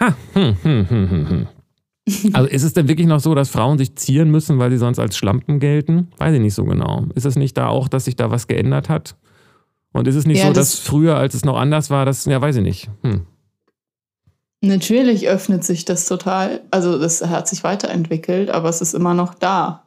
ha, 0.00 0.14
hm, 0.32 0.56
hm, 0.62 0.86
hm, 0.88 1.10
hm, 1.10 1.28
hm. 1.28 1.46
Also 2.32 2.48
ist 2.48 2.62
es 2.62 2.72
denn 2.72 2.88
wirklich 2.88 3.06
noch 3.06 3.20
so, 3.20 3.34
dass 3.34 3.50
Frauen 3.50 3.76
sich 3.76 3.94
zieren 3.96 4.30
müssen, 4.30 4.58
weil 4.58 4.70
sie 4.70 4.78
sonst 4.78 4.98
als 4.98 5.16
Schlampen 5.16 5.60
gelten? 5.60 6.08
Weiß 6.16 6.34
ich 6.34 6.40
nicht 6.40 6.54
so 6.54 6.64
genau. 6.64 7.04
Ist 7.14 7.26
es 7.26 7.36
nicht 7.36 7.56
da 7.58 7.68
auch, 7.68 7.88
dass 7.88 8.06
sich 8.06 8.16
da 8.16 8.30
was 8.30 8.46
geändert 8.46 8.88
hat? 8.88 9.16
Und 9.92 10.06
ist 10.06 10.14
es 10.14 10.26
nicht 10.26 10.38
ja, 10.38 10.46
so, 10.46 10.52
dass 10.52 10.72
das 10.72 10.80
früher, 10.80 11.16
als 11.16 11.34
es 11.34 11.44
noch 11.44 11.56
anders 11.56 11.90
war, 11.90 12.04
das, 12.04 12.24
ja, 12.26 12.40
weiß 12.40 12.56
ich 12.56 12.62
nicht. 12.62 12.90
Hm. 13.02 13.26
Natürlich 14.60 15.28
öffnet 15.28 15.64
sich 15.64 15.84
das 15.84 16.06
total. 16.06 16.60
Also 16.70 16.98
das 16.98 17.24
hat 17.24 17.48
sich 17.48 17.64
weiterentwickelt, 17.64 18.50
aber 18.50 18.68
es 18.68 18.80
ist 18.80 18.94
immer 18.94 19.14
noch 19.14 19.34
da. 19.34 19.84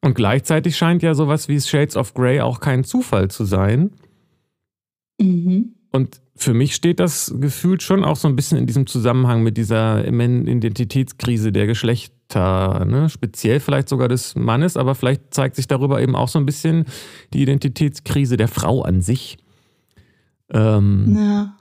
Und 0.00 0.14
gleichzeitig 0.14 0.76
scheint 0.76 1.02
ja 1.02 1.14
sowas 1.14 1.48
wie 1.48 1.60
Shades 1.60 1.96
of 1.96 2.14
Grey 2.14 2.40
auch 2.40 2.60
kein 2.60 2.84
Zufall 2.84 3.28
zu 3.28 3.44
sein, 3.44 3.90
Mhm. 5.20 5.74
Und 5.90 6.20
für 6.36 6.54
mich 6.54 6.74
steht 6.74 6.98
das 6.98 7.34
gefühlt 7.38 7.82
schon 7.82 8.04
auch 8.04 8.16
so 8.16 8.26
ein 8.26 8.36
bisschen 8.36 8.58
in 8.58 8.66
diesem 8.66 8.86
Zusammenhang 8.86 9.42
mit 9.42 9.56
dieser 9.56 10.06
Identitätskrise 10.06 11.52
der 11.52 11.66
Geschlechter, 11.66 12.14
ne? 12.40 13.08
speziell 13.08 13.60
vielleicht 13.60 13.88
sogar 13.88 14.08
des 14.08 14.34
Mannes, 14.34 14.76
aber 14.76 14.94
vielleicht 14.94 15.32
zeigt 15.34 15.56
sich 15.56 15.66
darüber 15.66 16.00
eben 16.00 16.16
auch 16.16 16.28
so 16.28 16.38
ein 16.38 16.46
bisschen 16.46 16.84
die 17.32 17.42
Identitätskrise 17.42 18.36
der 18.36 18.48
Frau 18.48 18.82
an 18.82 19.00
sich. 19.00 19.38
Ähm, 20.52 21.16
ja. 21.16 21.54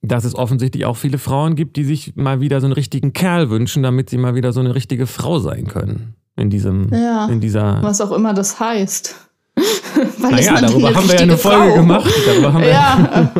Dass 0.00 0.24
es 0.24 0.34
offensichtlich 0.34 0.84
auch 0.84 0.96
viele 0.96 1.18
Frauen 1.18 1.54
gibt, 1.54 1.76
die 1.76 1.84
sich 1.84 2.16
mal 2.16 2.40
wieder 2.40 2.60
so 2.60 2.66
einen 2.66 2.72
richtigen 2.72 3.12
Kerl 3.12 3.50
wünschen, 3.50 3.82
damit 3.82 4.10
sie 4.10 4.18
mal 4.18 4.34
wieder 4.34 4.52
so 4.52 4.60
eine 4.60 4.74
richtige 4.74 5.06
Frau 5.06 5.38
sein 5.38 5.66
können. 5.66 6.14
In 6.36 6.50
diesem, 6.50 6.88
Ja. 6.92 7.26
in 7.26 7.40
dieser. 7.40 7.82
Was 7.82 8.00
auch 8.00 8.10
immer 8.12 8.32
das 8.34 8.58
heißt. 8.58 9.14
Weil 10.18 10.30
Naja, 10.30 10.60
darüber 10.60 10.94
haben 10.94 11.06
wir 11.06 11.14
ja 11.14 11.20
eine 11.20 11.36
Folge 11.36 11.68
Frau? 11.68 11.74
gemacht. 11.74 12.10
Darüber 12.26 12.52
haben 12.52 12.62
wir, 12.62 12.70
Ja, 12.70 13.30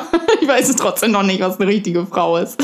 ich 0.40 0.48
weiß 0.48 0.68
es 0.70 0.76
trotzdem 0.76 1.10
noch 1.10 1.24
nicht, 1.24 1.40
was 1.40 1.58
eine 1.60 1.68
richtige 1.68 2.06
Frau 2.06 2.36
ist. 2.36 2.56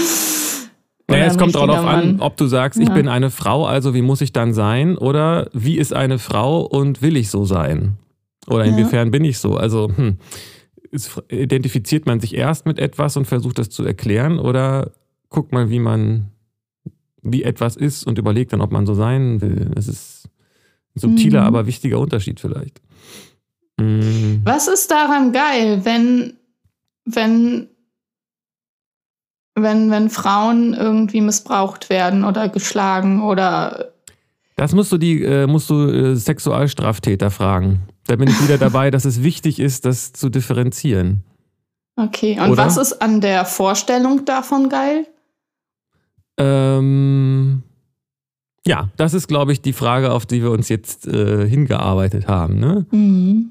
Naja, 1.09 1.27
es 1.27 1.37
kommt 1.37 1.55
darauf 1.55 1.85
an, 1.85 2.21
ob 2.21 2.37
du 2.39 2.47
sagst, 2.47 2.81
ich 2.81 2.89
Ja. 2.89 2.95
bin 2.95 3.09
eine 3.09 3.31
Frau, 3.31 3.67
also 3.67 3.95
wie 3.95 4.01
muss 4.03 4.21
ich 4.23 4.33
dann 4.33 4.55
sein? 4.55 4.97
Oder 4.97 5.49
wie 5.53 5.77
ist 5.79 5.93
eine 5.93 6.19
Frau 6.19 6.63
und 6.63 7.03
will 7.03 7.17
ich 7.17 7.29
so 7.31 7.45
sein? 7.45 7.99
Oder 8.49 8.65
Ja. 8.65 8.71
inwiefern 8.73 9.11
bin 9.11 9.25
ich 9.25 9.39
so? 9.39 9.57
Also, 9.57 9.91
hm, 9.95 10.17
ist, 10.91 11.21
identifiziert 11.29 12.07
man 12.07 12.21
sich 12.21 12.35
erst 12.35 12.65
mit 12.67 12.79
etwas 12.79 13.17
und 13.17 13.27
versucht 13.27 13.59
das 13.59 13.69
zu 13.69 13.85
erklären? 13.85 14.39
Oder 14.39 14.93
guckt 15.29 15.53
man, 15.53 15.69
wie 15.69 15.79
man, 15.79 16.31
wie 17.23 17.43
etwas 17.43 17.77
ist 17.77 18.07
und 18.07 18.19
überlegt 18.19 18.53
dann, 18.55 18.61
ob 18.63 18.73
man 18.73 18.87
so 18.87 18.95
sein 18.95 19.41
will? 19.43 19.71
Das 19.75 19.89
ist 19.89 20.29
ein 20.97 21.01
subtiler, 21.01 21.43
Mhm. 21.43 21.47
aber 21.49 21.67
wichtiger 21.67 21.99
Unterschied 21.99 22.41
vielleicht. 22.41 22.81
Mm, 23.79 24.37
Was 24.45 24.69
ist 24.69 24.91
daran 24.91 25.33
geil, 25.33 25.81
wenn, 25.85 26.35
wenn, 27.05 27.69
wenn, 29.55 29.91
wenn 29.91 30.11
Frauen 30.11 30.75
irgendwie 30.75 31.21
missbraucht 31.21 31.91
werden 31.91 32.25
oder 32.25 32.49
geschlagen 32.49 33.23
oder 33.23 33.93
Das 34.57 34.73
musst 34.75 34.91
du 34.93 34.99
die, 34.99 35.23
äh, 35.23 35.47
musst 35.47 35.71
du 35.71 35.89
äh, 35.89 36.17
Sexualstraftäter 36.17 37.31
fragen. 37.31 37.83
Da 38.07 38.17
bin 38.17 38.29
ich 38.29 38.43
wieder 38.43 38.59
dabei, 38.59 38.91
dass 38.91 39.05
es 39.05 39.23
wichtig 39.23 39.59
ist, 39.61 39.85
das 39.85 40.13
zu 40.13 40.29
differenzieren. 40.29 41.25
okay. 41.97 42.39
Und 42.39 42.51
Oder? 42.51 42.67
was 42.67 42.77
ist 42.77 43.01
an 43.01 43.21
der 43.21 43.45
Vorstellung 43.45 44.25
davon 44.25 44.69
geil? 44.69 45.07
Ähm, 46.37 47.63
ja, 48.67 48.89
das 48.97 49.15
ist, 49.15 49.29
glaube 49.29 49.53
ich, 49.53 49.61
die 49.61 49.73
Frage, 49.73 50.11
auf 50.11 50.27
die 50.27 50.43
wir 50.43 50.51
uns 50.51 50.69
jetzt 50.69 51.07
äh, 51.07 51.49
hingearbeitet 51.49 52.27
haben. 52.27 52.59
Ne? 52.59 52.87
Mhm. 52.91 53.51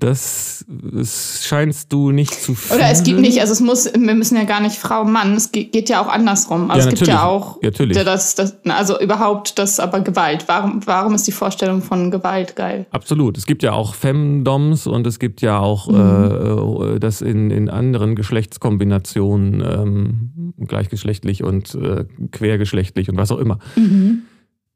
Das, 0.00 0.64
das 0.66 1.44
scheinst 1.44 1.92
du 1.92 2.10
nicht 2.10 2.32
zu 2.32 2.54
fühlen. 2.54 2.80
Oder 2.80 2.90
es 2.90 3.02
gibt 3.02 3.20
nicht, 3.20 3.38
also 3.42 3.52
es 3.52 3.60
muss, 3.60 3.84
wir 3.92 4.14
müssen 4.14 4.34
ja 4.34 4.44
gar 4.44 4.62
nicht 4.62 4.76
Frau, 4.76 5.04
Mann, 5.04 5.34
es 5.34 5.52
geht, 5.52 5.90
ja 5.90 6.02
auch 6.02 6.08
andersrum. 6.08 6.70
Also 6.70 6.88
Ja, 6.88 6.92
es 6.94 6.98
gibt 6.98 7.06
ja 7.06 7.14
natürlich. 7.16 7.30
auch, 7.44 7.62
Ja, 7.62 7.68
natürlich. 7.68 7.98
Das, 8.02 8.34
das, 8.34 8.56
also 8.64 8.98
überhaupt 8.98 9.58
das, 9.58 9.78
aber 9.80 10.00
Gewalt. 10.00 10.44
Warum, 10.46 10.80
warum 10.86 11.14
ist 11.14 11.26
die 11.26 11.32
Vorstellung 11.32 11.82
von 11.82 12.10
Gewalt 12.10 12.56
geil? 12.56 12.86
Absolut. 12.92 13.36
Es 13.36 13.44
gibt 13.44 13.62
ja 13.62 13.72
auch 13.72 13.94
Femdoms 13.94 14.86
und 14.86 15.06
es 15.06 15.18
gibt 15.18 15.42
ja 15.42 15.58
auch 15.58 15.88
Mhm. 15.88 16.94
äh, 16.94 16.98
das 16.98 17.20
in, 17.20 17.50
in 17.50 17.68
anderen 17.68 18.14
Geschlechtskombinationen, 18.14 19.60
ähm, 19.60 20.54
gleichgeschlechtlich 20.66 21.44
und 21.44 21.74
äh, 21.74 22.06
quergeschlechtlich 22.32 23.10
und 23.10 23.18
was 23.18 23.30
auch 23.30 23.38
immer. 23.38 23.58
Mhm. 23.76 24.22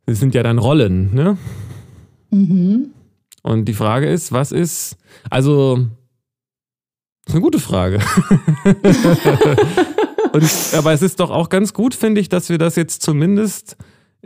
Das 0.05 0.21
sind 0.21 0.35
ja 0.35 0.43
dann 0.43 0.59
Rollen, 0.59 1.15
ne? 1.15 1.39
Mhm. 2.31 2.91
Und 3.43 3.67
die 3.67 3.75
Frage 3.75 4.09
ist, 4.09 4.33
was 4.33 4.53
ist, 4.53 4.97
also, 5.31 5.77
das 5.77 5.87
ist 7.29 7.35
eine 7.35 7.43
gute 7.43 7.59
Frage. 7.59 8.01
Und, 10.33 10.45
aber 10.77 10.93
es 10.93 11.03
ist 11.03 11.21
doch 11.21 11.31
auch 11.31 11.49
ganz 11.49 11.73
gut, 11.73 11.95
finde 11.95 12.21
ich, 12.21 12.29
dass 12.29 12.51
wir 12.51 12.59
das 12.59 12.77
jetzt 12.77 13.03
zumindest 13.03 13.77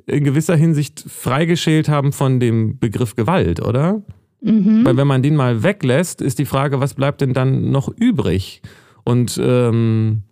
in 0.06 0.24
gewisser 0.24 0.56
Hinsicht 0.56 1.04
freigeschält 1.06 1.88
haben 1.88 2.12
von 2.12 2.40
dem 2.40 2.78
Begriff 2.78 3.14
Gewalt, 3.14 3.60
oder? 3.60 4.02
Mhm. 4.40 4.84
Weil 4.84 4.96
wenn 4.96 5.06
man 5.06 5.22
den 5.22 5.36
mal 5.36 5.62
weglässt, 5.62 6.20
ist 6.20 6.38
die 6.38 6.44
Frage, 6.44 6.80
was 6.80 6.94
bleibt 6.94 7.20
denn 7.20 7.34
dann 7.34 7.70
noch 7.70 7.88
übrig? 7.88 8.62
Und 9.04 9.38
ähm, 9.42 10.22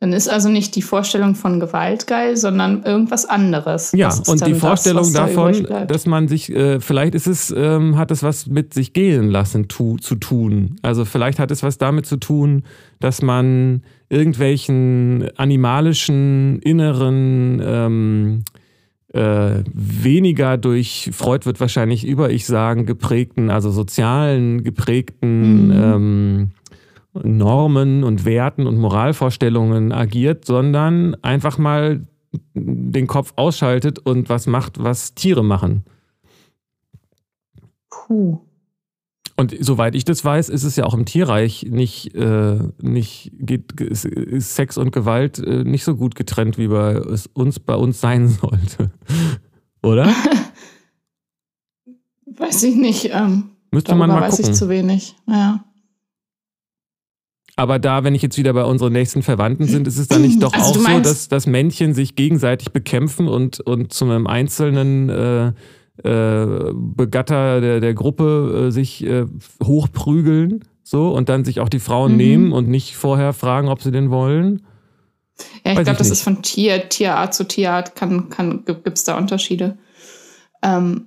Dann 0.00 0.12
ist 0.12 0.28
also 0.28 0.50
nicht 0.50 0.76
die 0.76 0.82
Vorstellung 0.82 1.34
von 1.34 1.58
Gewalt 1.58 2.06
geil, 2.06 2.36
sondern 2.36 2.82
irgendwas 2.82 3.24
anderes. 3.24 3.92
Ja, 3.92 4.12
und 4.26 4.46
die 4.46 4.52
das, 4.52 4.60
Vorstellung 4.60 5.04
was 5.04 5.12
da 5.12 5.26
davon, 5.26 5.62
bleibt? 5.62 5.90
dass 5.90 6.04
man 6.04 6.28
sich, 6.28 6.50
äh, 6.54 6.80
vielleicht 6.80 7.14
ist 7.14 7.26
es, 7.26 7.54
ähm, 7.56 7.96
hat 7.96 8.10
es 8.10 8.22
was 8.22 8.46
mit 8.46 8.74
sich 8.74 8.92
gehen 8.92 9.30
lassen 9.30 9.68
tu, 9.68 9.96
zu 9.96 10.16
tun. 10.16 10.76
Also 10.82 11.06
vielleicht 11.06 11.38
hat 11.38 11.50
es 11.50 11.62
was 11.62 11.78
damit 11.78 12.04
zu 12.04 12.18
tun, 12.18 12.64
dass 13.00 13.22
man 13.22 13.82
irgendwelchen 14.10 15.30
animalischen, 15.36 16.60
inneren, 16.60 17.62
ähm, 17.64 18.44
äh, 19.14 19.62
weniger 19.72 20.58
durch, 20.58 21.10
Freud 21.14 21.46
wird 21.46 21.58
wahrscheinlich 21.58 22.06
über 22.06 22.30
ich 22.30 22.44
sagen, 22.44 22.84
geprägten, 22.84 23.48
also 23.48 23.70
sozialen 23.70 24.62
geprägten 24.62 25.68
Mhm. 25.68 25.72
ähm, 25.72 26.50
Normen 27.24 28.04
und 28.04 28.24
Werten 28.24 28.66
und 28.66 28.78
Moralvorstellungen 28.78 29.92
agiert, 29.92 30.44
sondern 30.44 31.14
einfach 31.22 31.58
mal 31.58 32.06
den 32.54 33.06
Kopf 33.06 33.32
ausschaltet 33.36 33.98
und 33.98 34.28
was 34.28 34.46
macht, 34.46 34.82
was 34.82 35.14
Tiere 35.14 35.44
machen. 35.44 35.84
Puh. 37.90 38.40
Und 39.38 39.54
soweit 39.60 39.94
ich 39.94 40.04
das 40.04 40.24
weiß, 40.24 40.48
ist 40.48 40.64
es 40.64 40.76
ja 40.76 40.84
auch 40.84 40.94
im 40.94 41.04
Tierreich 41.04 41.66
nicht, 41.68 42.14
äh, 42.14 42.58
nicht 42.80 43.32
geht, 43.38 43.78
ist, 43.80 44.06
ist 44.06 44.54
Sex 44.54 44.78
und 44.78 44.92
Gewalt 44.92 45.38
äh, 45.38 45.62
nicht 45.62 45.84
so 45.84 45.94
gut 45.94 46.14
getrennt, 46.14 46.56
wie 46.56 46.68
bei 46.68 46.94
es 46.94 47.26
uns 47.26 47.60
bei 47.60 47.74
uns 47.74 48.00
sein 48.00 48.28
sollte. 48.40 48.90
Oder? 49.82 50.06
Weiß 52.26 52.62
ich 52.62 52.76
nicht. 52.76 53.10
Ähm, 53.12 53.50
Müsste 53.70 53.94
man 53.94 54.08
mal 54.08 54.22
weiß 54.22 54.36
gucken. 54.36 54.52
ich 54.52 54.56
zu 54.56 54.68
wenig. 54.68 55.16
Ja. 55.26 55.65
Aber 57.58 57.78
da, 57.78 58.04
wenn 58.04 58.14
ich 58.14 58.20
jetzt 58.20 58.36
wieder 58.36 58.52
bei 58.52 58.64
unseren 58.64 58.92
nächsten 58.92 59.22
Verwandten 59.22 59.66
sind, 59.66 59.86
ist 59.88 59.96
es 59.98 60.08
dann 60.08 60.20
nicht 60.22 60.42
doch 60.42 60.52
Also 60.52 60.78
auch 60.78 60.86
so, 60.90 61.00
dass, 61.00 61.28
dass 61.28 61.46
Männchen 61.46 61.94
sich 61.94 62.14
gegenseitig 62.14 62.70
bekämpfen 62.72 63.28
und, 63.28 63.60
und 63.60 63.94
zu 63.94 64.04
einem 64.04 64.26
einzelnen 64.26 65.08
äh, 65.08 65.46
äh, 66.04 66.72
Begatter 66.74 67.62
der, 67.62 67.80
der 67.80 67.94
Gruppe 67.94 68.66
äh, 68.66 68.70
sich 68.70 69.02
äh, 69.06 69.24
hochprügeln, 69.64 70.64
so, 70.82 71.08
und 71.08 71.30
dann 71.30 71.44
sich 71.46 71.60
auch 71.60 71.70
die 71.70 71.78
Frauen 71.80 72.12
Mhm. 72.12 72.16
nehmen 72.18 72.52
und 72.52 72.68
nicht 72.68 72.94
vorher 72.94 73.32
fragen, 73.32 73.68
ob 73.68 73.80
sie 73.82 73.90
den 73.90 74.10
wollen? 74.10 74.66
Ja, 75.64 75.72
ich 75.72 75.82
glaube, 75.82 75.98
das 75.98 76.08
nicht. 76.08 76.12
ist 76.18 76.22
von 76.22 76.42
Tier, 76.42 76.88
Tierart 76.90 77.34
zu 77.34 77.44
Tierart, 77.48 77.94
kann, 77.96 78.28
kann, 78.28 78.64
gibt 78.66 78.86
es 78.86 79.04
da 79.04 79.16
Unterschiede. 79.16 79.78
Ähm, 80.62 81.06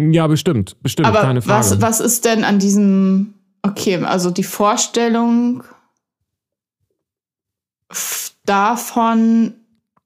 Ja, 0.00 0.28
bestimmt, 0.28 0.76
bestimmt, 0.82 1.08
aber 1.08 1.20
keine 1.22 1.42
Frage. 1.42 1.58
was, 1.58 1.80
was 1.80 2.00
ist 2.00 2.24
denn 2.24 2.44
an 2.44 2.60
diesem, 2.60 3.34
okay, 3.62 4.02
also 4.04 4.30
die 4.30 4.44
Vorstellung 4.44 5.62
davon, 8.44 9.54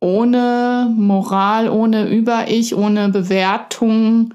ohne 0.01 0.93
Moral, 0.97 1.69
ohne 1.69 2.09
Über-Ich, 2.09 2.75
ohne 2.75 3.09
Bewertung, 3.09 4.35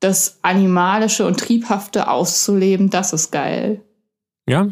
das 0.00 0.38
Animalische 0.42 1.26
und 1.26 1.40
Triebhafte 1.40 2.08
auszuleben, 2.08 2.90
das 2.90 3.12
ist 3.12 3.30
geil. 3.32 3.82
ja? 4.46 4.68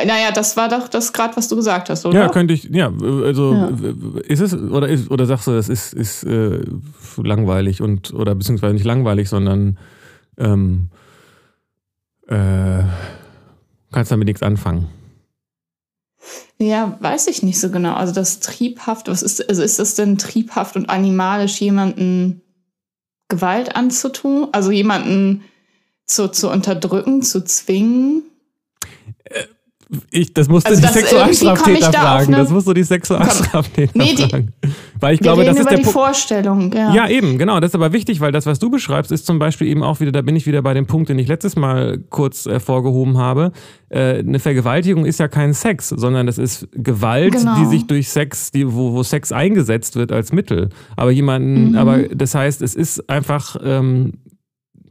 Naja, 0.00 0.30
das 0.32 0.56
war 0.56 0.68
doch 0.68 0.86
das 0.86 1.12
gerade, 1.12 1.36
was 1.36 1.48
du 1.48 1.56
gesagt 1.56 1.90
hast, 1.90 2.06
oder? 2.06 2.20
Ja, 2.20 2.28
könnte 2.28 2.54
ich, 2.54 2.64
ja, 2.70 2.86
also 3.24 3.52
Ja. 3.52 4.20
ist 4.28 4.38
es, 4.38 4.54
oder 4.54 4.88
ist, 4.88 5.10
oder 5.10 5.26
sagst 5.26 5.48
du, 5.48 5.50
das 5.50 5.68
ist, 5.68 5.92
ist 5.92 6.22
äh, 6.22 6.60
langweilig 7.16 7.82
und, 7.82 8.14
oder 8.14 8.36
beziehungsweise 8.36 8.74
nicht 8.74 8.84
langweilig, 8.84 9.28
sondern 9.28 9.76
ähm, 10.36 10.90
äh, 12.28 12.84
kannst 13.92 14.10
damit 14.10 14.26
nichts 14.26 14.42
anfangen. 14.42 14.88
Ja, 16.58 16.96
weiß 17.00 17.28
ich 17.28 17.42
nicht 17.42 17.60
so 17.60 17.70
genau. 17.70 17.94
Also 17.94 18.12
das 18.12 18.40
triebhaft, 18.40 19.08
was 19.08 19.22
ist, 19.22 19.48
also 19.48 19.62
ist 19.62 19.78
das 19.78 19.94
denn 19.94 20.18
triebhaft 20.18 20.76
und 20.76 20.90
animalisch, 20.90 21.60
jemanden 21.60 22.42
Gewalt 23.28 23.76
anzutun? 23.76 24.48
Also 24.52 24.70
jemanden 24.70 25.44
zu, 26.04 26.28
zu 26.28 26.50
unterdrücken, 26.50 27.22
zu 27.22 27.44
zwingen? 27.44 28.24
Ich, 30.10 30.34
das 30.34 30.48
musst 30.48 30.66
du 30.66 30.70
Also 30.70 30.82
die 30.82 30.86
komm 30.88 30.96
ich 31.00 31.08
Sexualstraftäter 31.08 31.90
da 31.90 32.00
fragen. 32.00 32.32
Das 32.32 32.50
musst 32.50 32.66
du 32.68 32.74
die 32.74 32.82
Sexualstraftäter 32.82 33.92
Nee, 33.94 34.14
die- 34.14 34.22
fragen. 34.28 34.52
Weil 35.00 35.14
ich 35.14 35.20
glaube, 35.20 35.44
das 35.44 35.54
ist 35.56 35.60
über 35.62 35.70
der 35.70 35.78
die 35.78 35.84
Punkt. 35.84 35.98
Vorstellung, 35.98 36.72
ja. 36.74 36.92
Ja, 36.92 37.08
eben, 37.08 37.38
genau. 37.38 37.58
Das 37.58 37.70
ist 37.70 37.74
aber 37.74 37.92
wichtig, 37.94 38.20
weil 38.20 38.30
das, 38.30 38.44
was 38.44 38.58
du 38.58 38.68
beschreibst, 38.70 39.10
ist 39.12 39.24
zum 39.24 39.38
Beispiel 39.38 39.66
eben 39.68 39.82
auch 39.82 40.00
wieder, 40.00 40.12
da 40.12 40.20
bin 40.20 40.36
ich 40.36 40.46
wieder 40.46 40.60
bei 40.60 40.74
dem 40.74 40.86
Punkt, 40.86 41.08
den 41.08 41.18
ich 41.18 41.26
letztes 41.28 41.56
Mal 41.56 41.98
kurz 42.10 42.44
hervorgehoben 42.44 43.16
habe. 43.16 43.52
Äh, 43.88 44.18
eine 44.18 44.40
Vergewaltigung 44.40 45.06
ist 45.06 45.20
ja 45.20 45.28
kein 45.28 45.54
Sex, 45.54 45.88
sondern 45.88 46.26
das 46.26 46.36
ist 46.36 46.68
Gewalt, 46.72 47.32
Genau. 47.32 47.58
die 47.58 47.64
sich 47.66 47.86
durch 47.86 48.10
Sex, 48.10 48.50
die, 48.50 48.70
wo, 48.70 48.92
wo 48.92 49.02
Sex 49.02 49.32
eingesetzt 49.32 49.96
wird 49.96 50.12
als 50.12 50.32
Mittel. 50.32 50.68
Aber 50.96 51.12
jemanden, 51.12 51.70
Mhm. 51.70 51.76
aber 51.78 52.02
das 52.08 52.34
heißt, 52.34 52.60
es 52.60 52.74
ist 52.74 53.08
einfach, 53.08 53.56
ähm, 53.64 54.14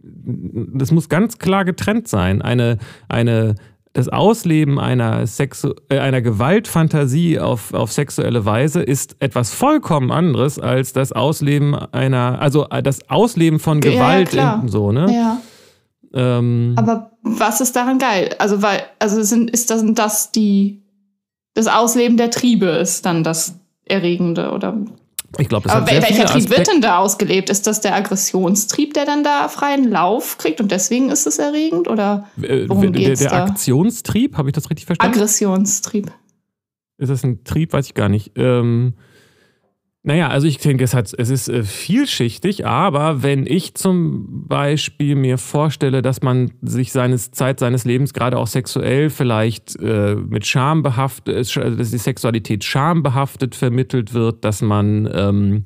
das 0.03 0.91
muss 0.91 1.09
ganz 1.09 1.37
klar 1.37 1.65
getrennt 1.65 2.07
sein. 2.07 2.41
Eine, 2.41 2.77
eine, 3.09 3.55
das 3.97 4.09
Ausleben 4.09 4.79
einer, 4.79 5.25
Sexu 5.25 5.73
äh, 5.89 5.97
einer 5.97 6.21
Gewaltfantasie 6.21 7.39
auf, 7.39 7.73
auf 7.73 7.91
sexuelle 7.91 8.45
Weise 8.45 8.83
ist 8.83 9.15
etwas 9.19 9.51
vollkommen 9.51 10.11
anderes 10.11 10.59
als 10.59 10.93
das 10.93 11.13
Ausleben 11.13 11.73
einer, 11.73 12.39
also 12.39 12.67
äh, 12.69 12.83
das 12.83 13.09
Ausleben 13.09 13.59
von 13.59 13.81
Ja, 13.81 13.89
ja, 13.89 13.95
Gewalt 13.95 14.29
klar. 14.29 14.61
in, 14.61 14.67
so, 14.67 14.91
ne? 14.91 15.11
ja. 15.11 15.41
Ähm, 16.13 16.75
Aber 16.77 17.09
was 17.23 17.59
ist 17.59 17.75
daran 17.75 17.97
geil? 17.97 18.35
Also, 18.37 18.61
weil, 18.61 18.83
also 18.99 19.23
sind, 19.23 19.49
ist 19.49 19.71
das, 19.71 19.79
sind 19.79 19.97
das 19.97 20.31
die, 20.31 20.83
das 21.55 21.65
Ausleben 21.65 22.17
der 22.17 22.29
Triebe 22.29 22.67
ist 22.67 23.03
dann 23.03 23.23
das 23.23 23.55
erregende 23.83 24.51
oder 24.51 24.77
ich 25.39 25.49
glaube, 25.49 25.67
das 25.67 25.75
Aber 25.75 25.85
hat 25.85 26.01
welcher 26.01 26.25
Trieb 26.25 26.49
wird 26.49 26.67
denn 26.67 26.81
da 26.81 26.97
ausgelebt? 26.99 27.49
Ist 27.49 27.67
das 27.67 27.81
der 27.81 27.95
Aggressionstrieb, 27.95 28.93
der 28.93 29.05
dann 29.05 29.23
da 29.23 29.47
freien 29.47 29.89
Lauf 29.89 30.37
kriegt 30.37 30.59
und 30.61 30.71
deswegen 30.71 31.09
ist 31.09 31.27
es 31.27 31.39
erregend? 31.39 31.87
Oder 31.87 32.27
Äh, 32.41 32.67
worum 32.67 32.81
der, 32.81 32.91
geht's 32.91 33.19
der 33.21 33.29
da? 33.31 33.45
Aktionstrieb, 33.45 34.37
habe 34.37 34.49
ich 34.49 34.53
das 34.53 34.69
richtig 34.69 34.85
verstanden? 34.85 35.15
Aggressionstrieb? 35.15 36.11
Ist 36.97 37.09
das 37.09 37.23
ein 37.23 37.43
Trieb? 37.43 37.73
Weiß 37.73 37.85
ich 37.87 37.93
gar 37.93 38.09
nicht. 38.09 38.31
Ähm, 38.35 38.93
naja, 40.07 40.29
also 40.29 40.47
ich 40.47 40.57
denke, 40.57 40.85
es, 40.85 40.93
hat, 40.93 41.13
es 41.17 41.29
ist 41.29 41.49
äh, 41.49 41.63
vielschichtig, 41.63 42.65
aber 42.65 43.23
wenn 43.23 43.45
ich 43.45 43.73
zum 43.73 44.47
Beispiel 44.47 45.15
mir 45.15 45.37
vorstelle, 45.37 46.01
dass 46.01 46.21
man 46.21 46.51
sich 46.61 46.93
seines 46.93 47.31
Zeit 47.31 47.59
seines 47.59 47.83
Lebens 47.83 48.13
gerade 48.13 48.37
auch 48.37 48.47
sexuell 48.47 49.09
vielleicht 49.09 49.75
äh, 49.81 50.15
mit 50.15 50.45
Scham 50.47 50.81
behaftet, 50.81 51.35
äh, 51.35 51.41
sch- 51.41 51.75
dass 51.75 51.91
die 51.91 51.97
Sexualität 51.97 52.63
schambehaftet 52.63 53.53
vermittelt 53.53 54.13
wird, 54.13 54.45
dass 54.45 54.61
man 54.61 55.09
ähm, 55.13 55.63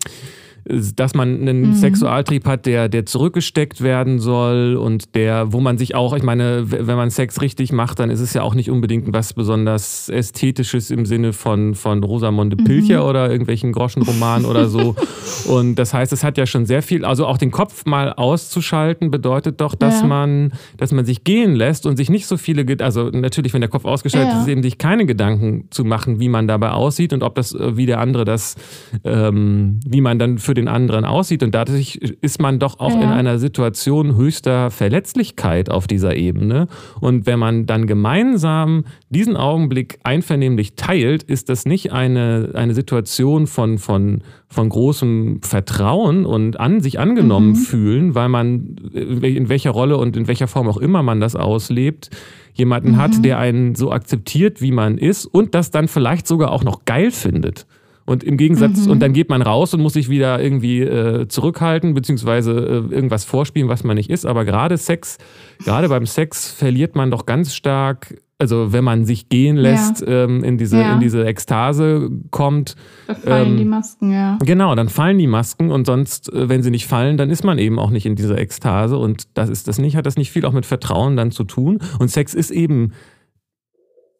dass 0.66 1.14
man 1.16 1.42
einen 1.42 1.62
Mhm. 1.70 1.74
Sexualtrieb 1.74 2.46
hat, 2.46 2.66
der, 2.66 2.90
der 2.90 3.06
zurückgesteckt 3.06 3.82
werden 3.82 4.20
soll 4.20 4.76
und 4.76 5.16
der, 5.16 5.52
wo 5.54 5.60
man 5.60 5.78
sich 5.78 5.96
auch, 5.96 6.14
ich 6.16 6.24
meine, 6.24 6.66
wenn 6.72 6.96
man 6.98 7.10
Sex 7.10 7.42
richtig 7.42 7.72
macht, 7.72 8.00
dann 8.00 8.10
ist 8.10 8.20
es 8.20 8.34
ja 8.34 8.42
auch 8.44 8.54
nicht 8.56 8.70
unbedingt 8.70 9.12
was 9.14 9.34
besonders 9.34 10.10
Ästhetisches 10.10 10.92
im 10.92 11.06
Sinne 11.06 11.34
von, 11.34 11.76
von 11.76 12.04
Rosamunde 12.04 12.56
Pilcher 12.58 13.08
oder 13.08 13.30
irgendwelchen 13.32 13.72
Groschenromanen 13.72 14.46
oder 14.46 14.68
so. 14.68 14.96
Und 15.44 15.76
das 15.76 15.94
heißt, 15.94 16.14
es 16.14 16.24
hat 16.24 16.38
ja 16.38 16.46
schon 16.46 16.66
sehr 16.66 16.82
viel, 16.84 17.04
also 17.06 17.26
auch 17.26 17.38
den 17.38 17.52
Kopf 17.52 17.86
mal 17.86 18.14
auszuschalten, 18.14 19.12
bedeutet 19.12 19.62
doch, 19.62 19.76
dass 19.76 20.02
Ja. 20.02 20.08
man, 20.08 20.52
dass 20.78 20.92
man 20.92 21.06
sich 21.06 21.24
gehen 21.24 21.56
lässt 21.56 21.86
und 21.86 21.98
sich 21.98 22.10
nicht 22.10 22.28
so 22.28 22.38
viele, 22.38 22.66
also 22.84 23.10
natürlich, 23.10 23.54
wenn 23.54 23.62
der 23.62 23.70
Kopf 23.70 23.86
ausgeschaltet 23.86 24.34
Ja. 24.34 24.40
ist, 24.42 24.48
eben 24.48 24.62
sich 24.64 24.78
keine 24.78 25.06
Gedanken 25.06 25.66
zu 25.72 25.84
machen, 25.84 26.20
wie 26.20 26.30
man 26.30 26.48
dabei 26.48 26.72
aussieht 26.72 27.14
und 27.14 27.24
ob 27.24 27.36
das, 27.36 27.54
äh, 27.54 27.76
wie 27.78 27.86
der 27.86 28.00
andere 28.00 28.26
das, 28.26 28.56
ähm, 29.04 29.80
wie 29.86 30.02
man 30.02 30.20
dann 30.20 30.38
für 30.38 30.51
den 30.54 30.68
anderen 30.68 31.06
aussieht. 31.06 31.44
Und 31.44 31.54
dadurch 31.56 31.96
ist 32.22 32.42
man 32.42 32.60
doch 32.60 32.80
auch 32.80 32.94
Ja. 32.94 33.02
in 33.02 33.10
einer 33.10 33.40
Situation 33.40 34.16
höchster 34.16 34.72
Verletzlichkeit 34.72 35.70
auf 35.70 35.88
dieser 35.88 36.16
Ebene. 36.16 36.68
Und 37.00 37.26
wenn 37.26 37.40
man 37.40 37.66
dann 37.66 37.88
gemeinsam 37.88 38.86
diesen 39.10 39.38
Augenblick 39.38 40.00
einvernehmlich 40.04 40.76
teilt, 40.76 41.24
ist 41.24 41.50
das 41.50 41.66
nicht 41.66 41.92
eine, 41.92 42.52
eine 42.54 42.74
Situation 42.74 43.48
von, 43.48 43.78
von, 43.78 44.22
von 44.48 44.70
großem 44.70 45.42
Vertrauen 45.44 46.26
und 46.26 46.60
an 46.60 46.82
sich 46.82 47.00
angenommen 47.00 47.50
Mhm. 47.52 47.56
fühlen, 47.56 48.16
weil 48.16 48.30
man 48.30 48.76
äh, 48.94 49.00
in 49.36 49.50
welcher 49.50 49.72
Rolle 49.72 49.98
und 49.98 50.18
in 50.18 50.28
welcher 50.28 50.48
Form 50.48 50.68
auch 50.68 50.78
immer 50.78 51.04
man 51.04 51.20
das 51.20 51.36
auslebt, 51.36 52.10
jemanden 52.54 52.92
Mhm. 52.92 52.98
hat, 52.98 53.24
der 53.26 53.40
einen 53.40 53.76
so 53.76 53.92
akzeptiert, 53.92 54.62
wie 54.62 54.72
man 54.72 54.98
ist 54.98 55.26
und 55.26 55.56
das 55.56 55.72
dann 55.72 55.88
vielleicht 55.88 56.28
sogar 56.28 56.52
auch 56.52 56.64
noch 56.64 56.86
geil 56.86 57.12
findet. 57.12 57.66
Und 58.06 58.24
im 58.24 58.36
Gegensatz, 58.38 58.86
Mhm. 58.86 58.92
und 58.92 59.00
dann 59.00 59.14
geht 59.14 59.30
man 59.30 59.42
raus 59.42 59.74
und 59.74 59.82
muss 59.82 59.94
sich 59.94 60.10
wieder 60.10 60.42
irgendwie 60.42 60.82
äh, 60.82 61.28
zurückhalten, 61.28 61.94
beziehungsweise 61.94 62.52
äh, 62.90 62.94
irgendwas 62.94 63.24
vorspielen, 63.26 63.70
was 63.70 63.84
man 63.84 63.96
nicht 63.96 64.10
ist. 64.10 64.26
Aber 64.26 64.44
gerade 64.46 64.78
Sex, 64.78 65.18
gerade 65.64 65.88
beim 65.90 66.06
Sex 66.06 66.52
verliert 66.52 66.96
man 66.96 67.12
doch 67.12 67.26
ganz 67.26 67.54
stark, 67.54 68.16
also 68.40 68.74
wenn 68.74 68.84
man 68.84 69.06
sich 69.06 69.30
gehen 69.30 69.56
lässt, 69.56 70.04
ähm, 70.08 70.44
in, 70.44 70.58
diese, 70.58 70.80
Ja. 70.80 70.94
in 70.96 71.00
diese 71.00 71.26
Ekstase 71.28 72.10
kommt, 72.32 72.76
Da 73.08 73.14
fallen 73.14 73.52
Ähm, 73.52 73.58
die 73.58 73.66
Masken, 73.66 74.12
ja. 74.12 74.40
Genau, 74.44 74.74
dann 74.74 74.90
fallen 74.90 75.20
die 75.20 75.28
Masken 75.28 75.70
und 75.72 75.86
sonst, 75.86 76.34
äh, 76.34 76.50
wenn 76.50 76.64
sie 76.64 76.72
nicht 76.72 76.88
fallen, 76.88 77.18
dann 77.18 77.30
ist 77.30 77.44
man 77.44 77.60
eben 77.60 77.78
auch 77.78 77.92
nicht 77.92 78.08
in 78.08 78.16
dieser 78.16 78.40
Ekstase 78.40 78.98
und 78.98 79.26
das 79.36 79.48
ist 79.50 79.68
das 79.68 79.78
nicht, 79.78 79.96
hat 79.96 80.08
das 80.08 80.18
nicht 80.18 80.32
viel 80.32 80.44
auch 80.46 80.54
mit 80.54 80.66
Vertrauen 80.66 81.16
dann 81.16 81.30
zu 81.30 81.44
tun. 81.44 81.78
Und 82.00 82.10
Sex 82.10 82.34
ist 82.34 82.50
eben, 82.50 82.94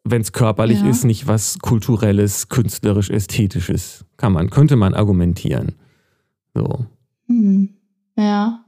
wenn 0.04 0.20
es 0.20 0.32
körperlich 0.32 0.80
Ja. 0.80 0.88
ist, 0.88 1.04
nicht 1.04 1.26
was 1.26 1.58
kulturelles, 1.58 2.48
künstlerisch, 2.48 3.10
ästhetisches. 3.10 4.04
Kann 4.16 4.32
man, 4.32 4.50
könnte 4.50 4.76
man 4.76 4.94
argumentieren. 4.94 5.76
So. 6.54 6.86
Hm. 7.28 7.74
Ja. 8.16 8.64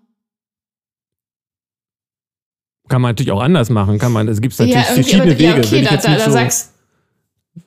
Kann 2.89 3.03
man 3.03 3.11
natürlich 3.11 3.33
auch 3.33 3.43
anders 3.43 3.71
machen, 3.71 3.99
kann 3.99 4.13
man, 4.13 4.29
es 4.29 4.41
gibt 4.41 4.59
natürlich 4.59 4.75
ja, 4.75 4.83
verschiedene 4.83 5.33
aber, 5.33 5.41
ja, 5.41 5.57
Wege. 5.57 5.61
okay, 5.61 5.71
will 5.73 5.83
ich 5.83 5.89
da, 5.89 5.95
jetzt 5.95 6.05
da, 6.05 6.11
nicht 6.11 6.21
da 6.21 6.25
so, 6.27 6.33
sagst 6.33 6.75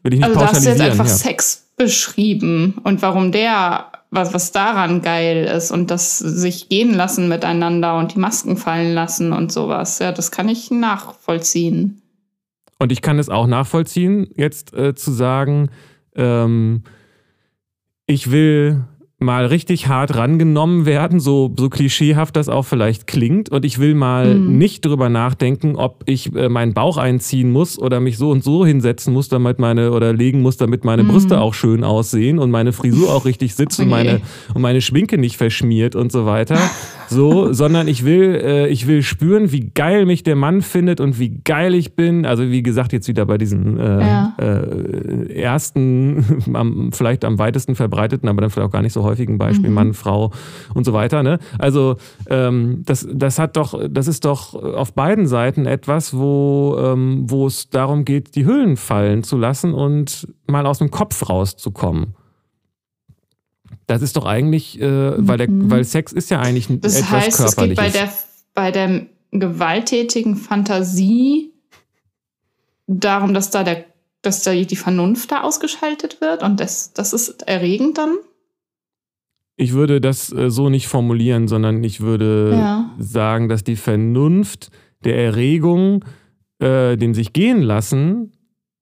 will 0.04 0.14
ich 0.14 0.20
nicht 0.20 0.28
also 0.28 0.40
da 0.40 0.48
hast 0.48 0.66
du 0.66 0.70
jetzt 0.70 0.82
einfach 0.82 1.06
ja. 1.06 1.12
Sex 1.12 1.68
beschrieben 1.76 2.80
und 2.84 3.02
warum 3.02 3.32
der, 3.32 3.92
was, 4.10 4.34
was 4.34 4.52
daran 4.52 5.02
geil 5.02 5.46
ist 5.46 5.72
und 5.72 5.92
das 5.92 6.18
sich 6.20 6.70
gehen 6.70 6.94
lassen 6.94 7.28
miteinander 7.28 7.98
und 7.98 8.14
die 8.16 8.20
Masken 8.20 8.58
fallen 8.58 8.94
lassen 8.94 9.32
und 9.32 9.52
sowas. 9.52 10.00
Ja, 10.00 10.12
das 10.12 10.32
kann 10.32 10.50
ich 10.50 10.72
nachvollziehen. 10.72 12.02
Und 12.80 12.92
ich 12.92 13.02
kann 13.02 13.20
es 13.20 13.30
auch 13.30 13.48
nachvollziehen, 13.48 14.28
jetzt 14.36 14.74
äh, 14.74 14.94
zu 14.94 15.12
sagen, 15.12 15.70
ähm, 16.16 16.84
ich 18.06 18.32
will 18.32 18.86
mal 19.20 19.48
richtig 19.48 19.88
hart 19.88 20.16
rangenommen 20.16 20.86
werden, 20.86 21.20
so, 21.20 21.52
so 21.58 21.70
klischeehaft 21.70 22.36
das 22.36 22.50
auch 22.50 22.66
vielleicht 22.66 23.08
klingt. 23.08 23.50
Und 23.50 23.66
ich 23.66 23.80
will 23.80 23.96
mal 23.96 24.40
Mhm. 24.40 24.58
nicht 24.60 24.86
drüber 24.86 25.10
nachdenken, 25.10 25.76
ob 25.76 26.04
ich 26.06 26.36
äh, 26.36 26.50
meinen 26.50 26.76
Bauch 26.76 26.98
einziehen 26.98 27.52
muss 27.52 27.80
oder 27.80 28.00
mich 28.00 28.18
so 28.20 28.30
und 28.30 28.44
so 28.44 28.64
hinsetzen 28.64 29.14
muss, 29.14 29.28
damit 29.28 29.58
meine, 29.58 29.92
oder 29.92 30.14
legen 30.14 30.42
muss, 30.42 30.58
damit 30.58 30.86
meine 30.86 31.04
Mhm. 31.04 31.08
Brüste 31.08 31.42
auch 31.42 31.56
schön 31.56 31.84
aussehen 31.84 32.38
und 32.38 32.52
meine 32.52 32.74
Frisur 32.74 33.12
auch 33.12 33.26
richtig 33.26 33.56
sitzt 33.56 33.80
und 33.80 33.86
Okay. 33.88 33.90
meine, 33.90 34.22
und 34.54 34.62
meine 34.62 34.82
Schminke 34.82 35.18
nicht 35.18 35.38
verschmiert 35.38 35.96
und 35.96 36.12
so 36.12 36.28
weiter. 36.28 36.70
So, 37.08 37.52
sondern 37.54 37.88
ich 37.88 38.06
will, 38.06 38.36
äh, 38.36 38.68
ich 38.68 38.86
will 38.86 39.02
spüren, 39.02 39.52
wie 39.52 39.72
geil 39.74 40.06
mich 40.06 40.22
der 40.22 40.36
Mann 40.36 40.62
findet 40.62 41.00
und 41.00 41.18
wie 41.20 41.40
geil 41.44 41.74
ich 41.74 41.96
bin. 41.96 42.24
Also 42.28 42.52
wie 42.52 42.62
gesagt, 42.62 42.94
jetzt 42.94 43.08
wieder 43.08 43.26
bei 43.26 43.40
diesem 43.40 43.80
äh, 43.80 44.00
Ja. 44.00 44.34
äh, 44.40 45.34
ersten, 45.34 46.24
am, 46.54 46.92
vielleicht 46.94 47.26
am 47.26 47.40
weitesten 47.40 47.74
verbreiteten, 47.74 48.30
aber 48.30 48.42
dann 48.42 48.52
vielleicht 48.52 48.68
auch 48.68 48.72
gar 48.72 48.84
nicht 48.84 48.94
so 48.94 49.07
häufigen 49.08 49.38
Beispiel 49.38 49.70
Mhm. 49.70 49.76
Mann, 49.76 49.94
Frau 49.94 50.32
und 50.76 50.84
so 50.86 50.94
weiter. 50.94 51.24
Ne? 51.24 51.40
Also 51.58 51.96
ähm, 52.30 52.84
das, 52.86 53.08
das 53.12 53.40
hat 53.40 53.58
doch, 53.58 53.80
das 53.90 54.08
ist 54.08 54.24
doch 54.26 54.54
auf 54.54 54.94
beiden 54.94 55.28
Seiten 55.28 55.66
etwas, 55.66 56.16
wo, 56.16 56.78
ähm, 56.80 57.24
wo 57.28 57.48
es 57.48 57.70
darum 57.70 58.06
geht, 58.06 58.36
die 58.36 58.46
Hüllen 58.46 58.78
fallen 58.78 59.24
zu 59.24 59.38
lassen 59.38 59.74
und 59.74 60.28
mal 60.48 60.66
aus 60.66 60.78
dem 60.80 60.92
Kopf 60.92 61.30
rauszukommen. 61.30 62.16
Das 63.86 64.02
ist 64.02 64.18
doch 64.18 64.26
eigentlich, 64.26 64.80
äh, 64.82 65.14
weil, 65.28 65.38
der, 65.38 65.50
Mhm. 65.50 65.72
weil 65.72 65.84
Sex 65.84 66.12
ist 66.12 66.30
ja 66.30 66.40
eigentlich 66.40 66.70
ein- 66.70 66.82
Das 66.82 66.96
etwas 66.96 67.12
heißt, 67.12 67.40
es 67.40 67.56
geht 67.56 67.76
Körperliches. 67.76 67.76
bei 67.78 67.90
der, 67.90 68.10
bei 68.54 68.72
der 68.72 69.06
gewalttätigen 69.32 70.36
Fantasie 70.36 71.52
darum, 72.88 73.34
dass 73.34 73.50
da 73.50 73.64
der, 73.64 73.86
dass 74.22 74.44
da 74.44 74.54
die 74.54 74.76
Vernunft 74.76 75.32
da 75.32 75.42
ausgeschaltet 75.44 76.22
wird 76.22 76.44
und 76.44 76.60
das, 76.60 76.94
das 76.94 77.14
ist 77.14 77.48
erregend 77.48 77.98
dann? 77.98 78.18
Ich 79.58 79.74
würde 79.74 80.00
das 80.00 80.32
äh, 80.32 80.50
so 80.52 80.70
nicht 80.70 80.88
formulieren, 80.88 81.48
sondern 81.48 81.84
ich 81.84 82.00
würde 82.02 82.52
Ja. 82.58 82.92
sagen, 83.00 83.50
dass 83.50 83.64
die 83.64 83.76
Vernunft 83.76 84.70
der 85.04 85.18
Erregung, 85.18 86.06
äh, 86.60 86.96
dem 86.96 87.14
sich 87.16 87.34
gehen 87.34 87.62
lassen, 87.64 88.32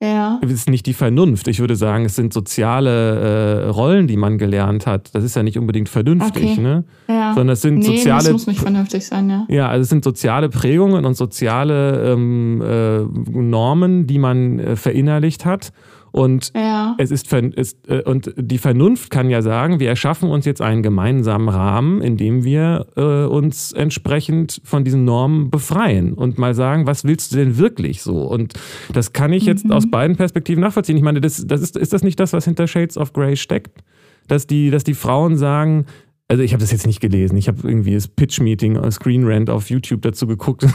Ja. 0.04 0.40
ist 0.42 0.70
nicht 0.70 0.86
die 0.86 0.94
Vernunft. 0.94 1.48
Ich 1.48 1.60
würde 1.60 1.78
sagen, 1.78 2.04
es 2.04 2.16
sind 2.18 2.34
soziale 2.34 3.64
äh, 3.64 3.70
Rollen, 3.70 4.08
die 4.08 4.18
man 4.18 4.38
gelernt 4.38 4.86
hat. 4.86 5.16
Das 5.16 5.24
ist 5.24 5.36
ja 5.38 5.44
nicht 5.44 5.58
unbedingt 5.58 5.88
vernünftig, 5.88 6.52
Okay. 6.52 6.62
ne? 6.62 6.84
Ja. 7.08 7.34
Sondern 7.34 7.54
es 7.54 7.62
sind 7.62 7.76
nee, 7.80 7.86
das 7.88 7.96
soziale 7.96 8.32
muss 8.34 8.48
nicht 8.48 8.60
vernünftig 8.60 9.06
sein, 9.06 9.30
ja. 9.30 9.46
ja, 9.50 9.68
also 9.70 9.82
es 9.84 9.90
sind 9.90 10.04
soziale 10.04 10.50
Prägungen 10.50 11.06
und 11.06 11.14
soziale 11.16 12.12
ähm, 12.12 12.62
äh, 12.62 13.00
Normen, 13.32 14.08
die 14.08 14.20
man 14.20 14.60
äh, 14.60 14.76
verinnerlicht 14.76 15.46
hat. 15.46 15.72
Und 16.16 16.54
Ja. 16.56 16.96
es 16.98 17.12
ist, 17.12 17.32
ist 17.34 17.90
äh, 17.90 18.02
und 18.04 18.34
die 18.38 18.58
Vernunft 18.58 19.10
kann 19.10 19.30
ja 19.30 19.42
sagen, 19.42 19.82
wir 19.82 19.90
erschaffen 19.90 20.30
uns 20.30 20.46
jetzt 20.46 20.62
einen 20.62 20.82
gemeinsamen 20.82 21.50
Rahmen, 21.50 22.02
in 22.02 22.16
dem 22.16 22.46
wir 22.46 22.86
äh, 22.96 23.26
uns 23.26 23.74
entsprechend 23.74 24.62
von 24.64 24.86
diesen 24.86 25.04
Normen 25.04 25.50
befreien 25.50 26.14
und 26.14 26.38
mal 26.38 26.54
sagen, 26.54 26.88
was 26.88 27.04
willst 27.04 27.34
du 27.34 27.36
denn 27.36 27.58
wirklich 27.58 28.02
so? 28.02 28.22
Und 28.22 28.54
das 28.94 29.12
kann 29.12 29.34
ich 29.34 29.44
jetzt 29.46 29.66
Mhm. 29.66 29.72
aus 29.74 29.92
beiden 29.92 30.16
Perspektiven 30.16 30.62
nachvollziehen. 30.62 30.96
Ich 30.96 31.04
meine, 31.04 31.20
das, 31.20 31.46
das 31.46 31.60
ist, 31.62 31.76
ist 31.76 31.92
das 31.92 32.02
nicht 32.02 32.18
das, 32.18 32.32
was 32.32 32.46
hinter 32.46 32.66
Shades 32.68 32.98
of 32.98 33.12
Grey 33.12 33.36
steckt? 33.36 33.84
Dass 34.30 34.48
die, 34.48 34.70
dass 34.70 34.86
die 34.86 34.94
Frauen 34.94 35.36
sagen, 35.36 35.86
also 36.30 36.42
ich 36.44 36.54
habe 36.54 36.62
das 36.62 36.72
jetzt 36.72 36.88
nicht 36.88 37.02
gelesen. 37.02 37.38
Ich 37.38 37.48
habe 37.50 37.60
irgendwie 37.68 37.94
das 37.94 38.08
Pitch-Meeting, 38.08 38.78
äh, 38.78 38.90
Screen 38.90 39.26
Rant 39.28 39.50
auf 39.50 39.70
YouTube 39.70 40.02
dazu 40.02 40.26
geguckt 40.28 40.64
und 40.64 40.72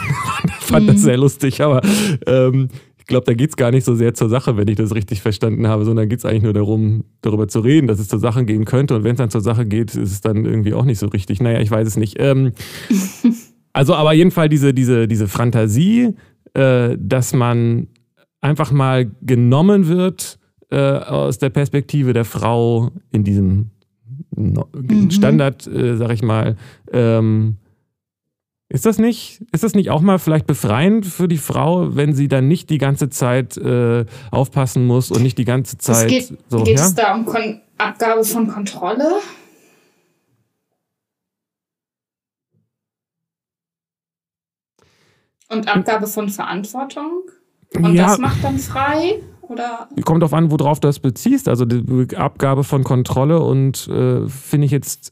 fand 0.61 0.87
das 0.89 0.97
Mhm. 0.97 1.01
sehr 1.01 1.17
lustig. 1.17 1.63
Aber 1.63 1.81
ähm, 2.27 2.69
ich 3.01 3.07
glaube, 3.07 3.27
da 3.27 3.35
geht 3.35 3.51
es 3.51 3.57
gar 3.57 3.71
nicht 3.71 3.85
so 3.85 3.95
sehr 3.95 4.15
zur 4.15 4.29
Sache, 4.29 4.57
wenn 4.57 4.69
ich 4.69 4.77
das 4.77 4.95
richtig 4.95 5.21
verstanden 5.23 5.67
habe, 5.67 5.85
sondern 5.85 6.09
geht 6.09 6.21
es 6.21 6.25
eigentlich 6.25 6.45
nur 6.45 6.53
darum, 6.53 7.05
darüber 7.23 7.49
zu 7.49 7.61
reden, 7.61 7.89
dass 7.89 7.99
es 7.99 8.09
zur 8.09 8.21
Sache 8.21 8.45
gehen 8.45 8.65
könnte. 8.65 8.95
Und 8.95 9.05
wenn 9.05 9.13
es 9.13 9.19
dann 9.19 9.31
zur 9.31 9.41
Sache 9.41 9.67
geht, 9.67 9.95
ist 9.95 10.13
es 10.13 10.21
dann 10.21 10.45
irgendwie 10.45 10.75
auch 10.75 10.85
nicht 10.85 10.99
so 10.99 11.09
richtig. 11.09 11.41
Naja, 11.41 11.61
ich 11.61 11.71
weiß 11.71 11.89
es 11.89 11.97
nicht. 11.97 12.17
Ähm, 12.19 12.53
also, 13.73 13.95
aber 13.95 14.13
jedenfalls 14.13 14.51
diese, 14.51 14.73
diese, 14.73 15.09
diese 15.09 15.27
Fantasie, 15.27 16.15
äh, 16.55 16.97
dass 16.99 17.33
man 17.33 17.89
einfach 18.41 18.71
mal 18.71 19.11
genommen 19.23 19.89
wird 19.89 20.39
äh, 20.71 20.77
aus 20.77 21.39
der 21.39 21.51
Perspektive 21.51 22.13
der 22.13 22.25
Frau 22.25 22.91
in 23.11 23.25
diesem 23.25 23.71
no 24.37 24.69
Mhm. 24.73 25.11
Standard, 25.11 25.67
äh, 25.67 25.97
sag 25.97 26.13
ich 26.13 26.23
mal, 26.23 26.57
ähm, 26.93 27.57
ist 28.73 28.87
das 28.87 28.99
nicht, 28.99 29.43
ist 29.51 29.65
das 29.65 29.75
nicht 29.75 29.91
auch 29.91 30.01
mal 30.01 30.21
vielleicht 30.21 30.47
befreiend 30.47 31.05
für 31.05 31.27
die 31.27 31.39
Frau, 31.39 31.97
wenn 31.97 32.15
sie 32.15 32.29
dann 32.29 32.47
nicht 32.47 32.71
die 32.71 32.79
ganze 32.79 33.11
Zeit 33.11 33.57
äh, 33.57 34.07
aufpassen 34.31 34.87
muss 34.87 35.11
und 35.11 35.25
nicht 35.25 35.37
die 35.39 35.45
ganze 35.45 35.77
Es 35.77 35.85
Zeit 35.85 36.09
geht, 36.09 36.39
so, 36.49 36.63
geht 36.63 36.79
ja? 36.79 36.85
es 36.85 36.95
da 36.95 37.15
um 37.15 37.27
Kon 37.27 37.61
Abgabe 37.79 38.23
von 38.23 38.47
Kontrolle. 38.47 39.09
Und 45.49 45.67
Abgabe 45.67 46.07
von 46.07 46.29
Verantwortung. 46.29 47.23
Und 47.75 47.95
ja. 47.95 48.07
das 48.07 48.19
macht 48.19 48.45
dann 48.45 48.59
frei. 48.59 49.21
Oder? 49.43 49.89
Kommt 50.05 50.23
auf 50.23 50.33
an, 50.33 50.49
worauf 50.53 50.79
du 50.79 50.87
das 50.87 51.01
beziehst. 51.01 51.49
Also 51.49 51.65
die 51.65 52.17
Abgabe 52.17 52.63
von 52.63 52.85
Kontrolle 52.85 53.41
und 53.41 53.89
äh, 53.89 54.29
finde 54.29 54.67
ich 54.67 54.71
jetzt 54.71 55.11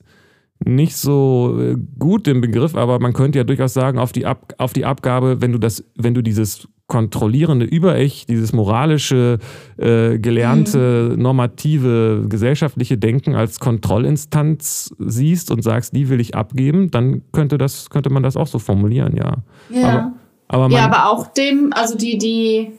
nicht 0.64 0.96
so 0.96 1.56
äh, 1.60 1.76
gut 1.98 2.26
den 2.26 2.40
Begriff, 2.40 2.74
aber 2.74 2.98
man 2.98 3.12
könnte 3.12 3.38
ja 3.38 3.44
durchaus 3.44 3.74
sagen, 3.74 3.98
auf 3.98 4.12
die, 4.12 4.26
Ab 4.26 4.54
auf 4.58 4.72
die 4.72 4.84
Abgabe, 4.84 5.40
wenn 5.40 5.52
du 5.52 5.58
das, 5.58 5.84
wenn 5.96 6.14
du 6.14 6.22
dieses 6.22 6.68
kontrollierende 6.88 7.66
Über-Ich, 7.66 8.26
dieses 8.26 8.54
moralische, 8.54 9.38
äh, 9.76 10.18
gelernte, 10.18 11.10
mhm. 11.12 11.22
normative, 11.22 12.24
gesellschaftliche 12.28 12.96
Denken 12.96 13.34
als 13.34 13.60
Kontrollinstanz 13.60 14.94
siehst 14.98 15.50
und 15.50 15.62
sagst, 15.62 15.94
die 15.94 16.08
will 16.08 16.18
ich 16.18 16.34
abgeben, 16.34 16.90
dann 16.90 17.22
könnte 17.32 17.58
das, 17.58 17.90
könnte 17.90 18.08
man 18.08 18.22
das 18.22 18.38
auch 18.38 18.46
so 18.46 18.58
formulieren, 18.58 19.16
ja. 19.16 19.36
Ja. 19.68 20.14
Aber, 20.48 20.64
aber, 20.64 20.74
ja, 20.74 20.86
aber 20.86 21.10
auch 21.10 21.26
dem, 21.26 21.74
also 21.74 21.94
die, 21.94 22.16
die, 22.16 22.72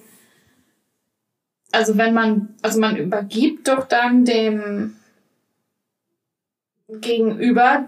also 1.71 1.95
wenn 1.95 2.15
man, 2.15 2.49
also 2.63 2.80
man 2.80 2.95
übergibt 2.95 3.67
doch 3.67 3.88
dann 3.88 4.25
dem 4.25 4.95
Gegenüber, 6.89 7.85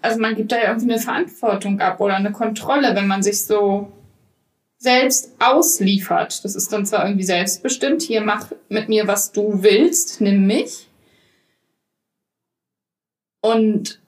also 0.00 0.20
man 0.20 0.34
gibt 0.34 0.52
da 0.52 0.56
ja 0.56 0.68
irgendwie 0.68 0.92
eine 0.92 1.00
Verantwortung 1.00 1.80
ab 1.80 2.00
oder 2.00 2.16
eine 2.16 2.32
Kontrolle, 2.32 2.94
wenn 2.94 3.06
man 3.06 3.22
sich 3.22 3.44
so 3.44 3.90
selbst 4.78 5.32
ausliefert. 5.38 6.44
Das 6.44 6.56
ist 6.56 6.72
dann 6.72 6.84
zwar 6.84 7.06
irgendwie 7.06 7.24
selbstbestimmt, 7.24 8.02
hier 8.02 8.20
mach 8.20 8.50
mit 8.68 8.88
mir, 8.88 9.06
was 9.06 9.32
du 9.32 9.62
willst, 9.62 10.20
nimm 10.20 10.46
mich. 10.46 10.88
Und 13.40 14.00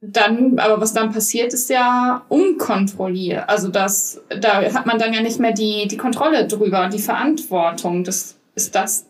dann, 0.00 0.58
aber 0.58 0.80
was 0.80 0.94
dann 0.94 1.12
passiert, 1.12 1.52
ist 1.52 1.68
ja 1.68 2.24
unkontrolliert. 2.28 3.48
Also 3.48 3.68
das, 3.68 4.20
da 4.40 4.62
hat 4.72 4.86
man 4.86 4.98
dann 4.98 5.12
ja 5.12 5.20
nicht 5.20 5.38
mehr 5.38 5.52
die, 5.52 5.86
die 5.88 5.96
Kontrolle 5.98 6.46
drüber 6.46 6.88
die 6.88 6.98
Verantwortung. 6.98 8.04
Das 8.04 8.36
ist 8.54 8.74
das. 8.74 9.06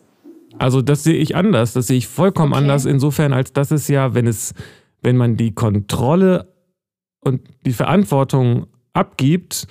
Also 0.57 0.81
das 0.81 1.03
sehe 1.03 1.15
ich 1.15 1.35
anders. 1.35 1.73
Das 1.73 1.87
sehe 1.87 1.97
ich 1.97 2.07
vollkommen 2.07 2.53
okay. 2.53 2.61
anders 2.61 2.85
insofern, 2.85 3.33
als 3.33 3.53
dass 3.53 3.71
es 3.71 3.87
ja, 3.87 4.13
wenn 4.13 4.27
es, 4.27 4.53
wenn 5.01 5.17
man 5.17 5.37
die 5.37 5.53
Kontrolle 5.53 6.47
und 7.19 7.41
die 7.65 7.73
Verantwortung 7.73 8.67
abgibt, 8.93 9.67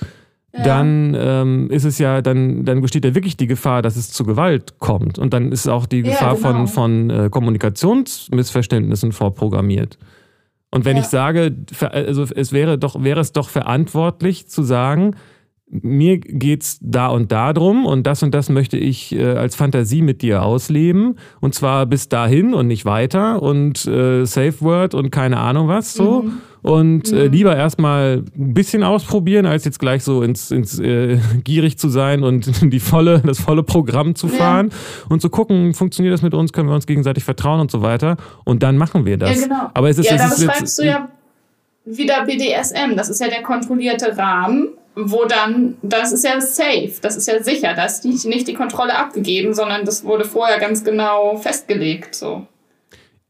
dann 0.53 1.17
ähm, 1.17 1.71
ist 1.71 1.85
es 1.85 1.99
ja, 1.99 2.23
dann, 2.23 2.65
dann 2.65 2.81
besteht 2.81 3.05
ja 3.05 3.15
wirklich 3.15 3.37
die 3.37 3.47
Gefahr, 3.47 3.83
dass 3.83 3.97
es 3.97 4.11
zu 4.11 4.25
Gewalt 4.25 4.79
kommt. 4.79 5.19
Und 5.19 5.33
dann 5.33 5.53
ist 5.53 5.69
auch 5.69 5.87
die 5.87 6.03
Gefahr 6.03 6.35
ja, 6.35 6.51
genau. 6.53 6.67
von, 6.67 6.69
von 6.69 7.11
äh, 7.11 7.29
Kommunikationsmissverständnissen 7.31 9.13
vorprogrammiert. 9.13 9.99
Und 10.73 10.85
wenn 10.85 10.97
ja. 10.97 11.03
ich 11.03 11.09
sage, 11.09 11.55
also 11.81 12.25
es 12.35 12.53
wäre 12.53 12.79
doch, 12.79 13.03
wäre 13.03 13.21
es 13.21 13.33
doch 13.33 13.49
verantwortlich 13.49 14.49
zu 14.49 14.63
sagen, 14.63 15.15
mir 15.71 16.19
geht's 16.19 16.79
da 16.83 17.09
und 17.09 17.31
da 17.33 17.53
drum 17.53 17.87
und 17.87 18.07
das 18.07 18.23
und 18.23 18.35
das 18.35 18.49
möchte 18.49 18.77
ich 18.77 19.15
äh, 19.15 19.25
als 19.25 19.55
Fantasie 19.55 20.03
mit 20.03 20.23
dir 20.23 20.43
ausleben 20.43 21.17
und 21.41 21.55
zwar 21.55 21.87
bis 21.87 22.09
dahin 22.09 22.55
und 22.55 22.67
nicht 22.67 22.85
weiter 22.85 23.43
und 23.43 23.87
äh, 23.87 24.25
Safe 24.25 24.61
Word 24.61 24.95
und 24.95 25.11
keine 25.11 25.39
Ahnung 25.39 25.69
was 25.69 25.95
so. 25.95 26.23
Mhm 26.23 26.41
und 26.63 27.13
äh, 27.13 27.27
mhm. 27.27 27.33
lieber 27.33 27.57
erstmal 27.57 28.23
ein 28.37 28.55
bisschen 28.55 28.83
ausprobieren, 28.83 29.47
als 29.47 29.65
jetzt 29.65 29.79
gleich 29.79 30.05
so 30.05 30.23
ins, 30.23 30.51
ins 30.51 30.79
äh, 30.79 31.19
gierig 31.45 31.79
zu 31.79 31.89
sein 31.89 32.23
und 32.23 32.51
die 32.73 32.81
volle, 32.81 33.23
das 33.25 33.41
volle 33.41 33.63
Programm 33.63 34.15
zu 34.15 34.29
fahren 34.29 34.69
ja. 34.71 35.07
und 35.09 35.23
zu 35.23 35.31
gucken, 35.31 35.75
funktioniert 35.75 36.13
das 36.13 36.23
mit 36.23 36.35
uns, 36.35 36.53
können 36.53 36.69
wir 36.69 36.75
uns 36.75 36.87
gegenseitig 36.87 37.25
vertrauen 37.25 37.61
und 37.61 37.71
so 37.71 37.83
weiter. 37.83 38.17
Und 38.45 38.63
dann 38.63 38.77
machen 38.77 39.07
wir 39.07 39.17
das. 39.17 39.41
Ja, 39.41 39.47
genau. 39.47 39.71
Aber 39.75 39.89
es 39.89 39.99
ist, 39.99 40.11
ja, 40.11 40.17
es 40.17 40.23
da 40.23 40.47
beschreibst 40.47 40.79
du 40.79 40.85
ja 40.85 41.09
wieder 41.85 42.27
BDSM. 42.27 42.95
Das 42.97 43.09
ist 43.09 43.21
ja 43.21 43.29
der 43.29 43.43
kontrollierte 43.43 44.17
Rahmen, 44.17 44.69
wo 44.95 45.25
dann, 45.25 45.77
das 45.83 46.13
ist 46.13 46.25
ja 46.25 46.41
safe, 46.41 46.95
das 47.01 47.17
ist 47.17 47.29
ja 47.29 47.43
sicher, 47.43 47.75
da 47.75 47.85
ist 47.85 48.05
nicht, 48.05 48.25
nicht 48.27 48.49
die 48.49 48.55
Kontrolle 48.55 48.97
abgegeben, 48.97 49.55
sondern 49.55 49.85
das 49.85 50.05
wurde 50.05 50.25
vorher 50.25 50.59
ganz 50.59 50.85
genau 50.85 51.37
festgelegt. 51.37 52.15
So. 52.15 52.47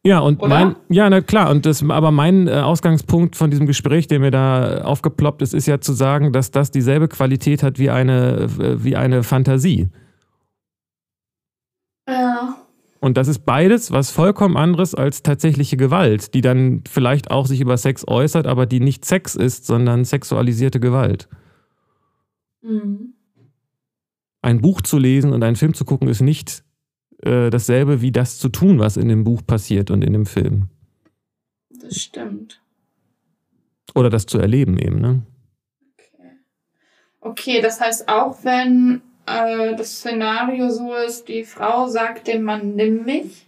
Ja, 0.02 0.20
und 0.20 0.40
Oder? 0.40 0.48
mein, 0.48 0.76
ja, 0.88 1.10
na 1.10 1.20
klar, 1.20 1.50
und 1.50 1.66
das, 1.66 1.84
aber 1.86 2.10
mein 2.10 2.48
äh, 2.48 2.52
Ausgangspunkt 2.52 3.36
von 3.36 3.50
diesem 3.50 3.66
Gespräch, 3.66 4.06
der 4.06 4.18
mir 4.18 4.30
da 4.30 4.82
aufgeploppt 4.82 5.42
ist, 5.42 5.52
ist 5.52 5.66
ja 5.66 5.80
zu 5.80 5.92
sagen, 5.92 6.32
dass 6.32 6.50
das 6.50 6.70
dieselbe 6.70 7.08
Qualität 7.08 7.62
hat 7.62 7.78
wie 7.78 7.90
eine, 7.90 8.48
äh, 8.58 8.82
wie 8.82 8.96
eine 8.96 9.22
Fantasie. 9.22 9.88
Ja. 12.08 12.56
Und 13.00 13.16
das 13.16 13.28
ist 13.28 13.44
beides 13.44 13.92
was 13.92 14.10
vollkommen 14.10 14.56
anderes 14.56 14.94
als 14.94 15.22
tatsächliche 15.22 15.76
Gewalt, 15.76 16.34
die 16.34 16.40
dann 16.40 16.82
vielleicht 16.88 17.30
auch 17.30 17.46
sich 17.46 17.60
über 17.60 17.76
Sex 17.76 18.06
äußert, 18.06 18.46
aber 18.46 18.66
die 18.66 18.80
nicht 18.80 19.04
Sex 19.04 19.34
ist, 19.34 19.66
sondern 19.66 20.04
sexualisierte 20.04 20.80
Gewalt. 20.80 21.28
Mhm. 22.62 23.14
Ein 24.42 24.60
Buch 24.60 24.80
zu 24.80 24.98
lesen 24.98 25.32
und 25.32 25.42
einen 25.42 25.56
Film 25.56 25.74
zu 25.74 25.84
gucken 25.84 26.08
ist 26.08 26.20
nicht 26.20 26.64
äh, 27.22 27.50
dasselbe 27.50 28.00
wie 28.00 28.12
das 28.12 28.38
zu 28.38 28.48
tun, 28.48 28.78
was 28.78 28.96
in 28.96 29.08
dem 29.08 29.24
Buch 29.24 29.42
passiert 29.46 29.90
und 29.90 30.02
in 30.02 30.12
dem 30.12 30.26
Film. 30.26 30.68
Das 31.80 31.96
stimmt. 31.96 32.62
Oder 33.94 34.08
das 34.08 34.26
zu 34.26 34.38
erleben 34.38 34.78
eben, 34.78 35.00
ne? 35.00 35.22
Okay, 35.98 36.30
okay 37.20 37.60
das 37.60 37.80
heißt 37.80 38.08
auch, 38.08 38.44
wenn 38.44 39.02
äh, 39.26 39.74
das 39.76 39.98
Szenario 39.98 40.70
so 40.70 40.94
ist, 40.94 41.28
die 41.28 41.44
Frau 41.44 41.88
sagt 41.88 42.28
dem 42.28 42.42
Mann, 42.42 42.74
nimm 42.76 43.04
mich, 43.04 43.46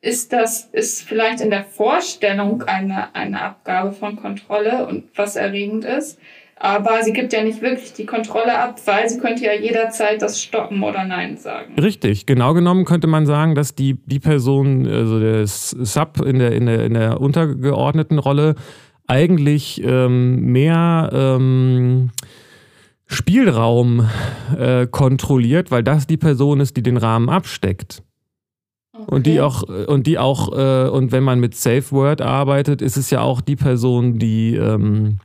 ist 0.00 0.32
das, 0.32 0.66
ist 0.72 1.02
vielleicht 1.02 1.40
in 1.40 1.50
der 1.50 1.64
Vorstellung 1.64 2.62
eine, 2.62 3.14
eine 3.14 3.40
Abgabe 3.42 3.92
von 3.92 4.16
Kontrolle 4.16 4.86
und 4.86 5.04
was 5.16 5.36
erregend 5.36 5.84
ist. 5.84 6.18
Aber 6.58 7.02
sie 7.02 7.12
gibt 7.12 7.34
ja 7.34 7.44
nicht 7.44 7.60
wirklich 7.60 7.92
die 7.92 8.06
Kontrolle 8.06 8.58
ab, 8.58 8.80
weil 8.86 9.08
sie 9.10 9.18
könnte 9.18 9.44
ja 9.44 9.52
jederzeit 9.52 10.22
das 10.22 10.40
Stoppen 10.40 10.82
oder 10.82 11.04
Nein 11.04 11.36
sagen. 11.36 11.78
Richtig, 11.78 12.24
genau 12.24 12.54
genommen 12.54 12.86
könnte 12.86 13.06
man 13.06 13.26
sagen, 13.26 13.54
dass 13.54 13.74
die, 13.74 13.98
die 14.06 14.20
Person, 14.20 14.86
also 14.86 15.20
der 15.20 15.46
Sub 15.46 16.22
in 16.24 16.38
der, 16.38 16.52
in 16.52 16.64
der, 16.64 16.84
in 16.84 16.94
der 16.94 17.20
untergeordneten 17.20 18.18
Rolle, 18.18 18.54
eigentlich 19.06 19.82
ähm, 19.84 20.40
mehr 20.52 21.10
ähm, 21.12 22.10
Spielraum 23.04 24.08
äh, 24.58 24.86
kontrolliert, 24.86 25.70
weil 25.70 25.82
das 25.82 26.06
die 26.06 26.16
Person 26.16 26.60
ist, 26.60 26.76
die 26.76 26.82
den 26.82 26.96
Rahmen 26.96 27.28
absteckt. 27.28 28.02
Okay. 28.94 29.14
Und 29.14 29.26
die 29.26 29.40
auch, 29.42 29.62
und 29.62 30.06
die 30.06 30.18
auch, 30.18 30.56
äh, 30.56 30.88
und 30.88 31.12
wenn 31.12 31.22
man 31.22 31.38
mit 31.38 31.54
Safe 31.54 31.84
Word 31.90 32.22
arbeitet, 32.22 32.80
ist 32.80 32.96
es 32.96 33.10
ja 33.10 33.20
auch 33.20 33.42
die 33.42 33.56
Person, 33.56 34.18
die 34.18 34.56
ähm, 34.56 35.18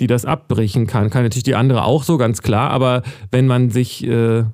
die 0.00 0.06
das 0.06 0.24
abbrechen 0.24 0.86
kann. 0.86 1.10
Kann 1.10 1.22
natürlich 1.22 1.44
die 1.44 1.54
andere 1.54 1.84
auch 1.84 2.02
so, 2.02 2.18
ganz 2.18 2.42
klar, 2.42 2.70
aber 2.70 3.02
wenn 3.30 3.46
man 3.46 3.70
sich, 3.70 4.06
äh, 4.06 4.44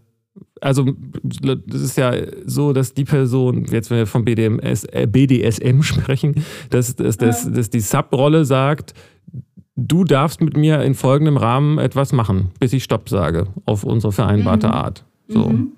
also 0.60 0.86
das 1.22 1.80
ist 1.80 1.96
ja 1.96 2.12
so, 2.44 2.72
dass 2.72 2.94
die 2.94 3.04
Person, 3.04 3.66
jetzt 3.70 3.90
wenn 3.90 3.98
wir 3.98 4.06
vom 4.06 4.24
BDMS, 4.24 4.84
äh, 4.84 5.06
BDSM 5.10 5.82
sprechen, 5.82 6.44
dass, 6.70 6.96
dass, 6.96 7.16
dass, 7.16 7.50
dass 7.50 7.70
die 7.70 7.80
Sub-Rolle 7.80 8.44
sagt, 8.44 8.94
du 9.76 10.04
darfst 10.04 10.40
mit 10.40 10.56
mir 10.56 10.82
in 10.82 10.94
folgendem 10.94 11.36
Rahmen 11.36 11.78
etwas 11.78 12.12
machen, 12.12 12.50
bis 12.58 12.72
ich 12.72 12.84
Stopp 12.84 13.08
sage, 13.08 13.46
auf 13.64 13.84
unsere 13.84 14.12
vereinbarte 14.12 14.66
mhm. 14.66 14.72
Art. 14.72 15.04
So. 15.28 15.48
Mhm. 15.48 15.72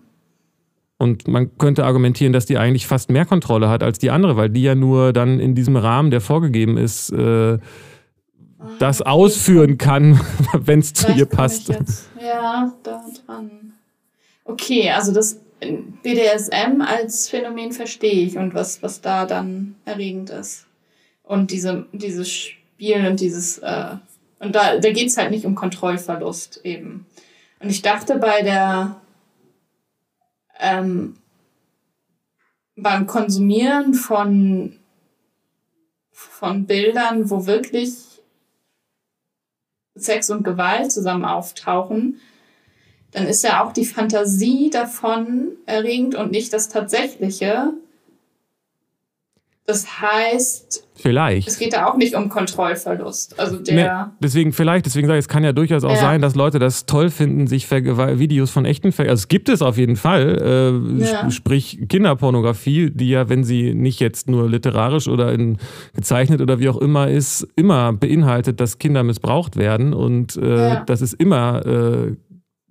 Und 0.99 1.29
man 1.29 1.57
könnte 1.57 1.85
argumentieren, 1.85 2.35
dass 2.35 2.45
die 2.45 2.59
eigentlich 2.59 2.87
fast 2.87 3.11
mehr 3.11 3.25
Kontrolle 3.25 3.71
hat 3.71 3.83
als 3.83 3.99
die 3.99 4.11
andere, 4.11 4.37
weil 4.37 4.51
die 4.51 4.63
ja 4.63 4.75
nur 4.75 5.15
dann 5.15 5.41
in 5.41 5.55
diesem 5.55 5.77
Rahmen, 5.77 6.11
der 6.11 6.21
vorgegeben 6.21 6.77
ist, 6.77 7.11
äh, 7.11 7.59
das 8.79 9.03
ausführen 9.03 9.79
kann, 9.79 10.21
wenn 10.53 10.81
es 10.81 10.93
zu 10.93 11.13
ihr 11.13 11.27
passt. 11.27 11.69
ja, 12.21 12.73
da 12.83 13.05
dran. 13.27 13.73
Okay, 14.45 14.91
also 14.91 15.13
das 15.13 15.41
BDSM 15.61 16.81
als 16.81 17.29
Phänomen 17.29 17.73
verstehe 17.73 18.25
ich 18.27 18.39
und 18.39 18.55
was, 18.55 18.83
was 18.83 19.01
da 19.01 19.27
dann 19.27 19.77
erregend 19.85 20.31
ist. 20.31 20.67
Und 21.23 21.51
diese, 21.51 21.87
dieses 21.93 22.29
Spiel 22.29 23.07
und 23.07 23.21
dieses, 23.21 23.59
äh, 23.59 23.97
und 24.39 24.55
da, 24.55 24.79
da 24.79 24.91
geht 24.91 25.09
es 25.09 25.17
halt 25.17 25.31
nicht 25.31 25.45
um 25.45 25.55
Kontrollverlust 25.55 26.61
eben. 26.65 27.07
Und 27.61 27.71
ich 27.71 27.83
dachte 27.83 28.17
bei 28.17 28.43
der, 28.43 29.01
ähm, 30.59 31.17
beim 32.75 33.07
Konsumieren 33.07 33.93
von, 33.93 34.79
von 36.11 36.67
Bildern, 36.67 37.29
wo 37.29 37.47
wirklich 37.47 38.10
Sex 40.03 40.31
und 40.31 40.45
Gewalt 40.45 40.93
zusammen 40.93 41.25
auftauchen, 41.25 42.21
dann 43.13 43.27
ist 43.27 43.43
ja 43.43 43.65
auch 43.65 43.73
die 43.73 43.85
Fantasie 43.85 44.71
davon 44.71 45.49
erregend 45.67 46.15
und 46.15 46.31
nicht 46.31 46.53
das 46.53 46.69
Tatsächliche. 46.69 47.73
Das 49.67 50.01
heißt, 50.01 50.89
vielleicht. 50.97 51.47
Es 51.47 51.59
geht 51.59 51.75
da 51.75 51.87
auch 51.87 51.97
nicht 51.97 52.15
um 52.17 52.29
Kontrollverlust. 52.29 53.39
Also 53.39 53.59
der. 53.59 53.75
Nee, 53.75 54.13
deswegen 54.21 54.53
vielleicht, 54.53 54.87
deswegen 54.87 55.07
sage 55.07 55.19
ich, 55.19 55.25
es 55.25 55.29
kann 55.29 55.45
ja 55.45 55.53
durchaus 55.53 55.85
auch 55.85 55.91
ja. 55.91 55.97
sein, 55.97 56.21
dass 56.21 56.35
Leute 56.35 56.59
das 56.59 56.87
toll 56.87 57.09
finden, 57.11 57.47
sich 57.47 57.71
Videos 57.71 58.51
von 58.51 58.65
echten 58.65 58.91
Ver 58.91 59.05
Also 59.05 59.21
es 59.21 59.29
gibt 59.29 59.49
es 59.49 59.63
auf 59.63 59.77
jeden 59.77 59.97
Fall. 59.97 60.83
Äh, 61.01 61.05
ja. 61.05 61.31
Sprich 61.31 61.79
Kinderpornografie, 61.89 62.91
die 62.91 63.11
ja, 63.11 63.29
wenn 63.29 63.45
sie 63.45 63.75
nicht 63.75 64.01
jetzt 64.01 64.29
nur 64.29 64.49
literarisch 64.49 65.07
oder 65.07 65.33
in, 65.33 65.59
gezeichnet 65.95 66.41
oder 66.41 66.59
wie 66.59 66.69
auch 66.69 66.79
immer 66.79 67.09
ist, 67.09 67.47
immer 67.55 67.93
beinhaltet, 67.93 68.61
dass 68.61 68.79
Kinder 68.79 69.05
missbraucht 69.05 69.57
werden. 69.57 69.95
Und 69.95 70.37
äh, 70.37 70.57
ja. 70.57 70.85
das 70.85 71.01
ist 71.01 71.15
immer 71.15 71.65
äh, 71.65 72.17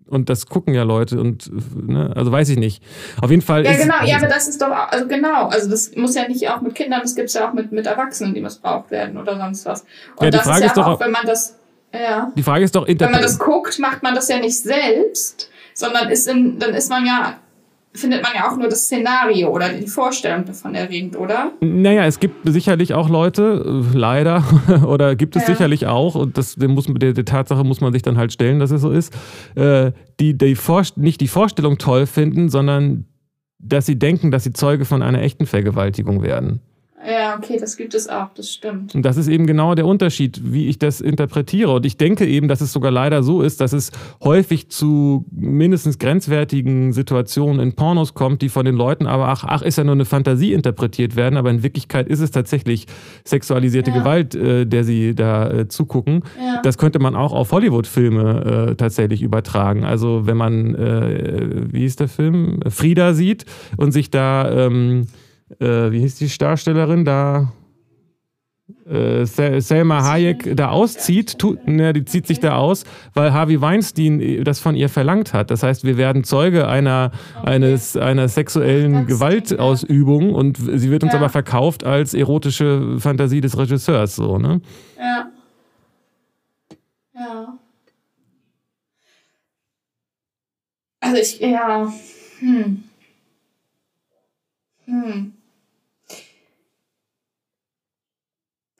und 0.09 0.29
das 0.29 0.47
gucken 0.47 0.73
ja 0.73 0.83
Leute 0.83 1.19
und 1.19 1.49
ne, 1.87 2.11
also 2.15 2.31
weiß 2.31 2.49
ich 2.49 2.57
nicht. 2.57 2.83
Auf 3.21 3.29
jeden 3.29 3.41
Fall. 3.41 3.63
Ja, 3.65 3.71
ist, 3.71 3.81
genau, 3.81 4.03
ja, 4.03 4.17
aber 4.17 4.27
das 4.27 4.47
ist 4.47 4.61
doch, 4.61 4.69
also 4.69 5.07
genau, 5.07 5.47
also 5.47 5.69
das 5.69 5.95
muss 5.95 6.15
ja 6.15 6.27
nicht 6.27 6.49
auch 6.49 6.61
mit 6.61 6.75
Kindern, 6.75 7.01
das 7.01 7.15
gibt 7.15 7.29
es 7.29 7.35
ja 7.35 7.47
auch 7.47 7.53
mit, 7.53 7.71
mit 7.71 7.85
Erwachsenen, 7.85 8.33
die 8.33 8.41
missbraucht 8.41 8.91
werden 8.91 9.17
oder 9.17 9.37
sonst 9.37 9.65
was. 9.65 9.85
Und 10.15 10.25
ja, 10.25 10.31
die 10.31 10.37
Frage 10.37 10.57
ist, 10.57 10.61
ja 10.61 10.67
ist 10.67 10.77
doch 10.77 10.87
auch, 10.87 10.99
wenn 10.99 11.11
man 11.11 11.25
das, 11.25 11.55
ja. 11.93 12.31
Die 12.35 12.43
Frage 12.43 12.63
ist 12.65 12.75
doch, 12.75 12.87
wenn 12.87 13.11
man 13.11 13.21
das 13.21 13.39
guckt, 13.39 13.79
macht 13.79 14.03
man 14.03 14.15
das 14.15 14.27
ja 14.27 14.39
nicht 14.39 14.57
selbst, 14.59 15.49
sondern 15.73 16.09
ist 16.09 16.27
in, 16.27 16.59
dann 16.59 16.73
ist 16.73 16.89
man 16.89 17.05
ja 17.05 17.37
findet 17.93 18.21
man 18.21 18.31
ja 18.35 18.49
auch 18.49 18.57
nur 18.57 18.69
das 18.69 18.83
Szenario 18.83 19.49
oder 19.49 19.69
die 19.69 19.87
Vorstellung 19.87 20.45
davon 20.45 20.75
erregend, 20.75 21.17
oder? 21.17 21.51
Naja, 21.59 22.05
es 22.05 22.19
gibt 22.19 22.47
sicherlich 22.47 22.93
auch 22.93 23.09
Leute, 23.09 23.83
äh, 23.93 23.97
leider, 23.97 24.43
oder 24.85 25.15
gibt 25.15 25.35
es 25.35 25.43
ja. 25.43 25.53
sicherlich 25.53 25.87
auch, 25.87 26.15
und 26.15 26.37
das 26.37 26.57
muss, 26.57 26.85
der, 26.87 27.13
der, 27.13 27.25
Tatsache 27.25 27.63
muss 27.63 27.81
man 27.81 27.91
sich 27.91 28.01
dann 28.01 28.17
halt 28.17 28.31
stellen, 28.31 28.59
dass 28.59 28.71
es 28.71 28.81
so 28.81 28.91
ist, 28.91 29.15
äh, 29.55 29.91
die, 30.19 30.37
die 30.37 30.57
nicht 30.95 31.21
die 31.21 31.27
Vorstellung 31.27 31.77
toll 31.77 32.05
finden, 32.05 32.49
sondern 32.49 33.05
dass 33.57 33.85
sie 33.85 33.97
denken, 33.97 34.31
dass 34.31 34.43
sie 34.43 34.53
Zeuge 34.53 34.85
von 34.85 35.01
einer 35.01 35.21
echten 35.21 35.45
Vergewaltigung 35.45 36.21
werden. 36.21 36.61
Ja, 37.07 37.37
okay, 37.37 37.57
das 37.59 37.77
gibt 37.77 37.93
es 37.93 38.09
auch, 38.09 38.27
das 38.35 38.51
stimmt. 38.51 38.93
Und 38.93 39.03
das 39.03 39.15
ist 39.15 39.29
eben 39.29 39.47
genau 39.47 39.73
der 39.73 39.85
Unterschied, 39.85 40.41
wie 40.43 40.67
ich 40.67 40.79
das 40.79 40.99
interpretiere. 40.99 41.71
Und 41.71 41.85
ich 41.85 41.95
denke 41.95 42.27
eben, 42.27 42.49
dass 42.49 42.59
es 42.59 42.73
sogar 42.73 42.91
leider 42.91 43.23
so 43.23 43.41
ist, 43.41 43.61
dass 43.61 43.71
es 43.71 43.91
häufig 44.21 44.69
zu 44.69 45.25
mindestens 45.31 45.97
grenzwertigen 45.97 46.91
Situationen 46.91 47.61
in 47.61 47.73
Pornos 47.73 48.13
kommt, 48.13 48.41
die 48.41 48.49
von 48.49 48.65
den 48.65 48.75
Leuten 48.75 49.07
aber, 49.07 49.29
ach, 49.29 49.45
ach, 49.47 49.61
ist 49.61 49.77
ja 49.77 49.85
nur 49.85 49.93
eine 49.93 50.03
Fantasie 50.03 50.51
interpretiert 50.51 51.15
werden, 51.15 51.37
aber 51.37 51.49
in 51.49 51.63
Wirklichkeit 51.63 52.07
ist 52.09 52.19
es 52.19 52.31
tatsächlich 52.31 52.85
sexualisierte 53.23 53.91
ja. 53.91 53.99
Gewalt, 53.99 54.35
äh, 54.35 54.65
der 54.65 54.83
sie 54.83 55.15
da 55.15 55.49
äh, 55.49 55.67
zugucken. 55.69 56.23
Ja. 56.37 56.61
Das 56.63 56.77
könnte 56.77 56.99
man 56.99 57.15
auch 57.15 57.31
auf 57.31 57.53
Hollywood-Filme 57.53 58.71
äh, 58.71 58.75
tatsächlich 58.75 59.21
übertragen. 59.21 59.85
Also 59.85 60.27
wenn 60.27 60.37
man, 60.37 60.75
äh, 60.75 61.63
wie 61.71 61.85
ist 61.85 62.01
der 62.01 62.09
Film, 62.09 62.59
Frieda 62.67 63.13
sieht 63.13 63.45
und 63.77 63.93
sich 63.93 64.11
da... 64.11 64.51
Ähm, 64.51 65.07
äh, 65.59 65.91
wie 65.91 65.99
hieß 65.99 66.15
die 66.15 66.27
Darstellerin 66.37 67.05
da? 67.05 67.51
Äh, 68.87 69.25
Selma 69.25 70.03
Hayek 70.03 70.55
da 70.55 70.69
auszieht, 70.69 71.39
tu, 71.39 71.57
ne, 71.65 71.91
die 71.93 72.05
zieht 72.05 72.27
sich 72.27 72.39
da 72.39 72.55
aus, 72.55 72.83
weil 73.13 73.33
Harvey 73.33 73.59
Weinstein 73.61 74.43
das 74.43 74.59
von 74.59 74.75
ihr 74.75 74.89
verlangt 74.89 75.33
hat. 75.33 75.49
Das 75.49 75.63
heißt, 75.63 75.83
wir 75.83 75.97
werden 75.97 76.23
Zeuge 76.23 76.67
einer, 76.67 77.11
eines, 77.43 77.97
einer 77.97 78.27
sexuellen 78.27 79.07
Gewaltausübung 79.07 80.33
und 80.33 80.57
sie 80.57 80.91
wird 80.91 81.03
uns 81.03 81.13
ja. 81.13 81.19
aber 81.19 81.29
verkauft 81.29 81.83
als 81.83 82.13
erotische 82.13 82.99
Fantasie 82.99 83.41
des 83.41 83.57
Regisseurs. 83.57 84.15
So, 84.15 84.37
ne? 84.37 84.61
Ja. 84.97 85.31
Ja. 87.15 87.57
Also 90.99 91.17
ich, 91.17 91.39
ja. 91.39 91.91
Hm. 92.39 92.83
Hm. 94.85 95.33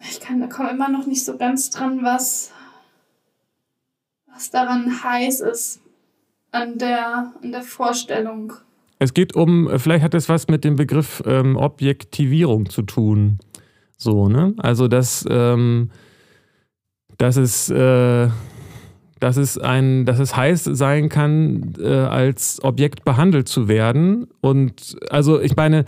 Ich 0.09 0.19
kann, 0.19 0.39
da 0.39 0.47
komme 0.47 0.71
immer 0.71 0.89
noch 0.89 1.05
nicht 1.05 1.23
so 1.23 1.37
ganz 1.37 1.69
dran, 1.69 2.03
was, 2.03 2.51
was 4.33 4.51
daran 4.51 5.03
heiß 5.03 5.41
ist 5.41 5.81
an 6.51 6.77
der, 6.77 7.33
an 7.41 7.51
der 7.51 7.61
Vorstellung. 7.61 8.53
Es 8.99 9.13
geht 9.13 9.35
um, 9.35 9.69
vielleicht 9.77 10.03
hat 10.03 10.13
es 10.13 10.27
was 10.27 10.47
mit 10.47 10.63
dem 10.63 10.75
Begriff 10.75 11.23
ähm, 11.25 11.55
Objektivierung 11.55 12.69
zu 12.69 12.81
tun. 12.81 13.39
So, 13.97 14.27
ne? 14.27 14.53
Also, 14.57 14.87
dass, 14.87 15.25
ähm, 15.29 15.91
dass 17.17 17.37
es. 17.37 17.69
Äh, 17.69 18.29
dass 19.19 19.37
es 19.37 19.57
ein, 19.57 20.05
dass 20.05 20.19
es 20.19 20.35
heiß 20.35 20.63
sein 20.63 21.09
kann, 21.09 21.73
äh, 21.79 21.87
als 21.87 22.63
Objekt 22.63 23.03
behandelt 23.05 23.47
zu 23.47 23.67
werden. 23.67 24.27
Und 24.41 24.97
also 25.09 25.39
ich 25.39 25.55
meine, 25.55 25.85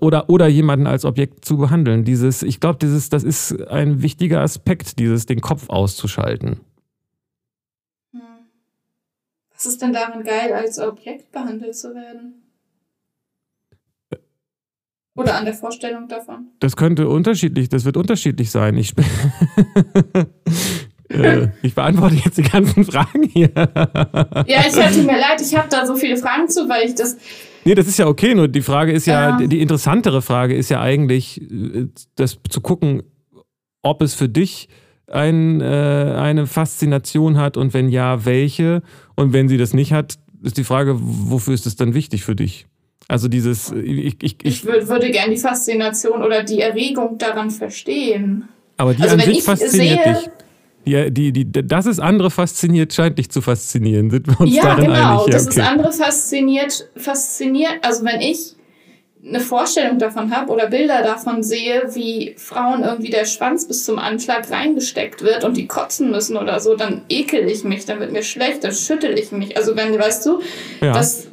oder, 0.00 0.28
oder 0.28 0.46
jemanden 0.46 0.86
als 0.86 1.04
Objekt 1.04 1.44
zu 1.44 1.56
behandeln. 1.56 2.04
Dieses, 2.04 2.42
ich 2.42 2.60
glaube, 2.60 2.78
dieses, 2.80 3.08
das 3.08 3.24
ist 3.24 3.68
ein 3.68 4.02
wichtiger 4.02 4.40
Aspekt, 4.40 4.98
dieses 4.98 5.26
den 5.26 5.40
Kopf 5.40 5.68
auszuschalten. 5.68 6.60
Was 9.56 9.64
ist 9.64 9.80
denn 9.80 9.92
daran 9.94 10.22
geil, 10.22 10.52
als 10.52 10.78
Objekt 10.78 11.32
behandelt 11.32 11.74
zu 11.74 11.94
werden? 11.94 12.42
Oder 15.14 15.36
an 15.36 15.46
der 15.46 15.54
Vorstellung 15.54 16.08
davon? 16.08 16.48
Das 16.60 16.76
könnte 16.76 17.08
unterschiedlich, 17.08 17.70
das 17.70 17.86
wird 17.86 17.96
unterschiedlich 17.96 18.50
sein. 18.50 18.76
Ich, 18.76 18.94
Äh, 21.24 21.48
ich 21.62 21.74
beantworte 21.74 22.16
jetzt 22.16 22.38
die 22.38 22.42
ganzen 22.42 22.84
Fragen 22.84 23.22
hier. 23.24 23.50
ja, 23.54 24.60
ich 24.66 24.74
tut 24.74 25.06
mir 25.06 25.18
leid, 25.18 25.40
ich 25.40 25.56
habe 25.56 25.68
da 25.68 25.86
so 25.86 25.96
viele 25.96 26.16
Fragen 26.16 26.48
zu, 26.48 26.68
weil 26.68 26.88
ich 26.88 26.94
das. 26.94 27.16
Nee, 27.64 27.74
das 27.74 27.88
ist 27.88 27.98
ja 27.98 28.06
okay, 28.06 28.34
nur 28.34 28.48
die 28.48 28.62
Frage 28.62 28.92
ist 28.92 29.06
ja, 29.06 29.40
ja. 29.40 29.46
die 29.46 29.60
interessantere 29.60 30.22
Frage 30.22 30.54
ist 30.54 30.70
ja 30.70 30.80
eigentlich, 30.80 31.40
äh, 31.40 31.88
das 32.14 32.38
zu 32.48 32.60
gucken, 32.60 33.02
ob 33.82 34.02
es 34.02 34.14
für 34.14 34.28
dich 34.28 34.68
ein, 35.10 35.60
äh, 35.60 35.64
eine 35.64 36.46
Faszination 36.46 37.38
hat 37.38 37.56
und 37.56 37.74
wenn 37.74 37.88
ja, 37.88 38.24
welche. 38.24 38.82
Und 39.14 39.32
wenn 39.32 39.48
sie 39.48 39.56
das 39.56 39.72
nicht 39.72 39.92
hat, 39.92 40.16
ist 40.42 40.56
die 40.56 40.64
Frage, 40.64 40.96
wofür 40.98 41.54
ist 41.54 41.66
es 41.66 41.76
dann 41.76 41.94
wichtig 41.94 42.24
für 42.24 42.36
dich? 42.36 42.66
Also 43.08 43.28
dieses, 43.28 43.70
ich, 43.70 43.98
ich, 43.98 44.16
ich, 44.22 44.36
ich 44.42 44.64
würde 44.64 45.10
gerne 45.10 45.34
die 45.34 45.40
Faszination 45.40 46.22
oder 46.22 46.42
die 46.42 46.60
Erregung 46.60 47.18
daran 47.18 47.50
verstehen. 47.50 48.48
Aber 48.78 48.94
die 48.94 49.02
also 49.02 49.14
an 49.14 49.20
sich 49.20 49.42
fasziniert 49.42 50.04
sehe, 50.04 50.14
dich. 50.14 50.30
Ja, 50.86 51.10
die, 51.10 51.32
die, 51.32 51.50
das 51.50 51.86
ist 51.86 51.98
andere 51.98 52.30
fasziniert, 52.30 52.94
scheint 52.94 53.18
dich 53.18 53.28
zu 53.28 53.42
faszinieren. 53.42 54.08
Sind 54.10 54.28
wir 54.28 54.40
uns 54.40 54.54
ja, 54.54 54.62
darin 54.62 54.86
genau, 54.86 55.22
einig? 55.22 55.26
Ja, 55.26 55.32
das 55.32 55.46
okay. 55.48 55.60
ist 55.60 55.66
andere 55.66 55.92
fasziniert, 55.92 56.88
fasziniert. 56.96 57.74
Also 57.82 58.04
wenn 58.04 58.20
ich 58.20 58.54
eine 59.26 59.40
Vorstellung 59.40 59.98
davon 59.98 60.30
habe 60.30 60.52
oder 60.52 60.68
Bilder 60.68 61.02
davon 61.02 61.42
sehe, 61.42 61.82
wie 61.94 62.34
Frauen 62.38 62.84
irgendwie 62.84 63.10
der 63.10 63.24
Schwanz 63.24 63.66
bis 63.66 63.84
zum 63.84 63.98
Anschlag 63.98 64.48
reingesteckt 64.50 65.22
wird 65.22 65.42
und 65.42 65.56
die 65.56 65.66
kotzen 65.66 66.12
müssen 66.12 66.36
oder 66.36 66.60
so, 66.60 66.76
dann 66.76 67.02
ekel 67.08 67.48
ich 67.48 67.64
mich, 67.64 67.84
dann 67.84 67.98
wird 67.98 68.12
mir 68.12 68.22
schlecht, 68.22 68.62
dann 68.62 68.72
schüttel 68.72 69.18
ich 69.18 69.32
mich. 69.32 69.56
Also 69.56 69.74
wenn, 69.74 69.98
weißt 69.98 70.24
du, 70.26 70.40
ja. 70.80 70.92
das 70.92 71.26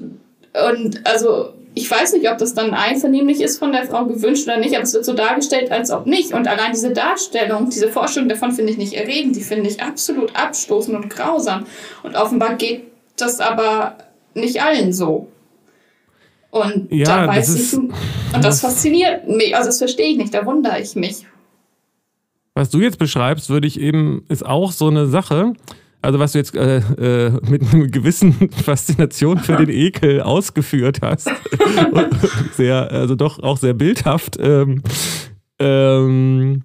und 0.71 1.05
also 1.05 1.53
ich 1.75 1.89
weiß 1.89 2.13
nicht, 2.13 2.29
ob 2.29 2.37
das 2.37 2.53
dann 2.53 2.73
einvernehmlich 2.73 3.41
ist 3.41 3.57
von 3.57 3.71
der 3.71 3.85
Frau 3.85 4.05
gewünscht 4.05 4.47
oder 4.47 4.57
nicht, 4.57 4.75
aber 4.75 4.83
es 4.83 4.93
wird 4.93 5.05
so 5.05 5.13
dargestellt, 5.13 5.71
als 5.71 5.89
ob 5.91 6.05
nicht. 6.05 6.33
Und 6.33 6.47
allein 6.47 6.71
diese 6.71 6.91
Darstellung, 6.91 7.69
diese 7.69 7.89
Vorstellung 7.89 8.29
davon 8.29 8.51
finde 8.51 8.71
ich 8.71 8.77
nicht 8.77 8.93
erregend, 8.93 9.35
die 9.35 9.41
finde 9.41 9.69
ich 9.69 9.81
absolut 9.81 10.35
abstoßend 10.35 10.95
und 10.95 11.09
grausam. 11.09 11.65
Und 12.03 12.15
offenbar 12.15 12.55
geht 12.55 12.83
das 13.15 13.39
aber 13.39 13.97
nicht 14.35 14.61
allen 14.61 14.93
so. 14.93 15.27
Und 16.51 16.91
ja, 16.91 17.25
da 17.25 17.27
weiß 17.27 17.55
ich, 17.55 17.73
und 17.73 18.43
das 18.43 18.61
fasziniert 18.61 19.27
mich, 19.27 19.55
also 19.55 19.69
das 19.69 19.79
verstehe 19.79 20.11
ich 20.11 20.17
nicht, 20.17 20.33
da 20.35 20.45
wundere 20.45 20.79
ich 20.79 20.95
mich. 20.95 21.25
Was 22.53 22.69
du 22.69 22.79
jetzt 22.79 22.99
beschreibst, 22.99 23.49
würde 23.49 23.65
ich 23.65 23.79
eben, 23.79 24.23
ist 24.29 24.45
auch 24.45 24.71
so 24.71 24.87
eine 24.87 25.07
Sache, 25.07 25.53
also 26.03 26.19
was 26.19 26.33
du 26.33 26.37
jetzt 26.37 26.55
äh, 26.55 26.77
äh, 26.77 27.31
mit 27.49 27.73
einer 27.73 27.87
gewissen 27.87 28.49
Faszination 28.63 29.39
für 29.39 29.55
den 29.55 29.69
Ekel 29.69 30.21
ausgeführt 30.21 30.99
hast, 31.01 31.29
sehr, 32.53 32.91
also 32.91 33.15
doch 33.15 33.39
auch 33.39 33.57
sehr 33.57 33.73
bildhaft, 33.73 34.37
ähm, 34.39 34.83
ähm, 35.59 36.63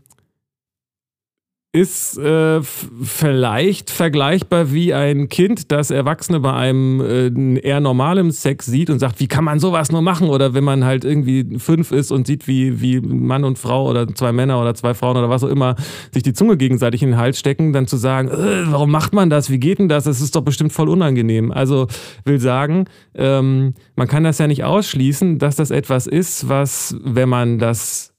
ist 1.78 2.18
äh, 2.18 2.60
vielleicht 2.62 3.90
vergleichbar 3.90 4.72
wie 4.72 4.92
ein 4.92 5.28
Kind, 5.28 5.70
das 5.70 5.90
Erwachsene 5.90 6.40
bei 6.40 6.52
einem 6.52 7.00
äh, 7.00 7.60
eher 7.60 7.80
normalem 7.80 8.32
Sex 8.32 8.66
sieht 8.66 8.90
und 8.90 8.98
sagt, 8.98 9.20
wie 9.20 9.28
kann 9.28 9.44
man 9.44 9.60
sowas 9.60 9.92
nur 9.92 10.02
machen? 10.02 10.28
Oder 10.28 10.54
wenn 10.54 10.64
man 10.64 10.84
halt 10.84 11.04
irgendwie 11.04 11.58
fünf 11.58 11.92
ist 11.92 12.10
und 12.10 12.26
sieht, 12.26 12.48
wie, 12.48 12.80
wie 12.80 13.00
Mann 13.00 13.44
und 13.44 13.58
Frau 13.58 13.88
oder 13.88 14.08
zwei 14.08 14.32
Männer 14.32 14.60
oder 14.60 14.74
zwei 14.74 14.94
Frauen 14.94 15.16
oder 15.16 15.30
was 15.30 15.44
auch 15.44 15.48
immer 15.48 15.76
sich 16.12 16.22
die 16.22 16.32
Zunge 16.32 16.56
gegenseitig 16.56 17.02
in 17.02 17.10
den 17.10 17.18
Hals 17.18 17.38
stecken, 17.38 17.72
dann 17.72 17.86
zu 17.86 17.96
sagen, 17.96 18.28
äh, 18.28 18.72
warum 18.72 18.90
macht 18.90 19.12
man 19.14 19.30
das? 19.30 19.50
Wie 19.50 19.58
geht 19.58 19.78
denn 19.78 19.88
das? 19.88 20.04
Das 20.04 20.20
ist 20.20 20.34
doch 20.34 20.42
bestimmt 20.42 20.72
voll 20.72 20.88
unangenehm. 20.88 21.52
Also 21.52 21.86
will 22.24 22.40
sagen, 22.40 22.86
ähm, 23.14 23.74
man 23.94 24.08
kann 24.08 24.24
das 24.24 24.38
ja 24.38 24.48
nicht 24.48 24.64
ausschließen, 24.64 25.38
dass 25.38 25.56
das 25.56 25.70
etwas 25.70 26.06
ist, 26.06 26.48
was, 26.48 26.96
wenn 27.04 27.28
man 27.28 27.58
das 27.58 28.17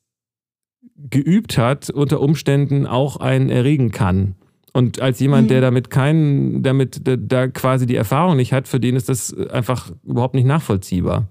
geübt 1.10 1.58
hat, 1.58 1.90
unter 1.90 2.22
Umständen 2.22 2.86
auch 2.86 3.18
einen 3.18 3.50
erregen 3.50 3.92
kann. 3.92 4.36
Und 4.74 5.02
als 5.02 5.20
jemand, 5.20 5.46
mhm. 5.46 5.48
der 5.50 5.62
damit 5.62 5.90
keinen, 5.90 6.62
damit 6.64 7.02
da 7.04 7.48
quasi 7.48 7.86
die 7.86 7.96
Erfahrung 7.96 8.38
nicht 8.38 8.54
hat, 8.54 8.68
für 8.68 8.80
den 8.80 8.96
ist 8.96 9.10
das 9.10 9.36
einfach 9.50 9.92
überhaupt 10.04 10.36
nicht 10.36 10.46
nachvollziehbar. 10.46 11.28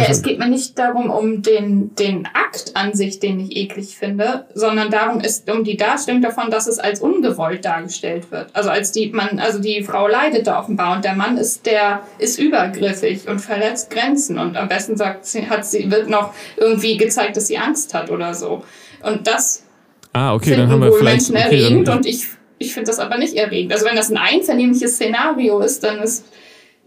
Ja, 0.00 0.08
es 0.10 0.22
geht 0.22 0.38
mir 0.38 0.48
nicht 0.48 0.78
darum, 0.78 1.10
um 1.10 1.42
den, 1.42 1.94
den 1.94 2.26
Akt 2.32 2.72
an 2.74 2.94
sich, 2.94 3.20
den 3.20 3.40
ich 3.40 3.56
eklig 3.56 3.96
finde, 3.96 4.46
sondern 4.54 4.90
darum 4.90 5.20
ist 5.20 5.50
um 5.50 5.64
die 5.64 5.76
Darstellung 5.76 6.22
davon, 6.22 6.50
dass 6.50 6.66
es 6.66 6.78
als 6.78 7.00
ungewollt 7.00 7.64
dargestellt 7.64 8.30
wird. 8.30 8.48
Also 8.54 8.70
als 8.70 8.92
die 8.92 9.10
man, 9.10 9.38
also 9.38 9.60
die 9.60 9.82
Frau 9.82 10.08
leidet 10.08 10.46
da 10.46 10.60
offenbar 10.60 10.96
und 10.96 11.04
der 11.04 11.14
Mann 11.14 11.36
ist 11.36 11.66
der 11.66 12.00
ist 12.18 12.38
übergriffig 12.38 13.28
und 13.28 13.40
verletzt 13.40 13.90
Grenzen 13.90 14.38
und 14.38 14.56
am 14.56 14.68
besten 14.68 14.96
sagt 14.96 15.26
sie, 15.26 15.48
hat 15.48 15.66
sie 15.66 15.90
wird 15.90 16.08
noch 16.08 16.32
irgendwie 16.56 16.96
gezeigt, 16.96 17.36
dass 17.36 17.46
sie 17.46 17.58
Angst 17.58 17.94
hat 17.94 18.10
oder 18.10 18.34
so. 18.34 18.64
Und 19.02 19.26
das 19.26 19.64
ah, 20.12 20.34
okay, 20.34 20.56
dann 20.56 20.70
haben 20.70 20.82
wir 20.82 20.92
vielleicht 20.92 21.30
Menschen 21.30 21.36
okay, 21.36 21.62
erregend 21.62 21.88
und 21.88 22.06
ich 22.06 22.26
ich 22.58 22.72
finde 22.72 22.88
das 22.90 22.98
aber 22.98 23.18
nicht 23.18 23.34
erregend. 23.34 23.72
Also 23.72 23.84
wenn 23.84 23.96
das 23.96 24.10
ein 24.10 24.16
einvernehmliches 24.16 24.94
Szenario 24.94 25.60
ist, 25.60 25.84
dann 25.84 26.00
ist 26.00 26.24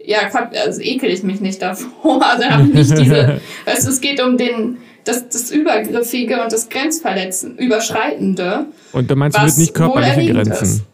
ja, 0.08 0.20
also 0.64 0.80
ekel 0.80 1.10
ich 1.10 1.22
mich 1.22 1.40
nicht 1.40 1.60
davor. 1.60 2.22
Also 2.28 2.44
habe 2.44 2.62
ich 2.62 2.74
nicht 2.74 2.98
diese, 2.98 3.40
du, 3.66 3.70
es 3.70 4.00
geht 4.00 4.22
um 4.22 4.38
den, 4.38 4.78
das, 5.04 5.28
das 5.28 5.50
Übergriffige 5.50 6.42
und 6.42 6.50
das 6.50 6.70
Grenzverletzen, 6.70 7.58
Überschreitende. 7.58 8.66
Und 8.92 9.10
da 9.10 9.14
meinst 9.14 9.36
du 9.36 9.42
mit 9.42 9.58
nicht 9.58 9.74
körperliche 9.74 10.32
Grenzen? 10.32 10.64
Ist. 10.64 10.84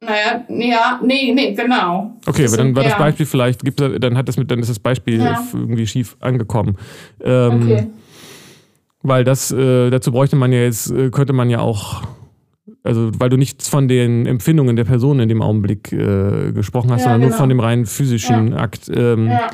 Naja, 0.00 0.44
ja, 0.48 1.00
nee, 1.02 1.32
nee, 1.34 1.54
genau. 1.54 2.14
Okay, 2.24 2.46
aber 2.46 2.58
dann 2.58 2.76
war 2.76 2.84
das 2.84 2.96
Beispiel 2.96 3.26
vielleicht, 3.26 3.64
gibt, 3.64 3.80
dann 3.80 4.16
hat 4.16 4.28
das 4.28 4.36
mit, 4.36 4.48
dann 4.48 4.60
ist 4.60 4.68
das 4.68 4.78
Beispiel 4.78 5.18
ja. 5.18 5.42
irgendwie 5.52 5.88
schief 5.88 6.16
angekommen. 6.20 6.78
Ähm, 7.20 7.62
okay. 7.62 7.86
Weil 9.02 9.24
das, 9.24 9.50
äh, 9.50 9.90
dazu 9.90 10.12
bräuchte 10.12 10.36
man 10.36 10.52
ja 10.52 10.60
jetzt, 10.60 10.92
äh, 10.92 11.10
könnte 11.10 11.32
man 11.32 11.50
ja 11.50 11.58
auch 11.58 12.02
also, 12.86 13.10
weil 13.18 13.28
du 13.28 13.36
nichts 13.36 13.68
von 13.68 13.88
den 13.88 14.26
Empfindungen 14.26 14.76
der 14.76 14.84
Person 14.84 15.20
in 15.20 15.28
dem 15.28 15.42
Augenblick 15.42 15.92
äh, 15.92 16.52
gesprochen 16.52 16.90
hast, 16.90 17.00
ja, 17.00 17.04
sondern 17.04 17.20
genau. 17.22 17.30
nur 17.30 17.38
von 17.38 17.48
dem 17.48 17.60
rein 17.60 17.86
physischen 17.86 18.52
ja. 18.52 18.56
Akt. 18.58 18.90
Ähm, 18.94 19.26
ja. 19.26 19.50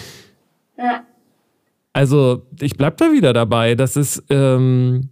ja. 0.78 1.02
Also, 1.92 2.46
ich 2.60 2.76
bleib 2.76 2.96
da 2.98 3.12
wieder 3.12 3.32
dabei. 3.32 3.74
Das 3.74 3.96
ist, 3.96 4.22
ähm, 4.30 5.10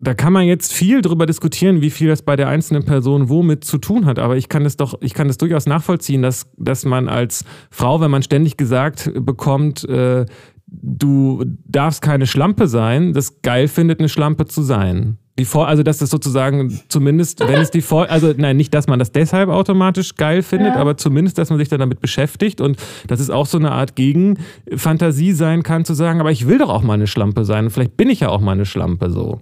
da 0.00 0.14
kann 0.14 0.32
man 0.32 0.46
jetzt 0.46 0.72
viel 0.72 1.02
drüber 1.02 1.26
diskutieren, 1.26 1.80
wie 1.80 1.90
viel 1.90 2.08
das 2.08 2.22
bei 2.22 2.36
der 2.36 2.48
einzelnen 2.48 2.84
Person 2.84 3.28
womit 3.28 3.64
zu 3.64 3.78
tun 3.78 4.06
hat. 4.06 4.18
Aber 4.18 4.36
ich 4.36 4.48
kann 4.48 4.64
es 4.64 4.76
doch, 4.76 4.98
ich 5.00 5.14
kann 5.14 5.28
es 5.28 5.38
durchaus 5.38 5.66
nachvollziehen, 5.66 6.22
dass, 6.22 6.50
dass 6.56 6.84
man 6.84 7.08
als 7.08 7.44
Frau, 7.70 8.00
wenn 8.00 8.10
man 8.10 8.22
ständig 8.22 8.56
gesagt 8.56 9.10
bekommt, 9.14 9.88
äh, 9.88 10.26
du 10.66 11.44
darfst 11.64 12.02
keine 12.02 12.26
Schlampe 12.26 12.68
sein, 12.68 13.12
das 13.12 13.42
geil 13.42 13.68
findet, 13.68 13.98
eine 13.98 14.08
Schlampe 14.08 14.46
zu 14.46 14.62
sein. 14.62 15.18
Die 15.38 15.44
Vor 15.44 15.68
also, 15.68 15.84
dass 15.84 15.98
das 15.98 16.10
sozusagen 16.10 16.80
zumindest, 16.88 17.40
wenn 17.40 17.60
es 17.60 17.70
die 17.70 17.80
Vor 17.80 18.10
also 18.10 18.34
nein, 18.36 18.56
nicht, 18.56 18.74
dass 18.74 18.88
man 18.88 18.98
das 18.98 19.12
deshalb 19.12 19.48
automatisch 19.48 20.16
geil 20.16 20.42
findet, 20.42 20.74
ja. 20.74 20.80
aber 20.80 20.96
zumindest, 20.96 21.38
dass 21.38 21.48
man 21.50 21.60
sich 21.60 21.68
dann 21.68 21.78
damit 21.78 22.00
beschäftigt 22.00 22.60
und 22.60 22.76
dass 23.06 23.20
es 23.20 23.30
auch 23.30 23.46
so 23.46 23.56
eine 23.56 23.70
Art 23.70 23.94
Gegenfantasie 23.94 25.32
sein 25.32 25.62
kann, 25.62 25.84
zu 25.84 25.94
sagen, 25.94 26.20
aber 26.20 26.32
ich 26.32 26.48
will 26.48 26.58
doch 26.58 26.70
auch 26.70 26.82
mal 26.82 26.94
eine 26.94 27.06
Schlampe 27.06 27.44
sein 27.44 27.66
und 27.66 27.70
vielleicht 27.70 27.96
bin 27.96 28.10
ich 28.10 28.20
ja 28.20 28.30
auch 28.30 28.40
mal 28.40 28.52
eine 28.52 28.66
Schlampe 28.66 29.10
so. 29.10 29.40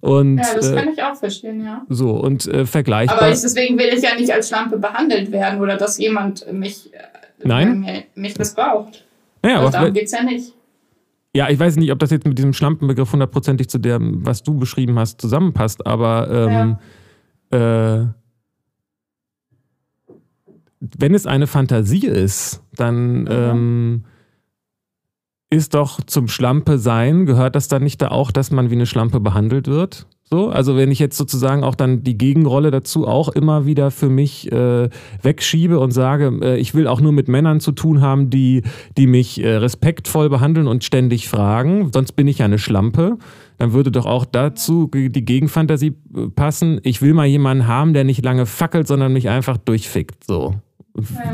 Und, 0.00 0.36
ja, 0.36 0.54
das 0.54 0.70
äh, 0.70 0.74
kann 0.76 0.88
ich 0.92 1.02
auch 1.02 1.16
verstehen, 1.16 1.64
ja. 1.64 1.82
So, 1.88 2.10
und 2.10 2.46
äh, 2.46 2.66
vergleichbar. 2.66 3.18
Aber 3.18 3.30
ich, 3.30 3.40
deswegen 3.40 3.78
will 3.78 3.88
ich 3.88 4.02
ja 4.02 4.14
nicht 4.14 4.32
als 4.32 4.48
Schlampe 4.48 4.78
behandelt 4.78 5.32
werden 5.32 5.60
oder 5.60 5.76
dass 5.76 5.98
jemand 5.98 6.52
mich, 6.52 6.92
äh, 6.92 6.98
Nein? 7.42 8.04
mich 8.14 8.38
missbraucht. 8.38 9.04
Ja, 9.44 9.56
also 9.56 9.62
aber 9.62 9.70
darum 9.70 9.92
geht 9.94 10.04
es 10.04 10.12
ja 10.12 10.22
nicht. 10.22 10.52
Ja, 11.38 11.48
ich 11.48 11.60
weiß 11.60 11.76
nicht, 11.76 11.92
ob 11.92 12.00
das 12.00 12.10
jetzt 12.10 12.26
mit 12.26 12.36
diesem 12.36 12.52
Schlampenbegriff 12.52 13.12
hundertprozentig 13.12 13.68
zu 13.68 13.78
dem, 13.78 14.26
was 14.26 14.42
du 14.42 14.58
beschrieben 14.58 14.98
hast, 14.98 15.20
zusammenpasst, 15.20 15.86
aber 15.86 16.28
ähm, 16.32 16.78
ja. 17.52 18.00
äh, 18.00 18.06
wenn 20.80 21.14
es 21.14 21.26
eine 21.26 21.46
Fantasie 21.46 22.08
ist, 22.08 22.64
dann 22.74 23.20
mhm. 23.20 23.28
ähm, 23.30 24.04
ist 25.50 25.74
doch 25.74 26.00
zum 26.02 26.28
Schlampe 26.28 26.78
sein, 26.78 27.26
gehört 27.26 27.56
das 27.56 27.68
dann 27.68 27.82
nicht 27.82 28.02
da 28.02 28.08
auch, 28.08 28.30
dass 28.30 28.50
man 28.50 28.70
wie 28.70 28.74
eine 28.74 28.86
Schlampe 28.86 29.20
behandelt 29.20 29.66
wird? 29.66 30.06
So, 30.30 30.50
also 30.50 30.76
wenn 30.76 30.90
ich 30.90 30.98
jetzt 30.98 31.16
sozusagen 31.16 31.64
auch 31.64 31.74
dann 31.74 32.04
die 32.04 32.18
Gegenrolle 32.18 32.70
dazu 32.70 33.06
auch 33.08 33.30
immer 33.30 33.64
wieder 33.64 33.90
für 33.90 34.10
mich 34.10 34.52
äh, 34.52 34.90
wegschiebe 35.22 35.78
und 35.78 35.92
sage, 35.92 36.38
äh, 36.42 36.58
ich 36.58 36.74
will 36.74 36.86
auch 36.86 37.00
nur 37.00 37.12
mit 37.12 37.28
Männern 37.28 37.60
zu 37.60 37.72
tun 37.72 38.02
haben, 38.02 38.28
die, 38.28 38.62
die 38.98 39.06
mich 39.06 39.42
äh, 39.42 39.56
respektvoll 39.56 40.28
behandeln 40.28 40.66
und 40.66 40.84
ständig 40.84 41.30
fragen, 41.30 41.90
sonst 41.94 42.12
bin 42.12 42.28
ich 42.28 42.38
ja 42.38 42.44
eine 42.44 42.58
Schlampe, 42.58 43.16
dann 43.56 43.72
würde 43.72 43.90
doch 43.90 44.04
auch 44.04 44.26
dazu 44.26 44.90
die 44.92 45.24
Gegenfantasie 45.24 45.94
äh, 46.14 46.28
passen. 46.28 46.78
Ich 46.82 47.00
will 47.00 47.14
mal 47.14 47.26
jemanden 47.26 47.66
haben, 47.66 47.94
der 47.94 48.04
nicht 48.04 48.22
lange 48.22 48.44
fackelt, 48.44 48.86
sondern 48.86 49.14
mich 49.14 49.30
einfach 49.30 49.56
durchfickt. 49.56 50.24
So. 50.24 50.56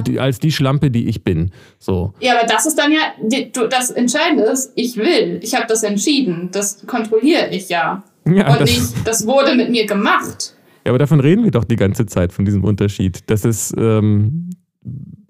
Die, 0.07 0.21
als 0.21 0.39
die 0.39 0.53
Schlampe, 0.53 0.91
die 0.91 1.09
ich 1.09 1.25
bin. 1.25 1.51
So. 1.79 2.15
Ja, 2.21 2.39
aber 2.39 2.47
das 2.47 2.67
ist 2.67 2.79
dann 2.79 2.93
ja, 2.93 3.01
die, 3.23 3.51
das 3.53 3.91
Entscheidende 3.91 4.45
ist, 4.45 4.73
ich 4.75 4.97
will, 4.97 5.41
ich 5.43 5.55
habe 5.55 5.67
das 5.69 5.83
entschieden, 5.83 6.51
das 6.53 6.87
kontrolliere 6.87 7.49
ich 7.51 7.69
ja. 7.69 8.03
Ja, 8.27 8.53
und 8.53 8.61
das, 8.61 8.71
nicht, 8.71 9.07
das 9.07 9.27
wurde 9.27 9.55
mit 9.55 9.71
mir 9.71 9.87
gemacht. 9.87 10.55
Ja, 10.85 10.91
aber 10.91 10.99
davon 10.99 11.21
reden 11.21 11.45
wir 11.45 11.51
doch 11.51 11.65
die 11.65 11.77
ganze 11.77 12.07
Zeit, 12.07 12.33
von 12.33 12.45
diesem 12.45 12.65
Unterschied. 12.65 13.21
Das 13.27 13.45
ist 13.45 13.75
ähm, 13.77 14.51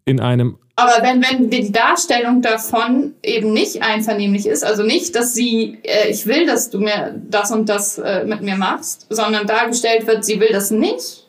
in 0.05 0.21
einem. 0.21 0.59
Aber 0.77 1.03
wenn, 1.03 1.23
wenn 1.23 1.51
die 1.51 1.71
Darstellung 1.71 2.43
davon 2.43 3.13
eben 3.23 3.53
nicht 3.53 3.83
einvernehmlich 3.83 4.47
ist, 4.47 4.65
also 4.65 4.83
nicht, 4.83 5.15
dass 5.15 5.35
sie, 5.35 5.79
äh, 5.85 6.11
ich 6.11 6.27
will, 6.27 6.47
dass 6.47 6.71
du 6.71 6.81
mir 6.81 7.21
das 7.31 7.53
und 7.53 7.69
das 7.69 7.99
äh, 7.99 8.25
mit 8.25 8.43
mir 8.43 8.57
machst, 8.57 9.07
sondern 9.11 9.47
dargestellt 9.47 10.07
wird, 10.09 10.25
sie 10.25 10.41
will 10.41 10.51
das 10.51 10.73
nicht. 10.73 11.24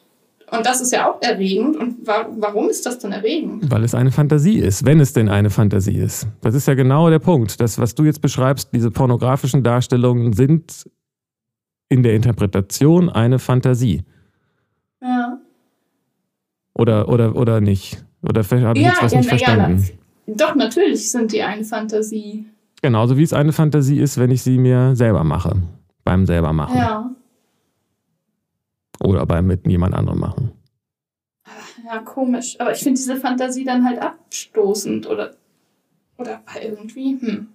Und 0.56 0.66
das 0.66 0.82
ist 0.82 0.91
ja 0.91 1.10
auch 1.10 1.22
erregend. 1.22 1.78
Und 1.78 2.06
wa 2.08 2.28
warum 2.38 2.70
ist 2.70 2.86
das 2.86 2.99
denn 2.99 3.12
erregend? 3.12 3.70
Weil 3.70 3.84
es 3.84 3.95
eine 3.95 4.12
Fantasie 4.12 4.60
ist, 4.60 4.86
wenn 4.86 4.99
es 4.99 5.14
denn 5.14 5.30
eine 5.30 5.49
Fantasie 5.49 5.97
ist. 5.97 6.28
Das 6.41 6.56
ist 6.56 6.68
ja 6.68 6.74
genau 6.74 7.10
der 7.10 7.20
Punkt. 7.20 7.60
Das, 7.60 7.80
was 7.80 7.95
du 7.95 8.03
jetzt 8.03 8.22
beschreibst, 8.22 8.70
diese 8.74 8.91
pornografischen 8.91 9.64
Darstellungen 9.64 10.34
sind 10.34 10.86
in 11.89 12.03
der 12.03 12.16
Interpretation 12.16 13.10
eine 13.10 13.39
Fantasie. 13.39 14.03
Ja. 15.01 15.39
Oder, 16.74 17.08
oder, 17.10 17.36
oder 17.36 17.62
nicht? 17.62 18.03
Oder 18.22 18.43
habe 18.43 18.78
ich 18.78 18.84
ja, 18.84 18.91
jetzt 18.91 19.03
was 19.03 19.12
ja, 19.12 19.18
nicht 19.20 19.30
verstanden? 19.30 19.84
Ja, 20.26 20.34
doch, 20.36 20.56
natürlich 20.56 21.12
sind 21.12 21.32
die 21.32 21.43
eine 21.43 21.64
Fantasie. 21.64 22.45
Genauso 22.82 23.18
wie 23.18 23.24
es 23.24 23.34
eine 23.34 23.53
Fantasie 23.53 23.99
ist, 23.99 24.18
wenn 24.18 24.32
ich 24.32 24.41
sie 24.41 24.58
mir 24.58 24.95
selber 24.95 25.24
mache. 25.24 25.56
Beim 26.03 26.26
selber 26.26 26.53
machen. 26.53 26.78
Ja. 26.78 27.12
Oder 29.06 29.26
beim 29.26 29.47
mit 29.47 29.68
jemand 29.68 29.93
anderem 29.93 30.20
machen. 30.20 30.51
Ja, 31.86 31.99
komisch. 31.99 32.60
Aber 32.60 32.72
ich 32.72 32.80
finde 32.80 32.97
diese 32.97 33.18
Fantasie 33.18 33.64
dann 33.64 33.86
halt 33.86 34.01
abstoßend 34.01 35.08
oder, 35.08 35.36
oder 36.18 36.41
irgendwie, 36.62 37.18
hm. 37.20 37.47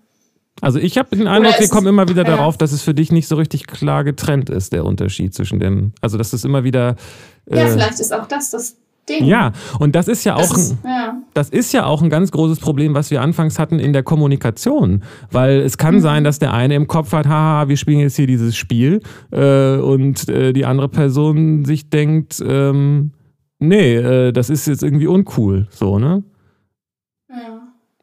Also 0.61 0.79
ich 0.79 0.99
habe 0.99 1.17
den 1.17 1.27
Eindruck, 1.27 1.59
wir 1.59 1.69
kommen 1.69 1.87
immer 1.87 2.09
wieder 2.09 2.23
darauf, 2.23 2.59
dass 2.59 2.73
es 2.73 2.83
für 2.83 2.93
dich 2.93 3.11
nicht 3.11 3.29
so 3.29 3.37
richtig 3.37 3.67
klar 3.67 4.05
getrennt 4.05 4.51
ist, 4.51 4.73
der 4.73 4.85
Unterschied 4.85 5.35
zwischen 5.35 5.59
dem, 5.59 5.93
also 6.03 6.19
dass 6.19 6.33
es 6.33 6.45
immer 6.45 6.65
wieder... 6.65 6.97
Äh, 7.47 7.59
ja, 7.59 7.67
vielleicht 7.69 7.99
ist 7.99 8.13
auch 8.13 8.27
das 8.27 8.51
das 8.51 8.77
Ding. 9.11 9.25
Ja, 9.27 9.53
und 9.79 9.95
das 9.95 10.09
ist 10.09 10.25
ja 10.25 10.37
das 10.37 10.51
auch 10.51 10.57
ist, 10.57 10.73
ein, 10.73 10.79
ja. 10.85 11.23
das 11.35 11.51
ist 11.51 11.73
ja 11.73 11.85
auch 11.87 12.03
ein 12.03 12.11
ganz 12.11 12.31
großes 12.31 12.61
Problem, 12.61 12.95
was 12.95 13.11
wir 13.11 13.21
anfangs 13.23 13.59
hatten 13.59 13.79
in 13.79 13.93
der 13.93 14.03
Kommunikation, 14.03 15.03
weil 15.31 15.61
es 15.61 15.79
kann 15.79 15.97
mhm. 15.97 16.01
sein, 16.01 16.25
dass 16.25 16.39
der 16.39 16.55
eine 16.55 16.75
im 16.75 16.87
Kopf 16.87 17.13
hat, 17.13 17.27
haha, 17.27 17.69
wir 17.69 17.77
spielen 17.77 18.01
jetzt 18.01 18.17
hier 18.17 18.27
dieses 18.27 18.57
Spiel 18.57 19.01
äh, 19.33 19.77
und 19.77 20.29
äh, 20.29 20.53
die 20.53 20.65
andere 20.65 20.89
Person 20.89 21.65
sich 21.65 21.91
denkt, 21.91 22.43
ähm, 22.47 23.13
nee, 23.59 23.97
äh, 23.97 24.33
das 24.33 24.51
ist 24.51 24.67
jetzt 24.67 24.83
irgendwie 24.83 25.07
uncool, 25.07 25.67
so, 25.71 25.99
ne? 25.99 26.23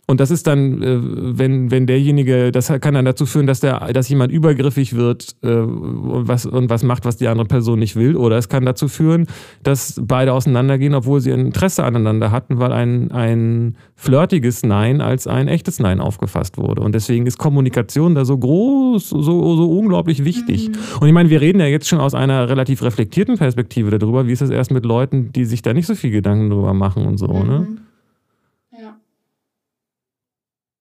Und 0.10 0.22
das 0.22 0.32
ist 0.32 0.47
dann, 0.47 0.82
äh, 0.82 0.99
wenn, 1.01 1.70
wenn 1.70 1.86
derjenige, 1.86 2.53
das 2.53 2.72
kann 2.80 2.93
dann 2.93 3.03
dazu 3.03 3.26
führen, 3.26 3.45
dass, 3.45 3.60
der, 3.60 3.91
dass 3.91 4.08
jemand 4.08 4.32
übergriffig 4.32 4.95
wird 4.95 5.36
äh, 5.43 5.49
und, 5.49 6.30
was, 6.30 6.45
und 6.45 6.70
was 6.70 6.84
macht, 6.84 7.03
was 7.03 7.18
die 7.18 7.28
andere 7.28 7.45
Person 7.45 7.80
nicht 7.80 7.97
will. 7.97 8.16
Oder 8.16 8.38
es 8.38 8.47
kann 8.47 8.64
dazu 8.66 8.88
führen, 8.88 9.28
dass 9.64 10.01
beide 10.01 10.32
auseinandergehen, 10.32 10.95
obwohl 10.95 11.20
sie 11.20 11.34
ein 11.34 11.47
Interesse 11.47 11.84
aneinander 11.84 12.32
hatten, 12.32 12.58
weil 12.58 12.72
ein, 12.72 13.12
ein 13.12 13.76
flirtiges 13.95 14.64
Nein 14.64 15.01
als 15.01 15.28
ein 15.28 15.49
echtes 15.49 15.80
Nein 15.80 15.99
aufgefasst 15.99 16.58
wurde. 16.58 16.84
Und 16.84 16.95
deswegen 16.95 17.26
ist 17.26 17.38
Kommunikation 17.38 18.16
da 18.16 18.24
so 18.24 18.38
groß, 18.38 19.10
so, 19.10 19.22
so 19.22 19.70
unglaublich 19.78 20.24
wichtig. 20.24 20.70
Mhm. 20.70 21.01
Und 21.01 21.08
ich 21.10 21.14
meine, 21.14 21.30
wir 21.30 21.41
reden 21.41 21.60
ja 21.60 21.68
jetzt 21.68 21.89
schon 21.89 21.99
aus 21.99 22.14
einer 22.14 22.47
relativ 22.47 22.82
reflektierten 22.82 23.38
Perspektive 23.38 23.97
darüber. 23.99 24.26
Wie 24.26 24.32
ist 24.32 24.41
es 24.41 24.51
erst 24.51 24.72
mit 24.72 24.86
Leuten, 24.86 25.34
die 25.34 25.43
sich 25.43 25.64
da 25.64 25.74
nicht 25.74 25.86
so 25.86 25.95
viel 25.95 26.12
Gedanken 26.12 26.49
drüber 26.49 26.74
machen 26.74 27.05
und 27.05 27.18
so, 27.18 27.28
ne? 27.28 27.43
mhm. 27.43 27.49
ne? 27.49 27.68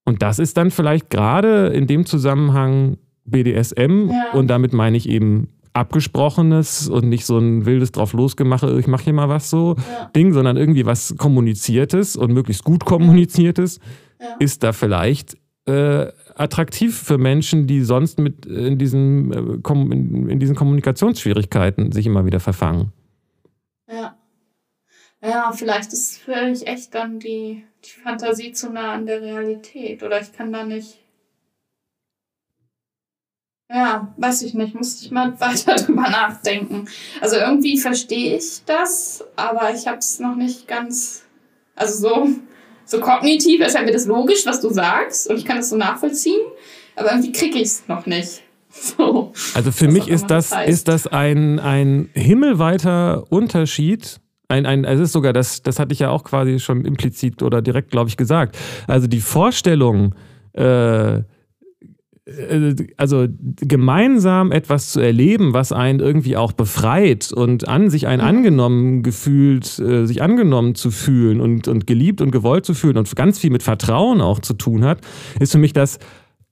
Und 0.07 0.21
das 0.21 0.39
ist 0.39 0.55
dann 0.55 0.71
vielleicht 0.71 1.09
gerade 1.09 1.67
in 1.67 1.85
dem 1.85 2.05
Zusammenhang 2.05 2.95
BDSM 3.25 4.09
ja. 4.09 4.31
und 4.31 4.47
damit 4.47 4.71
meine 4.71 4.95
ich 4.95 5.09
eben 5.09 5.49
abgesprochenes 5.73 6.87
und 6.87 7.09
nicht 7.09 7.25
so 7.25 7.37
ein 7.37 7.65
wildes 7.65 7.91
drauf 7.91 8.13
losgemache, 8.13 8.79
ich 8.79 8.87
mache 8.87 9.03
hier 9.03 9.11
mal 9.11 9.27
was 9.27 9.49
so 9.49 9.75
ja. 9.77 10.09
Ding, 10.15 10.31
sondern 10.31 10.55
irgendwie 10.55 10.85
was 10.85 11.13
kommuniziertes 11.17 12.15
und 12.15 12.31
möglichst 12.31 12.63
gut 12.63 12.85
kommuniziertes 12.85 13.81
ja. 14.21 14.27
ist 14.39 14.63
da 14.63 14.71
vielleicht 14.71 15.35
äh, 15.65 16.07
attraktiv 16.35 16.97
für 16.97 17.17
Menschen, 17.17 17.67
die 17.67 17.81
sonst 17.81 18.17
mit 18.17 18.45
in 18.45 18.77
diesen, 18.77 19.33
äh, 19.33 19.71
in, 19.73 20.29
in 20.29 20.39
diesen 20.39 20.55
Kommunikationsschwierigkeiten 20.55 21.91
sich 21.91 22.05
immer 22.05 22.25
wieder 22.25 22.39
verfangen. 22.39 22.93
Ja. 23.91 24.15
Ja, 25.21 25.51
vielleicht 25.53 25.91
ist 25.91 26.19
für 26.19 26.45
mich 26.45 26.65
echt 26.65 26.95
dann 26.95 27.19
die, 27.19 27.65
die 27.87 28.01
Fantasie 28.01 28.51
zu 28.51 28.69
nah 28.69 28.93
an 28.93 29.05
der 29.05 29.21
Realität. 29.21 30.03
Oder 30.03 30.21
ich 30.21 30.33
kann 30.33 30.51
da 30.51 30.63
nicht. 30.63 30.99
Ja, 33.69 34.13
weiß 34.17 34.43
ich 34.43 34.53
nicht. 34.53 34.75
Muss 34.75 35.01
ich 35.01 35.11
mal 35.11 35.33
weiter 35.39 35.75
drüber 35.75 36.09
nachdenken. 36.09 36.87
Also 37.21 37.37
irgendwie 37.37 37.77
verstehe 37.77 38.37
ich 38.37 38.63
das, 38.65 39.23
aber 39.35 39.73
ich 39.73 39.87
habe 39.87 39.99
es 39.99 40.19
noch 40.19 40.35
nicht 40.35 40.67
ganz. 40.67 41.23
Also 41.75 42.09
so, 42.09 42.29
so 42.85 42.99
kognitiv 42.99 43.61
erscheint 43.61 43.85
mir 43.85 43.91
das 43.91 44.05
logisch, 44.05 44.45
was 44.45 44.61
du 44.61 44.69
sagst. 44.69 45.29
Und 45.29 45.37
ich 45.37 45.45
kann 45.45 45.57
das 45.57 45.69
so 45.69 45.77
nachvollziehen. 45.77 46.41
Aber 46.95 47.11
irgendwie 47.11 47.31
kriege 47.31 47.57
ich 47.57 47.67
es 47.67 47.87
noch 47.87 48.05
nicht. 48.05 48.43
So, 48.69 49.31
also 49.55 49.71
für 49.71 49.87
mich 49.87 50.07
ist 50.07 50.27
das, 50.27 50.51
ist 50.67 50.87
das 50.87 51.07
ein, 51.07 51.57
ein 51.57 52.11
himmelweiter 52.13 53.25
Unterschied 53.31 54.19
ein, 54.47 54.65
ein, 54.65 54.85
es 54.85 54.99
ist 54.99 55.11
sogar, 55.11 55.33
das, 55.33 55.61
das 55.61 55.79
hatte 55.79 55.93
ich 55.93 55.99
ja 55.99 56.09
auch 56.09 56.23
quasi 56.23 56.59
schon 56.59 56.85
implizit 56.85 57.43
oder 57.43 57.61
direkt, 57.61 57.91
glaube 57.91 58.09
ich, 58.09 58.17
gesagt. 58.17 58.57
Also 58.87 59.07
die 59.07 59.19
Vorstellung, 59.19 60.15
äh, 60.53 61.17
äh, 62.27 62.75
also 62.97 63.27
gemeinsam 63.39 64.51
etwas 64.51 64.91
zu 64.91 64.99
erleben, 64.99 65.53
was 65.53 65.71
einen 65.71 65.99
irgendwie 65.99 66.37
auch 66.37 66.53
befreit 66.53 67.31
und 67.31 67.67
an 67.67 67.89
sich 67.89 68.07
einen 68.07 68.21
mhm. 68.21 68.27
angenommen 68.27 69.03
gefühlt, 69.03 69.79
äh, 69.79 70.05
sich 70.05 70.21
angenommen 70.21 70.75
zu 70.75 70.91
fühlen 70.91 71.41
und, 71.41 71.67
und 71.67 71.87
geliebt 71.87 72.21
und 72.21 72.31
gewollt 72.31 72.65
zu 72.65 72.73
fühlen 72.73 72.97
und 72.97 73.13
ganz 73.15 73.39
viel 73.39 73.49
mit 73.49 73.63
Vertrauen 73.63 74.21
auch 74.21 74.39
zu 74.39 74.53
tun 74.53 74.85
hat, 74.85 75.01
ist 75.39 75.51
für 75.51 75.57
mich 75.57 75.73
das 75.73 75.99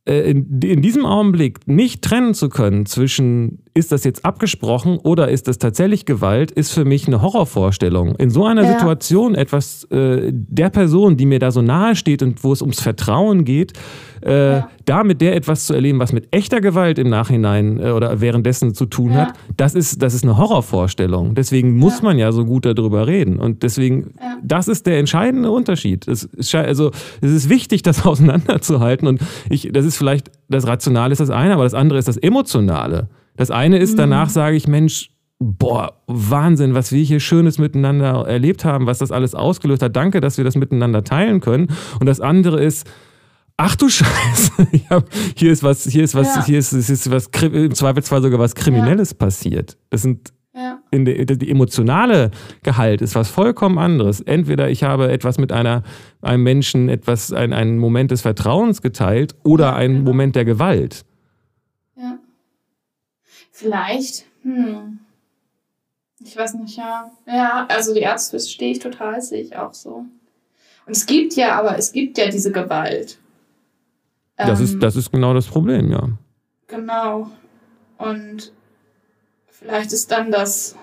äh, 0.05 0.29
in, 0.31 0.59
in 0.61 0.81
diesem 0.81 1.05
Augenblick 1.05 1.67
nicht 1.67 2.01
trennen 2.01 2.33
zu 2.33 2.49
können 2.49 2.85
zwischen 2.85 3.64
ist 3.75 3.91
das 3.91 4.05
jetzt 4.05 4.23
abgesprochen 4.23 4.97
oder 4.97 5.27
ist 5.27 5.49
das 5.49 5.57
tatsächlich 5.57 6.05
Gewalt, 6.05 6.49
ist 6.49 6.71
für 6.71 6.85
mich 6.85 7.07
eine 7.07 7.21
Horrorvorstellung. 7.21 8.15
In 8.15 8.29
so 8.29 8.45
einer 8.45 8.63
ja. 8.63 8.71
Situation 8.71 9.35
etwas 9.35 9.83
äh, 9.91 10.31
der 10.31 10.69
Person, 10.69 11.17
die 11.17 11.25
mir 11.25 11.39
da 11.39 11.51
so 11.51 11.61
nahe 11.61 11.97
steht 11.97 12.23
und 12.23 12.41
wo 12.45 12.53
es 12.53 12.61
ums 12.61 12.79
Vertrauen 12.79 13.43
geht, 13.43 13.73
äh, 14.21 14.53
ja. 14.53 14.69
da 14.85 15.03
mit 15.03 15.19
der 15.19 15.35
etwas 15.35 15.65
zu 15.65 15.73
erleben, 15.73 15.99
was 15.99 16.13
mit 16.13 16.33
echter 16.33 16.61
Gewalt 16.61 16.97
im 16.97 17.09
Nachhinein 17.09 17.77
äh, 17.81 17.91
oder 17.91 18.21
währenddessen 18.21 18.73
zu 18.73 18.85
tun 18.85 19.11
ja. 19.11 19.27
hat, 19.27 19.33
das 19.57 19.75
ist, 19.75 20.01
das 20.01 20.13
ist 20.13 20.23
eine 20.23 20.37
Horrorvorstellung. 20.37 21.35
Deswegen 21.35 21.77
muss 21.77 22.01
man 22.01 22.17
ja 22.17 22.31
so 22.31 22.45
gut 22.45 22.65
darüber 22.65 23.07
reden. 23.07 23.39
Und 23.39 23.61
deswegen, 23.61 24.13
das 24.41 24.69
ist 24.69 24.87
der 24.87 24.99
entscheidende 24.99 25.51
Unterschied. 25.51 26.07
Es, 26.07 26.29
also, 26.55 26.91
es 27.19 27.31
ist 27.31 27.49
wichtig, 27.49 27.81
das 27.81 28.05
auseinanderzuhalten. 28.05 29.05
Und 29.05 29.19
ich, 29.49 29.69
das 29.73 29.85
ist 29.85 29.97
vielleicht, 29.97 30.31
das 30.47 30.65
Rationale 30.65 31.11
ist 31.11 31.19
das 31.19 31.29
eine, 31.29 31.55
aber 31.55 31.63
das 31.63 31.73
andere 31.73 31.99
ist 31.99 32.07
das 32.07 32.15
Emotionale. 32.15 33.09
Das 33.37 33.51
eine 33.51 33.77
ist, 33.77 33.99
danach 33.99 34.27
mhm. 34.27 34.31
sage 34.31 34.55
ich, 34.55 34.67
Mensch, 34.67 35.09
boah, 35.39 36.01
Wahnsinn, 36.07 36.73
was 36.73 36.91
wir 36.91 37.03
hier 37.03 37.19
Schönes 37.19 37.57
miteinander 37.57 38.25
erlebt 38.27 38.65
haben, 38.65 38.87
was 38.87 38.99
das 38.99 39.11
alles 39.11 39.35
ausgelöst 39.35 39.81
hat. 39.81 39.95
Danke, 39.95 40.21
dass 40.21 40.37
wir 40.37 40.45
das 40.45 40.55
miteinander 40.55 41.03
teilen 41.03 41.41
können. 41.41 41.67
Und 41.99 42.05
das 42.05 42.21
andere 42.21 42.63
ist, 42.63 42.89
ach 43.57 43.75
du 43.75 43.89
Scheiße, 43.89 44.51
hab, 44.89 45.09
hier 45.35 45.51
ist 45.51 45.63
was, 45.63 45.85
hier 45.85 46.03
ist 46.03 46.15
was, 46.15 46.35
ja. 46.35 46.45
hier 46.45 46.59
ist, 46.59 46.73
ist 46.73 47.11
was, 47.11 47.29
im 47.41 47.73
Zweifelsfall 47.73 48.21
sogar 48.21 48.39
was 48.39 48.55
Kriminelles 48.55 49.11
ja. 49.11 49.17
passiert. 49.17 49.77
Das 49.89 50.01
sind 50.01 50.33
ja. 50.55 50.79
in 50.91 51.05
der, 51.05 51.25
die 51.25 51.51
emotionale 51.51 52.31
Gehalt 52.63 53.01
ist 53.01 53.15
was 53.15 53.29
vollkommen 53.29 53.77
anderes. 53.77 54.21
Entweder 54.21 54.69
ich 54.69 54.83
habe 54.83 55.11
etwas 55.11 55.37
mit 55.37 55.51
einer, 55.51 55.83
einem 56.21 56.43
Menschen, 56.43 56.87
etwas, 56.87 57.33
ein, 57.33 57.51
einen 57.51 57.77
Moment 57.77 58.11
des 58.11 58.21
Vertrauens 58.21 58.81
geteilt 58.81 59.35
oder 59.43 59.75
einen 59.75 59.95
genau. 59.95 60.11
Moment 60.11 60.35
der 60.35 60.45
Gewalt. 60.45 61.05
Vielleicht, 63.55 64.25
hm. 64.41 64.99
Ich 66.19 66.35
weiß 66.35 66.55
nicht, 66.55 66.75
ja. 66.75 67.09
Ja, 67.25 67.65
also 67.69 67.93
die 67.93 68.01
Ärzte 68.01 68.31
verstehe 68.31 68.73
ich 68.73 68.79
total, 68.79 69.21
sehe 69.21 69.41
ich 69.41 69.55
auch 69.55 69.73
so. 69.73 70.05
Und 70.85 70.91
es 70.91 71.05
gibt 71.05 71.35
ja, 71.35 71.57
aber 71.57 71.77
es 71.77 71.93
gibt 71.93 72.17
ja 72.17 72.27
diese 72.27 72.51
Gewalt. 72.51 73.17
Das, 74.35 74.59
ähm, 74.59 74.65
ist, 74.65 74.79
das 74.83 74.97
ist 74.97 75.09
genau 75.09 75.33
das 75.33 75.47
Problem, 75.47 75.89
ja. 75.89 76.09
Genau. 76.67 77.31
Und 77.97 78.51
vielleicht 79.47 79.93
ist 79.93 80.11
dann 80.11 80.31
das 80.31 80.75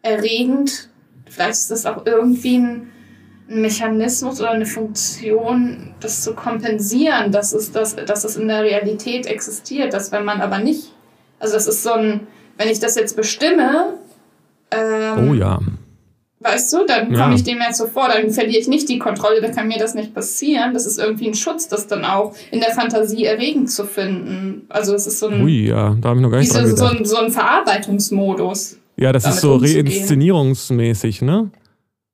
erregend, 0.00 0.88
vielleicht 1.26 1.58
ist 1.58 1.70
das 1.70 1.84
auch 1.84 2.06
irgendwie 2.06 2.56
ein, 2.56 2.90
ein 3.50 3.60
Mechanismus 3.60 4.40
oder 4.40 4.52
eine 4.52 4.64
Funktion, 4.64 5.94
das 6.00 6.22
zu 6.22 6.34
kompensieren, 6.34 7.32
dass 7.32 7.52
es, 7.52 7.70
das, 7.70 7.96
dass 7.96 8.24
es 8.24 8.36
in 8.36 8.48
der 8.48 8.62
Realität 8.62 9.26
existiert, 9.26 9.92
dass 9.92 10.10
wenn 10.10 10.24
man 10.24 10.40
aber 10.40 10.58
nicht 10.58 10.94
also 11.40 11.54
das 11.54 11.66
ist 11.66 11.82
so 11.82 11.92
ein, 11.92 12.28
wenn 12.56 12.68
ich 12.68 12.78
das 12.78 12.94
jetzt 12.94 13.16
bestimme, 13.16 13.94
ähm, 14.70 15.28
oh 15.28 15.34
ja. 15.34 15.58
Weißt 16.42 16.72
du, 16.72 16.86
dann 16.86 17.08
komme 17.08 17.18
ja. 17.18 17.34
ich 17.34 17.44
dem 17.44 17.58
jetzt 17.58 17.76
so 17.76 17.86
vor, 17.86 18.08
dann 18.08 18.30
verliere 18.30 18.60
ich 18.60 18.66
nicht 18.66 18.88
die 18.88 18.98
Kontrolle, 18.98 19.42
dann 19.42 19.54
kann 19.54 19.68
mir 19.68 19.78
das 19.78 19.94
nicht 19.94 20.14
passieren. 20.14 20.72
Das 20.72 20.86
ist 20.86 20.98
irgendwie 20.98 21.28
ein 21.28 21.34
Schutz, 21.34 21.68
das 21.68 21.86
dann 21.86 22.02
auch 22.06 22.34
in 22.50 22.60
der 22.60 22.70
Fantasie 22.70 23.26
erregend 23.26 23.70
zu 23.70 23.84
finden. 23.84 24.62
Also 24.70 24.94
es 24.94 25.06
ist 25.06 25.18
so 25.18 25.28
ein. 25.28 25.42
Ui, 25.44 25.68
ja, 25.68 25.94
da 26.00 26.08
habe 26.08 26.20
ich 26.20 26.22
noch 26.22 26.30
gar 26.30 26.38
nicht 26.38 26.50
diese. 26.50 26.76
So 26.78 26.86
ein, 26.86 27.04
so 27.04 27.18
ein 27.18 27.30
Verarbeitungsmodus. 27.30 28.78
Ja, 28.96 29.12
das 29.12 29.26
ist 29.26 29.40
so 29.40 29.56
reinszenierungsmäßig, 29.56 31.20
ne? 31.20 31.50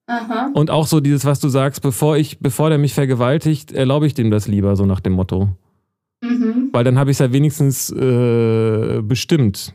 Aha. 0.09 0.51
Und 0.55 0.70
auch 0.70 0.89
so 0.89 0.99
dieses, 0.99 1.24
was 1.24 1.39
du 1.39 1.49
sagst, 1.49 1.83
bevor 1.83 2.16
ich, 2.16 2.41
bevor 2.41 2.68
der 2.68 2.79
mich 2.79 2.95
vergewaltigt, 2.95 3.72
erlaube 3.72 4.09
ich 4.09 4.14
dem 4.14 4.33
das 4.33 4.49
lieber, 4.49 4.74
so 4.74 4.87
nach 4.87 5.01
dem 5.01 5.12
Motto. 5.12 5.51
Mhm. 6.47 6.68
Weil 6.72 6.84
dann 6.84 6.99
habe 6.99 7.11
ich 7.11 7.16
es 7.16 7.18
ja 7.18 7.32
wenigstens 7.32 7.90
äh, 7.90 9.03
bestimmt. 9.03 9.74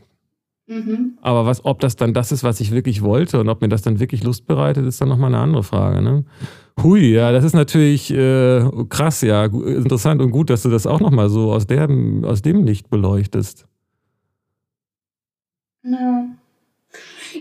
Mhm. 0.66 1.18
Aber 1.20 1.44
was, 1.44 1.64
ob 1.64 1.80
das 1.80 1.96
dann 1.96 2.14
das 2.14 2.32
ist, 2.32 2.44
was 2.44 2.60
ich 2.60 2.70
wirklich 2.70 3.02
wollte 3.02 3.40
und 3.40 3.48
ob 3.48 3.60
mir 3.60 3.68
das 3.68 3.82
dann 3.82 4.00
wirklich 4.00 4.24
Lust 4.24 4.46
bereitet, 4.46 4.86
ist 4.86 5.00
dann 5.00 5.08
nochmal 5.08 5.34
eine 5.34 5.42
andere 5.42 5.62
Frage. 5.62 6.00
Ne? 6.02 6.24
Hui, 6.82 7.12
ja, 7.12 7.32
das 7.32 7.44
ist 7.44 7.54
natürlich 7.54 8.12
äh, 8.12 8.64
krass, 8.88 9.20
ja, 9.22 9.44
interessant 9.44 10.22
und 10.22 10.30
gut, 10.30 10.50
dass 10.50 10.62
du 10.62 10.70
das 10.70 10.86
auch 10.86 11.00
nochmal 11.00 11.28
so 11.28 11.52
aus, 11.52 11.66
der, 11.66 11.88
aus 12.22 12.42
dem 12.42 12.64
Licht 12.64 12.88
beleuchtest. 12.88 13.66
Ja. 15.84 16.26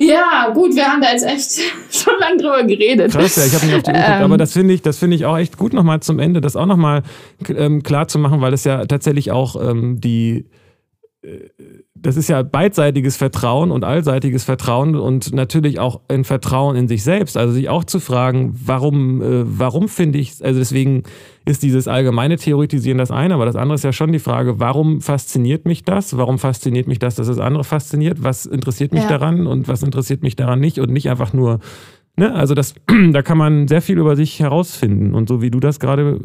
Ja, 0.04 0.50
gut, 0.52 0.76
wir 0.76 0.88
haben 0.88 1.00
da 1.00 1.12
jetzt 1.12 1.26
echt 1.26 1.62
schon 1.92 2.14
lange 2.20 2.38
drüber 2.38 2.64
geredet. 2.64 3.12
Krass, 3.12 3.36
ja, 3.36 3.46
ich 3.46 3.54
habe 3.54 3.68
nicht 3.68 3.76
auf 3.76 3.84
die 3.84 3.92
Uhr 3.92 3.98
geguckt, 3.98 4.18
ähm, 4.18 4.24
aber 4.24 4.38
das 4.38 4.54
finde 4.54 4.74
ich, 4.74 4.82
das 4.82 4.98
ich 5.16 5.26
auch 5.26 5.38
echt 5.38 5.58
gut 5.58 5.74
nochmal 5.74 6.00
zum 6.00 6.18
Ende, 6.18 6.42
das 6.42 6.56
auch 6.56 6.66
nochmal 6.66 7.04
ähm, 7.50 7.84
klar 7.84 8.08
zu 8.08 8.18
machen, 8.18 8.42
weil 8.42 8.52
es 8.54 8.64
ja 8.64 8.86
tatsächlich 8.86 9.32
auch 9.32 9.56
ähm, 9.62 10.02
die 10.02 10.46
das 11.94 12.18
ist 12.18 12.30
ja 12.30 12.42
beidseitiges 12.42 13.16
Vertrauen 13.16 13.70
und 13.70 13.84
allseitiges 13.84 14.44
Vertrauen 14.44 14.96
und 14.96 15.34
natürlich 15.34 15.80
auch 15.80 16.02
ein 16.08 16.24
Vertrauen 16.24 16.76
in 16.76 16.88
sich 16.88 17.04
selbst. 17.04 17.38
Also 17.38 17.54
sich 17.54 17.70
auch 17.70 17.84
zu 17.84 18.00
fragen, 18.00 18.56
warum, 18.66 19.22
äh, 19.22 19.44
warum 19.46 19.88
finde 19.88 20.18
ich, 20.18 20.44
also 20.44 20.60
deswegen 20.60 21.04
ist 21.46 21.62
dieses 21.62 21.88
allgemeine 21.88 22.38
Theoretisieren 22.38 22.98
das 22.98 23.12
eine, 23.12 23.36
aber 23.36 23.46
das 23.46 23.56
andere 23.56 23.76
ist 23.76 23.84
ja 23.84 23.94
schon 23.94 24.12
die 24.12 24.20
Frage, 24.20 24.60
warum 24.60 25.00
fasziniert 25.00 25.66
mich 25.66 25.84
das? 25.84 26.18
Warum 26.18 26.40
fasziniert 26.40 26.88
mich 26.88 26.98
das, 26.98 27.16
dass 27.16 27.28
das 27.28 27.38
andere 27.38 27.64
fasziniert? 27.64 28.24
Was 28.24 28.48
interessiert 28.48 28.92
mich 28.92 29.04
ja. 29.04 29.10
daran 29.10 29.46
und 29.46 29.68
was 29.68 29.84
interessiert 29.84 30.24
mich 30.24 30.36
daran 30.36 30.60
nicht? 30.60 30.80
Und 30.80 30.92
nicht 30.92 31.08
einfach 31.08 31.34
nur, 31.34 31.60
ne, 32.18 32.34
also 32.34 32.56
das, 32.56 32.74
da 33.12 33.22
kann 33.22 33.38
man 33.38 33.68
sehr 33.68 33.84
viel 33.84 34.00
über 34.00 34.16
sich 34.16 34.40
herausfinden. 34.40 35.14
Und 35.14 35.30
so 35.30 35.40
wie 35.44 35.52
du 35.52 35.60
das 35.60 35.80
gerade 35.80 36.22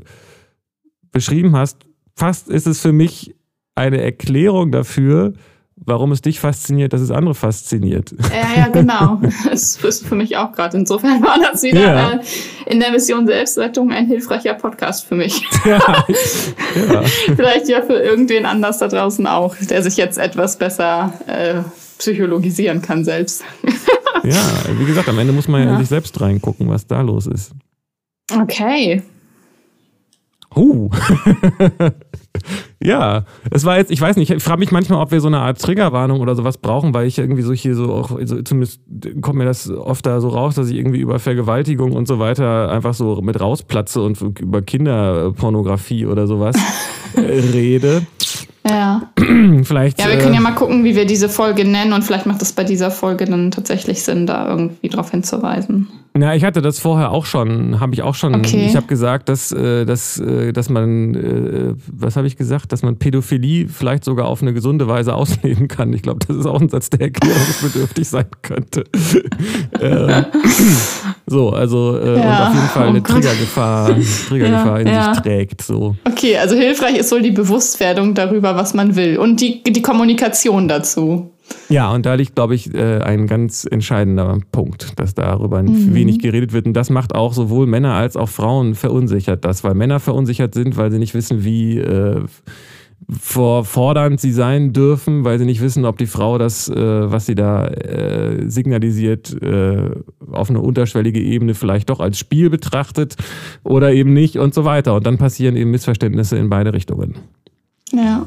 beschrieben 1.12 1.55
hast, 1.55 1.84
fast 2.14 2.49
ist 2.49 2.66
es 2.66 2.80
für 2.80 2.92
mich 2.92 3.34
eine 3.77 4.03
Erklärung 4.03 4.72
dafür, 4.72 5.35
warum 5.77 6.11
es 6.12 6.22
dich 6.22 6.41
fasziniert, 6.41 6.93
dass 6.93 7.01
es 7.03 7.11
andere 7.11 7.35
fasziniert. 7.35 8.14
Ja, 8.33 8.62
ja, 8.62 8.68
genau. 8.72 9.20
Das 9.45 9.77
ist 9.77 10.07
für 10.07 10.14
mich 10.14 10.37
auch 10.37 10.53
gerade. 10.53 10.77
Insofern 10.79 11.22
war 11.22 11.39
das 11.39 11.62
wieder 11.62 11.81
ja. 11.81 12.12
äh, 12.12 12.20
in 12.66 12.81
der 12.81 12.91
Mission 12.91 13.27
Selbstrettung 13.27 13.93
ein 13.93 14.07
hilfreicher 14.07 14.55
Podcast 14.55 15.07
für 15.07 15.14
mich. 15.14 15.47
Ja. 15.64 16.07
ja. 16.77 17.03
Vielleicht 17.35 17.68
ja 17.68 17.83
für 17.83 17.95
irgendwen 17.95 18.47
anders 18.47 18.79
da 18.79 18.87
draußen 18.87 19.27
auch, 19.27 19.57
der 19.57 19.83
sich 19.83 19.97
jetzt 19.97 20.16
etwas 20.16 20.59
besser 20.59 21.12
äh, 21.27 21.62
psychologisieren 21.99 22.83
kann 22.83 23.05
selbst. 23.05 23.43
ja, 24.22 24.45
wie 24.79 24.85
gesagt, 24.85 25.09
am 25.09 25.18
Ende 25.18 25.33
muss 25.33 25.49
man 25.49 25.62
ja, 25.62 25.66
ja 25.66 25.72
in 25.72 25.81
sich 25.81 25.89
selbst 25.89 26.20
reingucken, 26.20 26.68
was 26.68 26.87
da 26.87 27.01
los 27.01 27.27
ist. 27.27 27.51
Okay. 28.33 29.03
Uh. 30.55 30.89
Ja, 32.83 33.24
es 33.51 33.64
war 33.64 33.79
jetzt, 33.79 33.91
ich 33.91 34.01
weiß 34.01 34.16
nicht, 34.16 34.31
ich 34.31 34.43
frage 34.43 34.59
mich 34.59 34.70
manchmal, 34.70 35.01
ob 35.01 35.11
wir 35.11 35.20
so 35.20 35.29
eine 35.29 35.39
Art 35.39 35.61
Triggerwarnung 35.61 36.20
oder 36.20 36.35
sowas 36.35 36.59
brauchen, 36.59 36.93
weil 36.93 37.07
ich 37.07 37.18
irgendwie 37.18 37.43
so 37.43 37.53
hier 37.53 37.74
so 37.74 37.93
auch, 37.93 38.18
so, 38.24 38.43
zumindest 38.43 38.81
kommt 39.22 39.39
mir 39.39 39.47
das 39.47 39.70
oft 39.70 40.05
da 40.05 40.20
so 40.20 40.29
raus, 40.29 40.57
dass 40.57 40.68
ich 40.68 40.77
irgendwie 40.77 41.01
über 41.01 41.18
Vergewaltigung 41.18 41.93
und 41.93 42.07
so 42.07 42.18
weiter 42.18 42.70
einfach 42.70 42.93
so 42.93 43.22
mit 43.22 43.41
rausplatze 43.41 44.03
und 44.03 44.20
über 44.41 44.61
Kinderpornografie 44.61 46.07
oder 46.07 46.27
sowas 46.27 46.57
rede. 47.16 48.07
Ja. 48.68 49.11
vielleicht. 49.62 50.01
Ja, 50.01 50.09
wir 50.09 50.18
können 50.18 50.35
ja 50.35 50.41
äh, 50.41 50.43
mal 50.43 50.55
gucken, 50.55 50.85
wie 50.85 50.97
wir 50.97 51.07
diese 51.07 51.29
Folge 51.29 51.64
nennen 51.64 51.93
und 51.93 52.03
vielleicht 52.03 52.27
macht 52.27 52.43
es 52.43 52.53
bei 52.53 52.64
dieser 52.64 52.91
Folge 52.91 53.24
dann 53.24 53.51
tatsächlich 53.53 54.03
Sinn, 54.03 54.27
da 54.27 54.49
irgendwie 54.49 54.89
drauf 54.89 55.11
hinzuweisen. 55.11 55.89
Na, 56.19 56.35
ich 56.35 56.45
hatte 56.45 56.62
das 56.62 56.79
vorher 56.79 57.11
auch 57.11 57.27
schon, 57.27 57.79
habe 57.81 57.93
ich 57.95 58.03
auch 58.03 58.14
schon. 58.14 58.35
Okay. 58.35 58.67
Ich 58.67 58.77
habe 58.77 58.87
gesagt, 58.87 59.29
dass, 59.29 59.53
äh, 59.53 59.85
dass, 59.85 60.19
äh, 60.19 60.53
dass 60.53 60.71
man, 60.71 61.14
äh, 61.14 61.75
was 61.87 62.17
habe 62.17 62.27
ich 62.27 62.37
gesagt, 62.37 62.73
dass 62.73 62.83
man 62.83 62.99
Pädophilie 62.99 63.69
vielleicht 63.69 64.05
sogar 64.05 64.27
auf 64.27 64.41
eine 64.41 64.55
gesunde 64.55 64.89
Weise 64.89 65.14
ausleben 65.14 65.69
kann. 65.69 65.93
Ich 65.93 66.03
glaube, 66.03 66.21
das 66.27 66.37
ist 66.37 66.47
auch 66.47 66.61
ein 66.61 66.69
Satz, 66.69 66.91
der 66.91 67.03
erklärungsbedürftig 67.03 68.09
sein 68.09 68.27
könnte. 68.43 68.85
ähm, 69.81 70.25
so, 71.27 71.51
also 71.51 71.99
äh, 71.99 72.19
Ja, 72.19 72.23
und 72.23 72.49
auf 72.49 72.55
jeden 72.55 72.69
Fall 72.69 72.87
oh 72.87 72.91
eine 72.91 73.03
Gott. 73.03 73.17
Triggergefahr, 73.17 73.97
Triggergefahr 74.29 74.81
in 74.81 74.87
ja. 74.89 75.14
sich 75.14 75.23
trägt. 75.23 75.62
So. 75.62 75.97
Okay, 76.05 76.39
also 76.39 76.57
hilfreich 76.57 76.97
ist 76.97 77.12
wohl 77.12 77.23
die 77.23 77.31
Bewusstwerdung 77.31 78.14
darüber, 78.14 78.57
was 78.57 78.75
man 78.75 78.97
will 78.97 79.19
und 79.19 79.41
die, 79.41 79.62
die 79.62 79.83
Kommunikation 79.83 80.69
dazu. 80.69 81.31
Ja, 81.68 81.92
und 81.92 82.07
da 82.07 82.14
liegt, 82.14 82.34
glaube 82.34 82.55
ich, 82.55 82.72
äh, 82.74 82.99
ein 83.01 83.26
ganz 83.26 83.66
entscheidender 83.68 84.38
Punkt, 84.53 84.99
dass 84.99 85.14
darüber 85.14 85.64
wenig 85.64 86.20
geredet 86.20 86.53
wird. 86.53 86.66
Und 86.66 86.74
das 86.74 86.90
macht 86.90 87.14
auch 87.14 87.32
sowohl 87.32 87.66
Männer 87.66 87.94
als 87.94 88.16
auch 88.16 88.28
Frauen 88.28 88.74
verunsichert 88.74 89.44
das, 89.44 89.64
weil 89.64 89.74
Männer 89.74 89.99
verunsichert 89.99 90.55
sind, 90.55 90.76
weil 90.76 90.92
sie 90.92 90.99
nicht 90.99 91.14
wissen, 91.14 91.44
wie 91.44 91.78
äh, 91.78 92.22
fordernd 93.09 94.20
sie 94.20 94.32
sein 94.32 94.72
dürfen, 94.72 95.24
weil 95.24 95.38
sie 95.38 95.44
nicht 95.44 95.61
wissen, 95.61 95.84
ob 95.84 95.99
die 95.99 96.07
Frau 96.07 96.38
das, 96.38 96.68
äh, 96.68 96.74
was 97.11 97.26
sie 97.26 97.34
da 97.34 97.66
äh, 97.66 98.49
signalisiert, 98.49 99.40
äh, 99.42 99.90
auf 100.32 100.51
eine 100.51 100.61
unterschwellige 100.61 101.20
Ebene 101.20 101.55
vielleicht 101.55 101.90
doch 101.90 102.01
als 102.01 102.18
Spiel 102.18 102.51
betrachtet 102.51 103.16
oder 103.64 103.92
eben 103.92 104.12
nicht 104.12 104.38
und 104.38 104.55
so 104.55 104.64
weiter. 104.64 104.94
Und 104.94 105.07
dann 105.07 105.18
passieren 105.18 105.57
eben 105.57 105.70
Missverständnisse 105.70 106.36
in 106.36 106.49
beide 106.49 106.72
Richtungen. 106.72 107.16
Ja. 107.92 108.26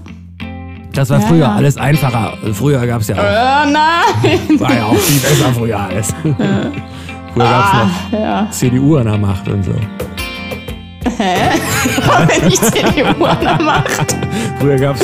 Das 1.00 1.10
war 1.12 1.22
Ja, 1.22 1.28
früher 1.28 1.40
ja. 1.40 1.56
alles 1.56 1.78
einfacher. 1.78 2.34
Früher 2.54 2.86
gab 2.86 3.00
es 3.00 3.08
ja 3.08 3.16
auch 3.16 3.20
Äh, 3.20 3.72
nein! 3.72 4.60
war 4.60 4.76
ja 4.76 4.84
auch 4.86 4.96
viel 4.98 5.20
besser 5.22 5.54
früher 5.58 5.80
alles. 5.80 6.14
früher 6.22 7.46
gab 7.46 7.66
es 7.66 8.12
noch 8.12 8.20
Ja. 8.20 8.48
CDU 8.52 8.98
an 8.98 9.06
der 9.06 9.18
Macht 9.18 9.48
und 9.48 9.64
so. 9.64 9.72
Wenn 11.18 12.48
ich 12.50 12.60
CDU 12.62 13.24
an 13.26 13.38
der 13.42 13.62
Macht. 13.62 14.16
Früher 14.60 14.76
gab 14.78 14.96
es. 14.98 15.04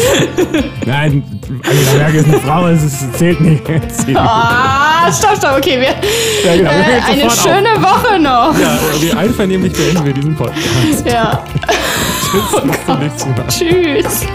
Nein, 0.86 1.24
Angela 1.64 1.94
Merkel 1.98 2.16
ist 2.20 2.28
eine 2.28 2.40
Frau, 2.40 2.68
es 2.68 3.12
zählt 3.14 3.40
nicht. 3.40 3.64
CDU. 3.98 4.20
Ah, 4.20 5.10
stopp, 5.14 5.38
stopp, 5.38 5.58
okay. 5.58 5.80
Wir, 5.80 6.50
Ja, 6.52 6.58
genau, 6.58 6.72
wir 6.72 6.98
äh, 6.98 7.22
eine 7.22 7.32
schöne 7.32 7.82
Woche 7.82 8.20
noch. 8.20 8.50
Auf. 8.50 8.60
Ja, 8.62 8.78
wir 9.02 9.18
einvernehmlich 9.18 9.72
beenden 9.72 10.04
wir 10.06 10.14
diesen 10.14 10.36
Podcast. 10.36 11.06
Ja. 11.10 11.42
Tschüss, 12.32 12.62
bis 12.64 12.86
zum 12.86 13.00
nächsten 13.00 13.32
Mal. 13.32 13.48
Tschüss. 13.48 14.26